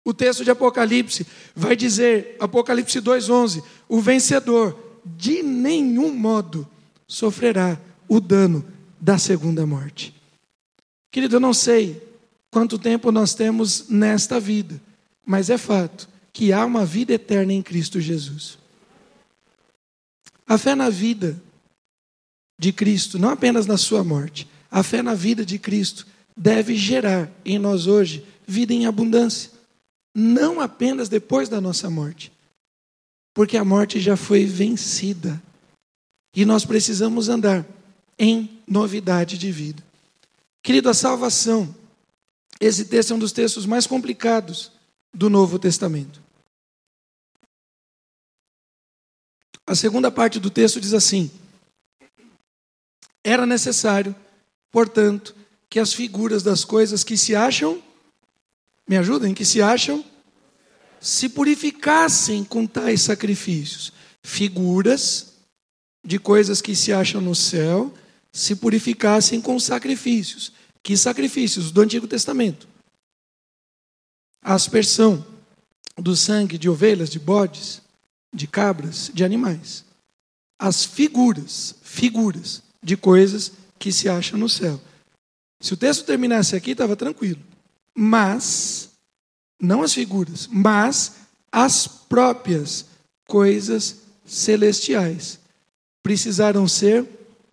O 0.05 0.13
texto 0.13 0.43
de 0.43 0.51
Apocalipse 0.51 1.25
vai 1.55 1.75
dizer, 1.75 2.37
Apocalipse 2.39 3.01
2:11, 3.01 3.63
o 3.89 3.99
vencedor 3.99 4.77
de 5.03 5.41
nenhum 5.41 6.13
modo 6.13 6.69
sofrerá 7.07 7.77
o 8.07 8.19
dano 8.19 8.63
da 9.01 9.17
segunda 9.17 9.65
morte. 9.65 10.13
Querido, 11.11 11.37
eu 11.37 11.39
não 11.39 11.53
sei 11.53 11.99
quanto 12.51 12.79
tempo 12.79 13.11
nós 13.11 13.33
temos 13.33 13.87
nesta 13.89 14.39
vida, 14.39 14.79
mas 15.25 15.49
é 15.49 15.57
fato 15.57 16.09
que 16.31 16.51
há 16.51 16.65
uma 16.65 16.85
vida 16.85 17.13
eterna 17.13 17.53
em 17.53 17.61
Cristo 17.61 17.99
Jesus. 17.99 18.57
A 20.47 20.57
fé 20.57 20.75
na 20.75 20.89
vida 20.89 21.39
de 22.57 22.73
Cristo, 22.73 23.19
não 23.19 23.29
apenas 23.29 23.65
na 23.65 23.77
sua 23.77 24.03
morte, 24.03 24.47
a 24.69 24.83
fé 24.83 25.01
na 25.01 25.13
vida 25.13 25.45
de 25.45 25.57
Cristo 25.57 26.05
deve 26.35 26.75
gerar 26.75 27.29
em 27.45 27.59
nós 27.59 27.87
hoje 27.87 28.25
vida 28.47 28.73
em 28.73 28.85
abundância, 28.85 29.51
não 30.15 30.59
apenas 30.59 31.07
depois 31.07 31.47
da 31.47 31.61
nossa 31.61 31.89
morte, 31.89 32.31
porque 33.33 33.57
a 33.57 33.63
morte 33.63 33.99
já 33.99 34.17
foi 34.17 34.45
vencida 34.45 35.41
e 36.35 36.45
nós 36.45 36.65
precisamos 36.65 37.29
andar 37.29 37.65
em 38.17 38.49
novidade 38.67 39.37
de 39.37 39.51
vida. 39.51 39.83
Querido, 40.63 40.89
a 40.89 40.93
salvação, 40.93 41.73
esse 42.59 42.85
texto 42.85 43.11
é 43.11 43.15
um 43.15 43.19
dos 43.19 43.31
textos 43.31 43.65
mais 43.65 43.87
complicados 43.87 44.71
do 45.13 45.29
Novo 45.29 45.57
Testamento. 45.57 46.21
A 49.65 49.75
segunda 49.75 50.11
parte 50.11 50.39
do 50.39 50.49
texto 50.49 50.81
diz 50.81 50.93
assim: 50.93 51.31
Era 53.23 53.45
necessário, 53.45 54.13
portanto, 54.71 55.35
que 55.69 55.79
as 55.79 55.93
figuras 55.93 56.43
das 56.43 56.65
coisas 56.65 57.03
que 57.03 57.15
se 57.15 57.35
acham, 57.35 57.81
me 58.87 58.97
ajudem, 58.97 59.33
que 59.33 59.45
se 59.45 59.61
acham, 59.61 60.03
se 60.99 61.29
purificassem 61.29 62.43
com 62.43 62.67
tais 62.67 63.01
sacrifícios. 63.01 63.93
Figuras 64.21 65.33
de 66.03 66.19
coisas 66.19 66.61
que 66.61 66.75
se 66.75 66.91
acham 66.91 67.21
no 67.21 67.35
céu, 67.35 67.93
se 68.33 68.55
purificassem 68.55 69.39
com 69.39 69.57
sacrifícios 69.59 70.51
Que 70.83 70.95
sacrifícios 70.97 71.71
do 71.71 71.81
Antigo 71.81 72.07
Testamento? 72.07 72.67
A 74.41 74.53
aspersão 74.53 75.25
do 75.97 76.15
sangue 76.15 76.57
de 76.57 76.69
ovelhas, 76.69 77.09
de 77.09 77.19
bodes, 77.19 77.81
de 78.33 78.47
cabras, 78.47 79.11
de 79.13 79.23
animais. 79.23 79.83
As 80.57 80.83
figuras, 80.85 81.75
figuras 81.81 82.63
de 82.81 82.95
coisas 82.95 83.51
que 83.77 83.91
se 83.91 84.07
acham 84.07 84.39
no 84.39 84.49
céu. 84.49 84.79
Se 85.61 85.73
o 85.73 85.77
texto 85.77 86.05
terminasse 86.05 86.55
aqui, 86.55 86.71
estava 86.71 86.95
tranquilo. 86.95 87.41
Mas, 87.93 88.91
não 89.59 89.81
as 89.81 89.93
figuras, 89.93 90.47
mas 90.47 91.15
as 91.51 91.87
próprias 91.87 92.85
coisas 93.27 93.97
celestiais 94.25 95.39
precisaram 96.01 96.67
ser 96.67 97.05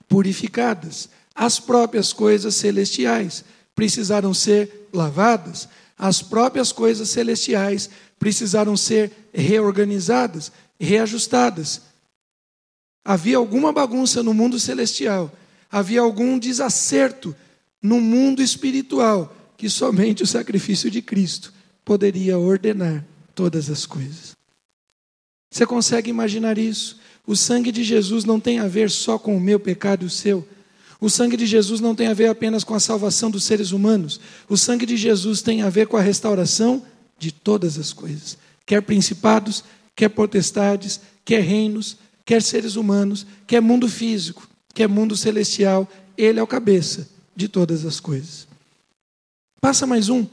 purificadas. 0.09 1.09
As 1.37 1.61
próprias 1.61 2.15
coisas 2.15 2.55
celestiais 2.55 3.45
precisaram 3.75 4.33
ser 4.33 4.89
lavadas. 4.91 5.69
As 5.99 6.23
próprias 6.23 6.73
coisas 6.73 7.11
celestiais 7.11 7.91
precisaram 8.19 8.75
ser 8.75 9.13
reorganizadas, 9.35 10.51
reajustadas. 10.81 11.83
Havia 13.05 13.37
alguma 13.37 13.71
bagunça 13.71 14.23
no 14.23 14.33
mundo 14.33 14.59
celestial, 14.59 15.31
havia 15.71 16.01
algum 16.01 16.39
desacerto 16.39 17.37
no 17.83 18.01
mundo 18.01 18.43
espiritual 18.43 19.37
que 19.57 19.69
somente 19.69 20.23
o 20.23 20.27
sacrifício 20.27 20.91
de 20.91 21.03
Cristo 21.03 21.53
poderia 21.85 22.39
ordenar 22.39 23.05
todas 23.35 23.71
as 23.71 23.87
coisas. 23.87 24.33
Você 25.53 25.65
consegue 25.65 26.11
imaginar 26.11 26.59
isso? 26.59 26.99
O 27.27 27.37
sangue 27.37 27.71
de 27.71 27.85
Jesus 27.85 28.25
não 28.25 28.41
tem 28.41 28.59
a 28.59 28.67
ver 28.67 28.91
só 28.91 29.19
com 29.19 29.37
o 29.37 29.41
meu 29.41 29.61
pecado 29.61 30.03
e 30.03 30.07
o 30.07 30.11
seu. 30.11 30.47
O 31.01 31.11
sangue 31.11 31.37
de 31.37 31.47
Jesus 31.47 31.81
não 31.81 31.95
tem 31.95 32.09
a 32.09 32.15
ver 32.15 32.29
apenas 32.29 32.65
com 32.65 32.75
a 32.75 32.81
salvação 32.81 33.31
dos 33.31 33.45
seres 33.45 33.73
humanos. 33.73 34.21
O 34.49 34.57
sangue 34.57 34.87
de 34.87 34.97
Jesus 34.97 35.43
tem 35.43 35.63
a 35.63 35.69
ver 35.69 35.87
com 35.87 35.97
a 35.97 36.01
restauração 36.01 36.83
de 37.19 37.33
todas 37.33 37.79
as 37.79 37.93
coisas, 37.93 38.37
quer 38.65 38.83
principados, 38.83 39.65
quer 39.95 40.09
potestades, 40.09 41.01
quer 41.25 41.41
reinos, 41.41 41.97
quer 42.25 42.43
seres 42.43 42.77
humanos, 42.77 43.27
quer 43.47 43.61
mundo 43.61 43.89
físico, 43.89 44.49
quer 44.75 44.89
mundo 44.89 45.17
celestial. 45.17 45.89
Ele 46.17 46.41
é 46.41 46.43
o 46.43 46.47
cabeça 46.47 47.09
de 47.35 47.49
todas 47.49 47.85
as 47.85 48.01
coisas. 48.01 48.47
Passa 49.61 49.87
mais 49.87 50.09
um, 50.09 50.27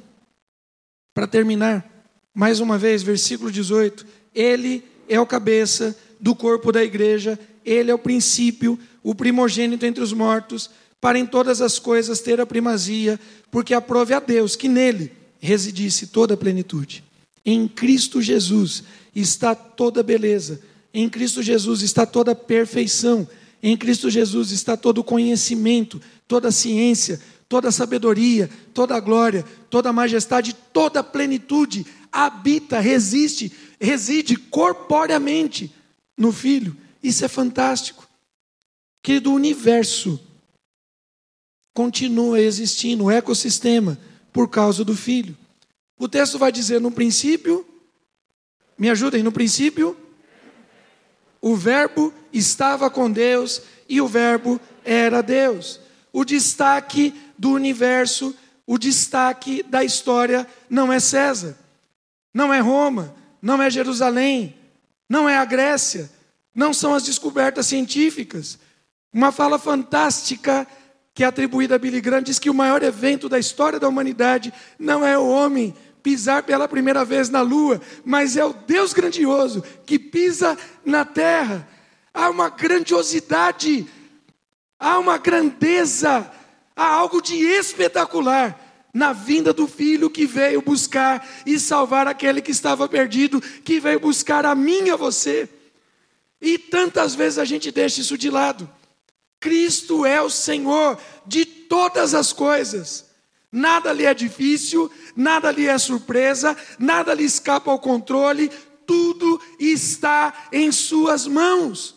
para 1.14 1.28
terminar. 1.28 1.90
Mais 2.34 2.60
uma 2.60 2.78
vez, 2.78 3.04
versículo 3.04 3.52
18. 3.52 4.06
Ele 4.34 4.84
é 5.08 5.20
o 5.20 5.26
cabeça 5.26 5.96
do 6.20 6.34
corpo 6.34 6.72
da 6.72 6.84
igreja, 6.84 7.38
ele 7.66 7.92
é 7.92 7.94
o 7.94 8.00
princípio, 8.00 8.80
o 9.04 9.14
primogênito 9.14 9.86
entre 9.86 10.04
os 10.04 10.14
mortos, 10.14 10.70
para 11.02 11.20
em 11.20 11.26
todas 11.26 11.62
as 11.62 11.78
coisas 11.78 12.22
ter 12.22 12.40
a 12.40 12.46
primazia, 12.46 13.20
porque 13.52 13.74
aprove 13.74 14.14
a 14.14 14.20
Deus 14.20 14.56
que 14.56 14.70
nele 14.70 15.12
residisse 15.40 16.08
toda 16.08 16.36
a 16.36 16.38
plenitude. 16.38 17.04
Em 17.46 17.68
Cristo 17.68 18.22
Jesus 18.22 18.84
está 19.14 19.54
toda 19.54 20.02
beleza, 20.02 20.62
em 20.94 21.10
Cristo 21.10 21.44
Jesus 21.44 21.82
está 21.82 22.06
toda 22.06 22.34
perfeição, 22.34 23.28
em 23.62 23.76
Cristo 23.76 24.10
Jesus 24.10 24.52
está 24.52 24.78
todo 24.78 25.04
conhecimento, 25.04 26.02
toda 26.28 26.48
a 26.48 26.52
ciência, 26.52 27.20
toda 27.50 27.72
sabedoria, 27.72 28.50
toda 28.74 28.96
a 28.96 29.00
glória, 29.00 29.44
toda 29.70 29.90
a 29.90 29.94
majestade, 29.94 30.56
toda 30.72 31.04
plenitude 31.04 31.86
habita, 32.12 32.80
resiste, 32.80 33.52
reside 33.80 34.36
corporeamente 34.36 35.74
no 36.18 36.32
Filho. 36.32 36.76
Isso 37.04 37.26
é 37.26 37.28
fantástico. 37.28 38.08
Querido, 39.04 39.32
o 39.32 39.36
universo 39.36 40.18
continua 41.74 42.40
existindo, 42.40 43.04
o 43.04 43.12
ecossistema, 43.12 44.00
por 44.32 44.48
causa 44.48 44.86
do 44.86 44.96
Filho. 44.96 45.38
O 46.00 46.08
texto 46.08 46.40
vai 46.40 46.54
dizer 46.54 46.80
no 46.80 46.90
princípio, 46.90 47.68
me 48.78 48.90
ajudem, 48.90 49.22
no 49.22 49.32
princípio, 49.32 49.98
o 51.42 51.56
Verbo 51.56 52.14
estava 52.32 52.90
com 52.90 53.12
Deus 53.12 53.62
e 53.90 54.00
o 54.00 54.08
Verbo 54.08 54.60
era 54.86 55.22
Deus. 55.22 55.82
O 56.14 56.24
destaque 56.24 57.14
do 57.38 57.52
universo, 57.52 58.34
o 58.66 58.78
destaque 58.78 59.62
da 59.64 59.84
história 59.84 60.48
não 60.70 60.92
é 60.92 61.02
César, 61.02 61.58
não 62.34 62.54
é 62.54 62.62
Roma, 62.62 63.14
não 63.42 63.62
é 63.62 63.70
Jerusalém, 63.70 64.56
não 65.10 65.28
é 65.28 65.38
a 65.38 65.44
Grécia, 65.44 66.10
não 66.56 66.74
são 66.74 66.94
as 66.94 67.04
descobertas 67.04 67.68
científicas. 67.68 68.58
Uma 69.14 69.32
fala 69.32 69.60
fantástica 69.60 70.68
que 71.14 71.24
é 71.24 71.28
atribuída 71.28 71.76
a 71.76 71.80
Billy 71.80 72.02
Graham 72.02 72.24
diz 72.24 72.40
que 72.40 72.50
o 72.50 72.54
maior 72.54 72.82
evento 72.82 73.30
da 73.30 73.38
história 73.38 73.80
da 73.80 73.88
humanidade 73.88 74.52
não 74.80 75.06
é 75.06 75.16
o 75.18 75.28
homem 75.28 75.76
pisar 76.02 76.44
pela 76.44 76.68
primeira 76.68 77.06
vez 77.06 77.30
na 77.30 77.42
lua, 77.42 77.80
mas 78.04 78.36
é 78.36 78.44
o 78.44 78.52
Deus 78.52 78.92
grandioso 78.92 79.64
que 79.86 80.00
pisa 80.00 80.58
na 80.84 81.06
terra. 81.06 81.68
Há 82.12 82.30
uma 82.30 82.50
grandiosidade, 82.50 83.88
há 84.80 84.98
uma 84.98 85.18
grandeza, 85.20 86.30
há 86.76 86.86
algo 86.86 87.22
de 87.22 87.36
espetacular 87.36 88.60
na 88.92 89.14
vinda 89.14 89.54
do 89.54 89.68
filho 89.68 90.10
que 90.10 90.26
veio 90.26 90.62
buscar 90.62 91.28
e 91.46 91.60
salvar 91.60 92.08
aquele 92.08 92.42
que 92.42 92.52
estava 92.52 92.90
perdido, 92.90 93.40
que 93.40 93.80
veio 93.80 94.00
buscar 94.00 94.46
a 94.46 94.56
mim 94.56 94.86
e 94.86 94.92
a 94.92 94.96
você. 94.96 95.48
E 96.42 96.58
tantas 96.58 97.16
vezes 97.16 97.40
a 97.40 97.46
gente 97.46 97.72
deixa 97.72 98.02
isso 98.02 98.18
de 98.18 98.30
lado. 98.30 98.70
Cristo 99.44 100.06
é 100.06 100.22
o 100.22 100.30
Senhor 100.30 100.98
de 101.26 101.46
todas 101.46 102.14
as 102.14 102.32
coisas. 102.32 103.10
Nada 103.52 103.92
lhe 103.92 104.06
é 104.06 104.14
difícil, 104.14 104.90
nada 105.18 105.52
lhe 105.52 105.68
é 105.68 105.78
surpresa, 105.78 106.56
nada 106.80 107.14
lhe 107.14 107.26
escapa 107.26 107.70
ao 107.70 107.78
controle, 107.78 108.48
tudo 108.88 109.42
está 109.60 110.48
em 110.50 110.72
Suas 110.72 111.28
mãos. 111.28 111.94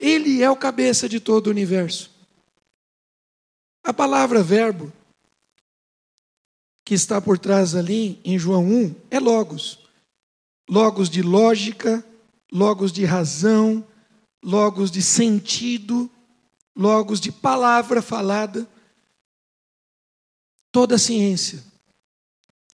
Ele 0.00 0.42
é 0.42 0.50
o 0.50 0.56
cabeça 0.56 1.08
de 1.08 1.20
todo 1.20 1.46
o 1.46 1.50
universo. 1.50 2.10
A 3.84 3.94
palavra 3.94 4.42
verbo, 4.42 4.92
que 6.84 6.94
está 6.94 7.20
por 7.20 7.38
trás 7.38 7.76
ali 7.76 8.20
em 8.24 8.36
João 8.36 8.66
1, 8.66 8.94
é 9.08 9.20
logos. 9.20 9.78
Logos 10.68 11.08
de 11.08 11.22
lógica, 11.22 12.04
logos 12.52 12.90
de 12.90 13.04
razão, 13.04 13.86
logos 14.42 14.90
de 14.90 15.00
sentido, 15.00 16.10
logos 16.76 17.20
de 17.20 17.32
palavra 17.32 18.02
falada. 18.02 18.68
Toda 20.70 20.96
a 20.96 20.98
ciência, 20.98 21.64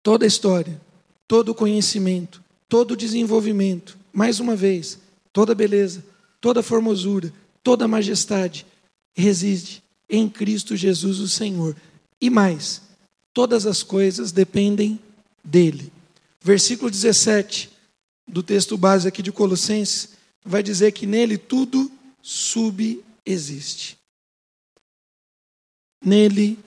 toda 0.02 0.24
a 0.24 0.28
história, 0.28 0.80
todo 1.28 1.50
o 1.50 1.54
conhecimento, 1.54 2.42
todo 2.68 2.92
o 2.92 2.96
desenvolvimento, 2.96 3.98
mais 4.12 4.40
uma 4.40 4.56
vez, 4.56 4.98
toda 5.32 5.52
a 5.52 5.54
beleza, 5.54 6.02
toda 6.40 6.60
a 6.60 6.62
formosura, 6.62 7.30
toda 7.62 7.84
a 7.84 7.88
majestade 7.88 8.66
reside 9.14 9.82
em 10.08 10.28
Cristo 10.28 10.74
Jesus, 10.74 11.18
o 11.18 11.28
Senhor. 11.28 11.76
E 12.20 12.30
mais, 12.30 12.80
todas 13.34 13.66
as 13.66 13.82
coisas 13.82 14.32
dependem 14.32 14.98
dele. 15.44 15.92
Versículo 16.42 16.90
17 16.90 17.70
do 18.26 18.42
texto 18.42 18.78
base 18.78 19.06
aqui 19.06 19.22
de 19.22 19.32
Colossenses 19.32 20.10
vai 20.44 20.62
dizer 20.62 20.92
que 20.92 21.06
nele 21.06 21.36
tudo 21.36 21.90
subexiste. 23.26 23.98
Nele 26.04 26.58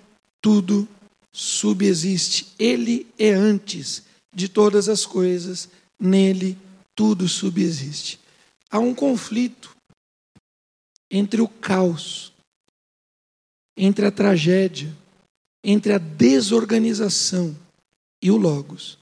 tudo 0.42 0.88
subexiste. 1.32 2.54
Ele 2.60 3.08
é 3.18 3.32
antes 3.32 4.04
de 4.34 4.48
todas 4.48 4.90
as 4.90 5.06
coisas, 5.06 5.70
nele 6.00 6.58
tudo 6.96 7.28
subexiste. 7.28 8.20
Há 8.70 8.80
um 8.80 8.94
conflito 8.94 9.76
entre 11.10 11.42
o 11.42 11.48
caos, 11.48 12.34
entre 13.78 14.06
a 14.06 14.12
tragédia, 14.12 14.96
entre 15.64 15.94
a 15.94 15.98
desorganização 15.98 17.56
e 18.22 18.32
o 18.32 18.38
Logos. 18.38 18.98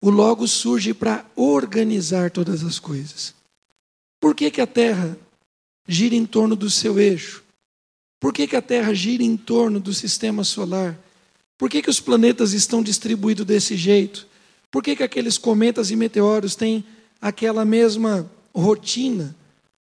O 0.00 0.10
Logos 0.10 0.52
surge 0.52 0.94
para 0.94 1.28
organizar 1.34 2.30
todas 2.30 2.62
as 2.62 2.78
coisas. 2.78 3.34
Por 4.20 4.34
que, 4.34 4.50
que 4.50 4.60
a 4.60 4.66
Terra 4.66 5.16
gira 5.88 6.14
em 6.14 6.26
torno 6.26 6.54
do 6.54 6.68
seu 6.68 7.00
eixo? 7.00 7.42
Por 8.20 8.32
que, 8.32 8.46
que 8.46 8.56
a 8.56 8.62
Terra 8.62 8.92
gira 8.92 9.22
em 9.22 9.36
torno 9.36 9.80
do 9.80 9.94
sistema 9.94 10.44
solar? 10.44 10.98
Por 11.56 11.70
que, 11.70 11.82
que 11.82 11.90
os 11.90 11.98
planetas 11.98 12.52
estão 12.52 12.82
distribuídos 12.82 13.46
desse 13.46 13.76
jeito? 13.76 14.26
Por 14.70 14.82
que, 14.82 14.94
que 14.94 15.02
aqueles 15.02 15.38
cometas 15.38 15.90
e 15.90 15.96
meteoros 15.96 16.54
têm 16.54 16.84
aquela 17.20 17.64
mesma 17.64 18.30
rotina 18.54 19.34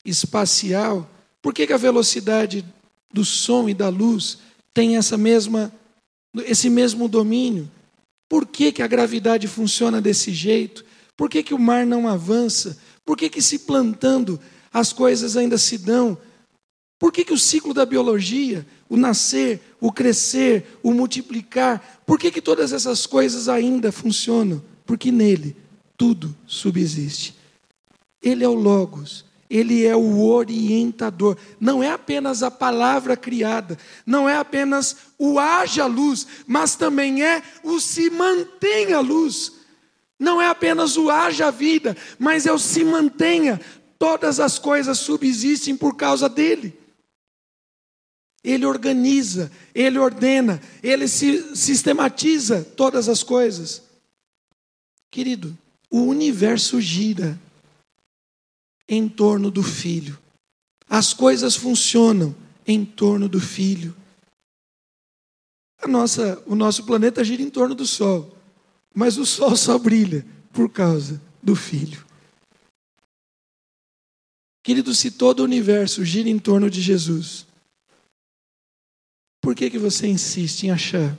espacial? 0.03 1.09
Por 1.41 1.53
que, 1.53 1.67
que 1.67 1.73
a 1.73 1.77
velocidade 1.77 2.65
do 3.13 3.23
som 3.23 3.69
e 3.69 3.73
da 3.73 3.89
luz 3.89 4.39
tem 4.73 4.97
essa 4.97 5.17
mesma, 5.17 5.71
esse 6.45 6.69
mesmo 6.69 7.07
domínio? 7.07 7.69
Por 8.27 8.47
que, 8.47 8.71
que 8.71 8.81
a 8.81 8.87
gravidade 8.87 9.47
funciona 9.47 10.01
desse 10.01 10.33
jeito? 10.33 10.83
Por 11.15 11.29
que, 11.29 11.43
que 11.43 11.53
o 11.53 11.59
mar 11.59 11.85
não 11.85 12.07
avança? 12.07 12.77
Por 13.05 13.15
que, 13.15 13.29
que 13.29 13.41
se 13.41 13.59
plantando 13.59 14.39
as 14.73 14.91
coisas 14.91 15.37
ainda 15.37 15.57
se 15.57 15.77
dão? 15.77 16.17
Por 16.99 17.11
que, 17.11 17.23
que 17.23 17.33
o 17.33 17.37
ciclo 17.37 17.73
da 17.73 17.85
biologia, 17.85 18.65
o 18.89 18.97
nascer, 18.97 19.59
o 19.81 19.91
crescer, 19.91 20.77
o 20.83 20.93
multiplicar. 20.93 22.01
Por 22.05 22.19
que, 22.19 22.29
que 22.31 22.41
todas 22.41 22.71
essas 22.71 23.05
coisas 23.07 23.49
ainda 23.49 23.91
funcionam? 23.91 24.63
Porque 24.85 25.11
nele 25.11 25.57
tudo 25.97 26.35
subsiste. 26.45 27.35
Ele 28.21 28.43
é 28.43 28.47
o 28.47 28.53
Logos, 28.53 29.25
ele 29.49 29.83
é 29.83 29.95
o 29.95 30.23
orientador. 30.23 31.35
Não 31.59 31.81
é 31.83 31.91
apenas 31.91 32.43
a 32.43 32.51
palavra 32.51 33.17
criada, 33.17 33.77
não 34.05 34.29
é 34.29 34.37
apenas 34.37 34.95
o 35.17 35.39
haja 35.39 35.87
luz, 35.87 36.27
mas 36.45 36.75
também 36.75 37.23
é 37.23 37.41
o 37.63 37.79
se 37.79 38.09
mantenha 38.09 38.99
luz. 38.99 39.53
Não 40.19 40.39
é 40.41 40.47
apenas 40.47 40.95
o 40.95 41.09
haja 41.09 41.51
vida, 41.51 41.97
mas 42.17 42.45
é 42.45 42.53
o 42.53 42.59
se 42.59 42.83
mantenha. 42.83 43.59
Todas 44.03 44.37
as 44.41 44.59
coisas 44.59 44.99
subsistem 44.99 45.77
por 45.77 45.95
causa 45.95 46.27
dele. 46.27 46.77
Ele 48.43 48.65
organiza, 48.65 49.49
ele 49.73 49.97
ordena, 49.97 50.61
ele 50.83 51.07
sistematiza 51.07 52.65
todas 52.75 53.07
as 53.07 53.23
coisas. 53.23 53.81
Querido, 55.09 55.57
o 55.89 56.01
universo 56.01 56.81
gira 56.81 57.39
em 58.89 59.07
torno 59.07 59.49
do 59.49 59.63
filho. 59.63 60.19
As 60.89 61.13
coisas 61.13 61.55
funcionam 61.55 62.35
em 62.67 62.83
torno 62.83 63.29
do 63.29 63.39
filho. 63.39 63.95
Nossa, 65.87 66.43
o 66.45 66.55
nosso 66.55 66.85
planeta 66.85 67.23
gira 67.23 67.41
em 67.41 67.49
torno 67.49 67.73
do 67.73 67.87
sol, 67.87 68.37
mas 68.93 69.17
o 69.17 69.25
sol 69.25 69.55
só 69.55 69.79
brilha 69.79 70.25
por 70.51 70.69
causa 70.69 71.21
do 71.41 71.55
filho. 71.55 72.05
Querido, 74.63 74.95
se 74.95 75.11
todo 75.11 75.41
o 75.41 75.43
universo 75.43 76.05
gira 76.05 76.29
em 76.29 76.39
torno 76.39 76.69
de 76.69 76.81
Jesus, 76.81 77.45
por 79.41 79.53
que, 79.53 79.69
que 79.69 79.77
você 79.77 80.07
insiste 80.07 80.63
em 80.63 80.71
achar 80.71 81.17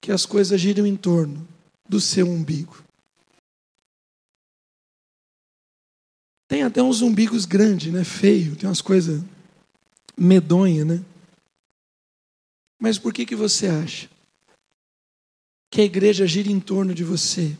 que 0.00 0.10
as 0.10 0.26
coisas 0.26 0.60
giram 0.60 0.84
em 0.84 0.96
torno 0.96 1.46
do 1.88 2.00
seu 2.00 2.26
umbigo? 2.26 2.82
Tem 6.48 6.64
até 6.64 6.82
uns 6.82 7.02
umbigos 7.02 7.44
grandes, 7.46 7.92
né? 7.92 8.02
Feio, 8.02 8.56
tem 8.56 8.68
umas 8.68 8.82
coisas 8.82 9.22
medonhas, 10.18 10.86
né? 10.86 11.04
Mas 12.80 12.98
por 12.98 13.14
que, 13.14 13.24
que 13.24 13.36
você 13.36 13.68
acha 13.68 14.10
que 15.70 15.80
a 15.80 15.84
igreja 15.84 16.26
gira 16.26 16.50
em 16.50 16.60
torno 16.60 16.92
de 16.92 17.04
você? 17.04 17.56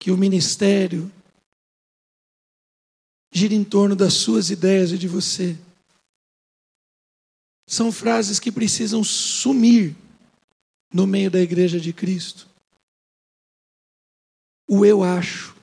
Que 0.00 0.10
o 0.10 0.16
ministério 0.16 1.12
gira 3.36 3.54
em 3.54 3.62
torno 3.62 3.94
das 3.94 4.14
suas 4.14 4.48
ideias 4.48 4.92
e 4.92 4.96
de 4.96 5.06
você? 5.06 5.58
São 7.68 7.92
frases 7.92 8.40
que 8.40 8.50
precisam 8.50 9.04
sumir 9.04 9.94
no 10.90 11.06
meio 11.06 11.30
da 11.30 11.38
igreja 11.38 11.78
de 11.78 11.92
Cristo. 11.92 12.48
O 14.66 14.86
eu 14.86 15.02
acho, 15.02 15.54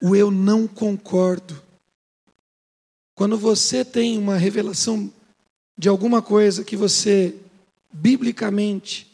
o 0.00 0.14
eu 0.14 0.30
não 0.30 0.68
concordo. 0.68 1.60
Quando 3.16 3.36
você 3.36 3.84
tem 3.84 4.16
uma 4.16 4.36
revelação 4.36 5.12
de 5.76 5.88
alguma 5.88 6.22
coisa 6.22 6.62
que 6.62 6.76
você, 6.76 7.36
biblicamente, 7.92 9.10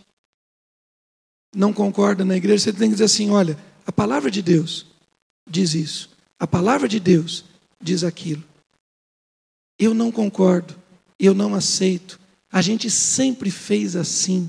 não 1.54 1.72
concorda 1.72 2.22
na 2.22 2.36
igreja, 2.36 2.64
você 2.64 2.72
tem 2.72 2.90
que 2.90 2.96
dizer 2.96 3.04
assim: 3.04 3.30
olha, 3.30 3.58
a 3.86 3.92
palavra 3.92 4.30
de 4.30 4.42
Deus 4.42 4.84
diz 5.48 5.72
isso, 5.72 6.17
a 6.38 6.46
palavra 6.46 6.88
de 6.88 7.00
Deus 7.00 7.44
diz 7.80 8.04
aquilo. 8.04 8.44
Eu 9.78 9.94
não 9.94 10.10
concordo 10.10 10.78
eu 11.18 11.34
não 11.34 11.54
aceito. 11.54 12.20
A 12.50 12.62
gente 12.62 12.90
sempre 12.90 13.50
fez 13.50 13.96
assim. 13.96 14.48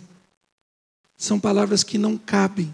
São 1.17 1.39
palavras 1.39 1.83
que 1.83 1.97
não 1.97 2.17
cabem. 2.17 2.73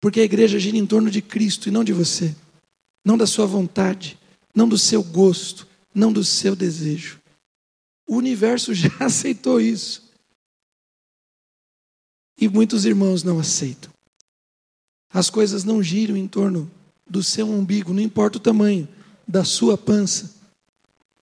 Porque 0.00 0.20
a 0.20 0.24
igreja 0.24 0.58
gira 0.58 0.76
em 0.76 0.86
torno 0.86 1.10
de 1.10 1.22
Cristo 1.22 1.68
e 1.68 1.72
não 1.72 1.82
de 1.82 1.92
você, 1.92 2.36
não 3.04 3.16
da 3.16 3.26
sua 3.26 3.46
vontade, 3.46 4.18
não 4.54 4.68
do 4.68 4.78
seu 4.78 5.02
gosto, 5.02 5.66
não 5.94 6.12
do 6.12 6.22
seu 6.22 6.54
desejo. 6.54 7.20
O 8.06 8.16
universo 8.16 8.72
já 8.74 8.90
aceitou 9.00 9.60
isso. 9.60 10.04
E 12.38 12.48
muitos 12.48 12.84
irmãos 12.84 13.22
não 13.22 13.40
aceitam. 13.40 13.90
As 15.10 15.30
coisas 15.30 15.64
não 15.64 15.82
giram 15.82 16.16
em 16.16 16.28
torno 16.28 16.70
do 17.08 17.22
seu 17.22 17.48
umbigo, 17.48 17.92
não 17.92 18.02
importa 18.02 18.38
o 18.38 18.40
tamanho 18.40 18.88
da 19.26 19.44
sua 19.44 19.78
pança 19.78 20.34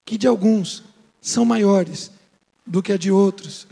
que 0.05 0.19
de 0.19 0.27
alguns 0.27 0.85
são 1.21 1.45
maiores 1.45 2.11
do 2.67 2.83
que 2.83 2.93
a 2.93 2.97
de 2.97 3.11
outros. 3.11 3.67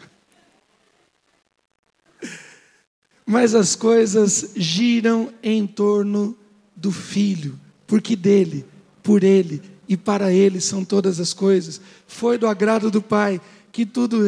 Mas 3.27 3.55
as 3.55 3.77
coisas 3.77 4.53
giram 4.57 5.33
em 5.43 5.67
torno 5.67 6.37
do 6.75 6.91
Filho, 6.91 7.59
porque 7.87 8.17
dele, 8.17 8.65
por 9.03 9.23
ele 9.23 9.63
e 9.89 9.97
para 9.97 10.33
ele 10.33 10.61
são 10.61 10.85
todas 10.85 11.21
as 11.21 11.33
coisas. 11.33 11.81
Foi 12.07 12.39
do 12.39 12.47
agrado 12.47 12.91
do 12.91 13.03
Pai 13.03 13.41
que 13.71 13.87
tudo, 13.87 14.27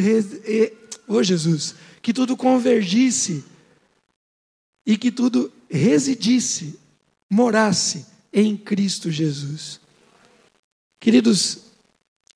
ô 1.09 1.15
oh 1.15 1.23
Jesus, 1.23 1.75
que 2.01 2.13
tudo 2.13 2.37
convergisse 2.37 3.45
e 4.87 4.97
que 4.97 5.11
tudo 5.11 5.53
residisse, 5.71 6.79
morasse 7.31 8.07
em 8.33 8.57
Cristo 8.57 9.11
Jesus. 9.11 9.81
Queridos, 11.01 11.59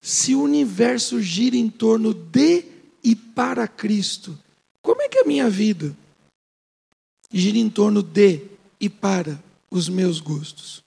se 0.00 0.34
o 0.34 0.42
universo 0.42 1.20
gira 1.20 1.56
em 1.56 1.68
torno 1.68 2.14
de 2.14 2.64
e 3.02 3.16
para 3.16 3.66
Cristo, 3.66 4.38
como 4.82 5.02
é 5.02 5.08
que 5.08 5.20
a 5.20 5.24
minha 5.24 5.48
vida 5.50 5.96
gira 7.32 7.58
em 7.58 7.68
torno 7.68 8.02
de 8.02 8.42
e 8.80 8.88
para 8.88 9.42
os 9.70 9.88
meus 9.88 10.20
gostos, 10.20 10.82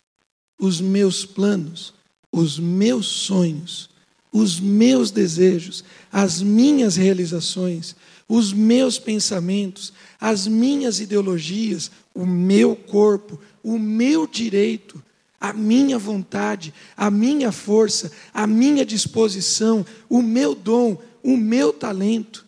os 0.59 0.79
meus 0.79 1.25
planos, 1.25 1.93
os 2.31 2.57
meus 2.57 3.07
sonhos, 3.07 3.89
os 4.31 4.59
meus 4.59 5.11
desejos, 5.11 5.83
as 6.11 6.41
minhas 6.41 6.95
realizações, 6.95 7.95
os 8.27 8.53
meus 8.53 8.97
pensamentos, 8.97 9.91
as 10.19 10.47
minhas 10.47 10.99
ideologias, 10.99 11.91
o 12.13 12.25
meu 12.25 12.75
corpo, 12.75 13.39
o 13.63 13.77
meu 13.77 14.27
direito, 14.27 15.03
a 15.39 15.53
minha 15.53 15.97
vontade, 15.97 16.73
a 16.95 17.09
minha 17.09 17.51
força, 17.51 18.11
a 18.33 18.45
minha 18.45 18.85
disposição, 18.85 19.85
o 20.07 20.21
meu 20.21 20.53
dom, 20.53 21.01
o 21.23 21.35
meu 21.35 21.73
talento. 21.73 22.45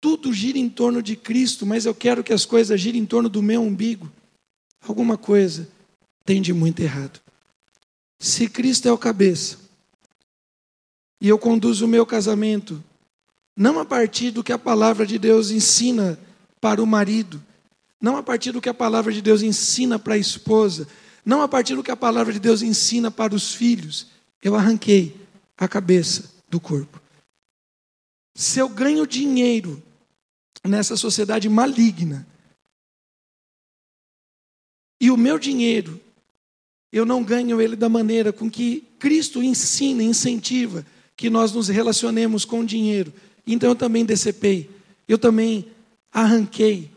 Tudo 0.00 0.32
gira 0.32 0.58
em 0.58 0.68
torno 0.68 1.02
de 1.02 1.16
Cristo, 1.16 1.64
mas 1.64 1.86
eu 1.86 1.94
quero 1.94 2.22
que 2.22 2.32
as 2.32 2.44
coisas 2.44 2.80
girem 2.80 3.02
em 3.02 3.06
torno 3.06 3.28
do 3.28 3.42
meu 3.42 3.62
umbigo. 3.62 4.12
Alguma 4.86 5.16
coisa 5.16 5.68
tem 6.24 6.42
de 6.42 6.52
muito 6.52 6.80
errado. 6.80 7.20
Se 8.18 8.48
Cristo 8.48 8.88
é 8.88 8.92
o 8.92 8.98
cabeça, 8.98 9.58
e 11.20 11.28
eu 11.28 11.38
conduzo 11.38 11.86
o 11.86 11.88
meu 11.88 12.04
casamento, 12.04 12.82
não 13.56 13.78
a 13.78 13.84
partir 13.84 14.30
do 14.30 14.44
que 14.44 14.52
a 14.52 14.58
palavra 14.58 15.06
de 15.06 15.18
Deus 15.18 15.50
ensina 15.50 16.18
para 16.60 16.82
o 16.82 16.86
marido, 16.86 17.42
não 18.00 18.16
a 18.16 18.22
partir 18.22 18.52
do 18.52 18.60
que 18.60 18.68
a 18.68 18.74
palavra 18.74 19.12
de 19.12 19.22
Deus 19.22 19.42
ensina 19.42 19.98
para 19.98 20.14
a 20.14 20.18
esposa, 20.18 20.86
não 21.24 21.42
a 21.42 21.48
partir 21.48 21.74
do 21.74 21.82
que 21.82 21.90
a 21.90 21.96
palavra 21.96 22.32
de 22.32 22.38
Deus 22.38 22.62
ensina 22.62 23.10
para 23.10 23.34
os 23.34 23.54
filhos, 23.54 24.08
eu 24.42 24.54
arranquei 24.54 25.16
a 25.56 25.66
cabeça 25.66 26.30
do 26.48 26.60
corpo. 26.60 27.00
Se 28.34 28.58
eu 28.58 28.68
ganho 28.68 29.06
dinheiro 29.06 29.82
nessa 30.62 30.96
sociedade 30.96 31.48
maligna, 31.48 32.26
e 35.00 35.10
o 35.10 35.16
meu 35.16 35.38
dinheiro, 35.38 36.00
eu 36.92 37.04
não 37.04 37.22
ganho 37.22 37.60
ele 37.60 37.76
da 37.76 37.88
maneira 37.88 38.32
com 38.32 38.50
que 38.50 38.82
Cristo 38.98 39.42
ensina, 39.42 40.02
incentiva 40.02 40.86
que 41.16 41.28
nós 41.28 41.52
nos 41.52 41.68
relacionemos 41.68 42.44
com 42.44 42.60
o 42.60 42.66
dinheiro. 42.66 43.12
Então 43.46 43.70
eu 43.70 43.76
também 43.76 44.04
decepei, 44.04 44.70
eu 45.06 45.18
também 45.18 45.66
arranquei, 46.12 46.90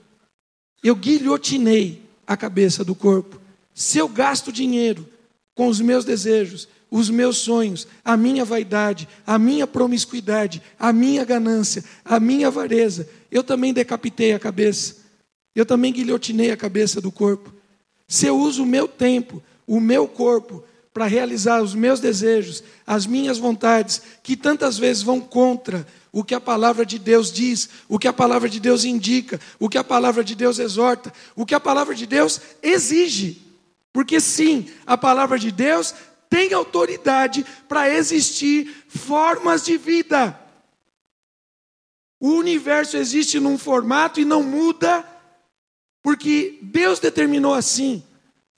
eu 0.84 0.96
guilhotinei 0.96 2.02
a 2.26 2.38
cabeça 2.38 2.84
do 2.84 2.96
corpo. 2.96 3.40
Se 3.74 3.98
eu 3.98 4.08
gasto 4.08 4.52
dinheiro 4.52 5.08
com 5.56 5.68
os 5.68 5.82
meus 5.82 6.06
desejos, 6.06 6.68
os 6.92 7.10
meus 7.10 7.38
sonhos, 7.38 7.88
a 8.04 8.18
minha 8.18 8.44
vaidade, 8.44 9.08
a 9.26 9.38
minha 9.38 9.68
promiscuidade, 9.68 10.62
a 10.78 10.92
minha 10.92 11.24
ganância, 11.24 11.84
a 12.04 12.20
minha 12.20 12.48
avareza, 12.48 13.08
eu 13.32 13.44
também 13.44 13.74
decapitei 13.74 14.34
a 14.34 14.40
cabeça, 14.40 14.98
eu 15.56 15.66
também 15.66 15.94
guilhotinei 15.94 16.52
a 16.52 16.58
cabeça 16.58 17.00
do 17.00 17.12
corpo. 17.12 17.54
Se 18.08 18.26
eu 18.26 18.38
uso 18.38 18.64
o 18.64 18.66
meu 18.66 18.88
tempo, 18.88 19.42
o 19.68 19.80
meu 19.80 20.08
corpo, 20.08 20.64
para 20.94 21.06
realizar 21.06 21.62
os 21.62 21.76
meus 21.76 22.00
desejos, 22.00 22.64
as 22.86 23.06
minhas 23.06 23.38
vontades, 23.38 24.02
que 24.24 24.36
tantas 24.36 24.78
vezes 24.78 25.04
vão 25.04 25.20
contra 25.20 25.86
o 26.12 26.24
que 26.24 26.34
a 26.34 26.42
palavra 26.42 26.86
de 26.86 26.98
Deus 26.98 27.32
diz, 27.32 27.70
o 27.88 28.00
que 28.00 28.08
a 28.08 28.14
palavra 28.14 28.50
de 28.50 28.60
Deus 28.60 28.84
indica, 28.84 29.40
o 29.60 29.70
que 29.70 29.78
a 29.78 29.84
palavra 29.84 30.24
de 30.24 30.36
Deus 30.36 30.58
exorta, 30.58 31.14
o 31.36 31.46
que 31.46 31.54
a 31.54 31.60
palavra 31.60 31.94
de 31.94 32.06
Deus 32.06 32.42
exige. 32.64 33.42
Porque 33.94 34.20
sim, 34.20 34.70
a 34.86 34.98
palavra 34.98 35.38
de 35.38 35.52
Deus 35.52 35.94
tem 36.30 36.54
autoridade 36.54 37.46
para 37.68 37.90
existir 37.90 38.86
formas 38.88 39.64
de 39.64 39.78
vida. 39.78 40.40
O 42.20 42.32
universo 42.32 42.98
existe 42.98 43.40
num 43.40 43.58
formato 43.58 44.20
e 44.20 44.26
não 44.26 44.44
muda, 44.44 45.06
porque 46.04 46.60
Deus 46.62 47.00
determinou 47.00 47.54
assim. 47.54 48.04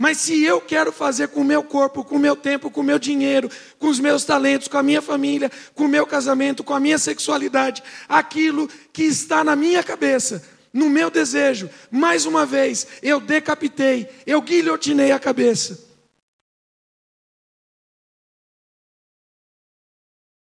Mas 0.02 0.18
se 0.18 0.44
eu 0.44 0.60
quero 0.60 0.92
fazer 0.92 1.28
com 1.28 1.42
o 1.42 1.46
meu 1.46 1.64
corpo, 1.64 2.04
com 2.04 2.16
o 2.16 2.20
meu 2.20 2.36
tempo, 2.36 2.72
com 2.72 2.82
o 2.82 2.84
meu 2.84 2.98
dinheiro, 2.98 3.48
com 3.78 3.88
os 3.88 4.00
meus 4.00 4.26
talentos, 4.26 4.68
com 4.68 4.80
a 4.80 4.82
minha 4.82 5.00
família, 5.00 5.52
com 5.76 5.86
o 5.86 5.88
meu 5.88 6.08
casamento, 6.08 6.64
com 6.64 6.74
a 6.74 6.80
minha 6.80 6.98
sexualidade, 6.98 7.84
aquilo 8.10 8.68
que 8.92 9.04
está 9.04 9.44
na 9.44 9.56
minha 9.56 9.84
cabeça, 9.84 10.44
no 10.74 10.90
meu 10.90 11.12
desejo, 11.12 11.70
mais 11.92 12.26
uma 12.26 12.48
vez, 12.48 12.88
eu 13.04 13.20
decapitei, 13.20 14.10
eu 14.26 14.42
guilhotinei 14.42 15.12
a 15.12 15.20
cabeça. 15.20 15.88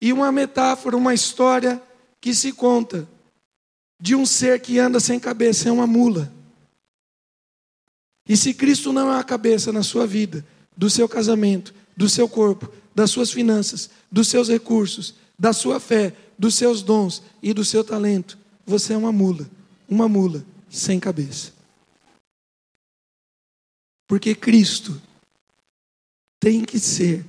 E 0.02 0.12
uma 0.12 0.32
metáfora, 0.32 0.96
uma 0.96 1.14
história 1.14 1.80
que 2.20 2.34
se 2.34 2.50
conta 2.50 3.09
de 4.00 4.16
um 4.16 4.26
ser 4.26 4.61
que 4.61 4.80
anda 4.80 4.98
sem 4.98 5.20
cabeça, 5.20 5.68
é 5.68 5.72
uma 5.72 5.86
mula. 5.86 6.43
E 8.29 8.37
se 8.37 8.55
Cristo 8.55 8.93
não 8.93 9.12
é 9.12 9.18
a 9.18 9.25
cabeça 9.25 9.72
na 9.72 9.83
sua 9.83 10.07
vida, 10.07 10.45
do 10.77 10.89
seu 10.89 11.09
casamento, 11.09 11.75
do 11.97 12.09
seu 12.09 12.29
corpo, 12.29 12.72
das 12.95 13.11
suas 13.11 13.31
finanças, 13.31 13.91
dos 14.11 14.29
seus 14.29 14.49
recursos, 14.49 15.14
da 15.39 15.53
sua 15.53 15.79
fé, 15.79 16.14
dos 16.39 16.55
seus 16.55 16.83
dons 16.83 17.22
e 17.43 17.53
do 17.53 17.64
seu 17.64 17.85
talento, 17.85 18.39
você 18.64 18.95
é 18.95 18.97
uma 18.97 19.12
mula, 19.12 19.49
uma 19.89 20.09
mula 20.09 20.45
sem 20.70 20.99
cabeça. 20.99 21.53
Porque 24.07 24.35
Cristo 24.35 25.01
tem 26.41 26.64
que 26.64 26.79
ser 26.79 27.25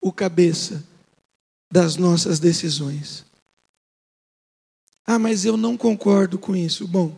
o 0.00 0.12
cabeça 0.12 0.84
das 1.70 1.96
nossas 1.96 2.38
decisões. 2.38 3.24
Ah, 5.04 5.18
mas 5.18 5.44
eu 5.44 5.56
não 5.56 5.76
concordo 5.76 6.38
com 6.38 6.54
isso. 6.56 6.86
Bom, 6.86 7.16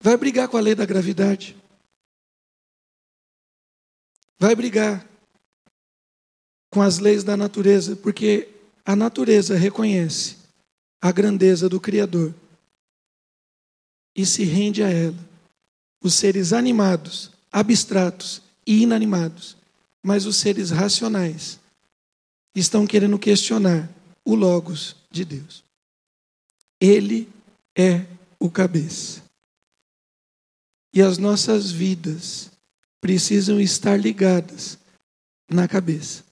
Vai 0.00 0.16
brigar 0.16 0.48
com 0.48 0.56
a 0.56 0.60
lei 0.60 0.74
da 0.74 0.86
gravidade. 0.86 1.56
Vai 4.38 4.54
brigar 4.54 5.06
com 6.70 6.80
as 6.80 6.98
leis 6.98 7.24
da 7.24 7.36
natureza, 7.36 7.96
porque 7.96 8.48
a 8.84 8.94
natureza 8.94 9.56
reconhece 9.56 10.36
a 11.00 11.10
grandeza 11.10 11.68
do 11.68 11.80
Criador 11.80 12.34
e 14.14 14.24
se 14.24 14.44
rende 14.44 14.82
a 14.82 14.88
ela. 14.88 15.28
Os 16.02 16.14
seres 16.14 16.52
animados, 16.52 17.32
abstratos 17.50 18.40
e 18.66 18.82
inanimados, 18.82 19.56
mas 20.02 20.26
os 20.26 20.36
seres 20.36 20.70
racionais 20.70 21.58
estão 22.54 22.86
querendo 22.86 23.18
questionar 23.18 23.88
o 24.24 24.34
Logos 24.34 24.94
de 25.10 25.24
Deus. 25.24 25.64
Ele 26.80 27.28
é 27.76 28.06
o 28.38 28.50
cabeça. 28.50 29.27
E 30.98 31.00
as 31.00 31.16
nossas 31.16 31.70
vidas 31.70 32.50
precisam 33.00 33.60
estar 33.60 33.96
ligadas 33.96 34.76
na 35.48 35.68
cabeça. 35.68 36.24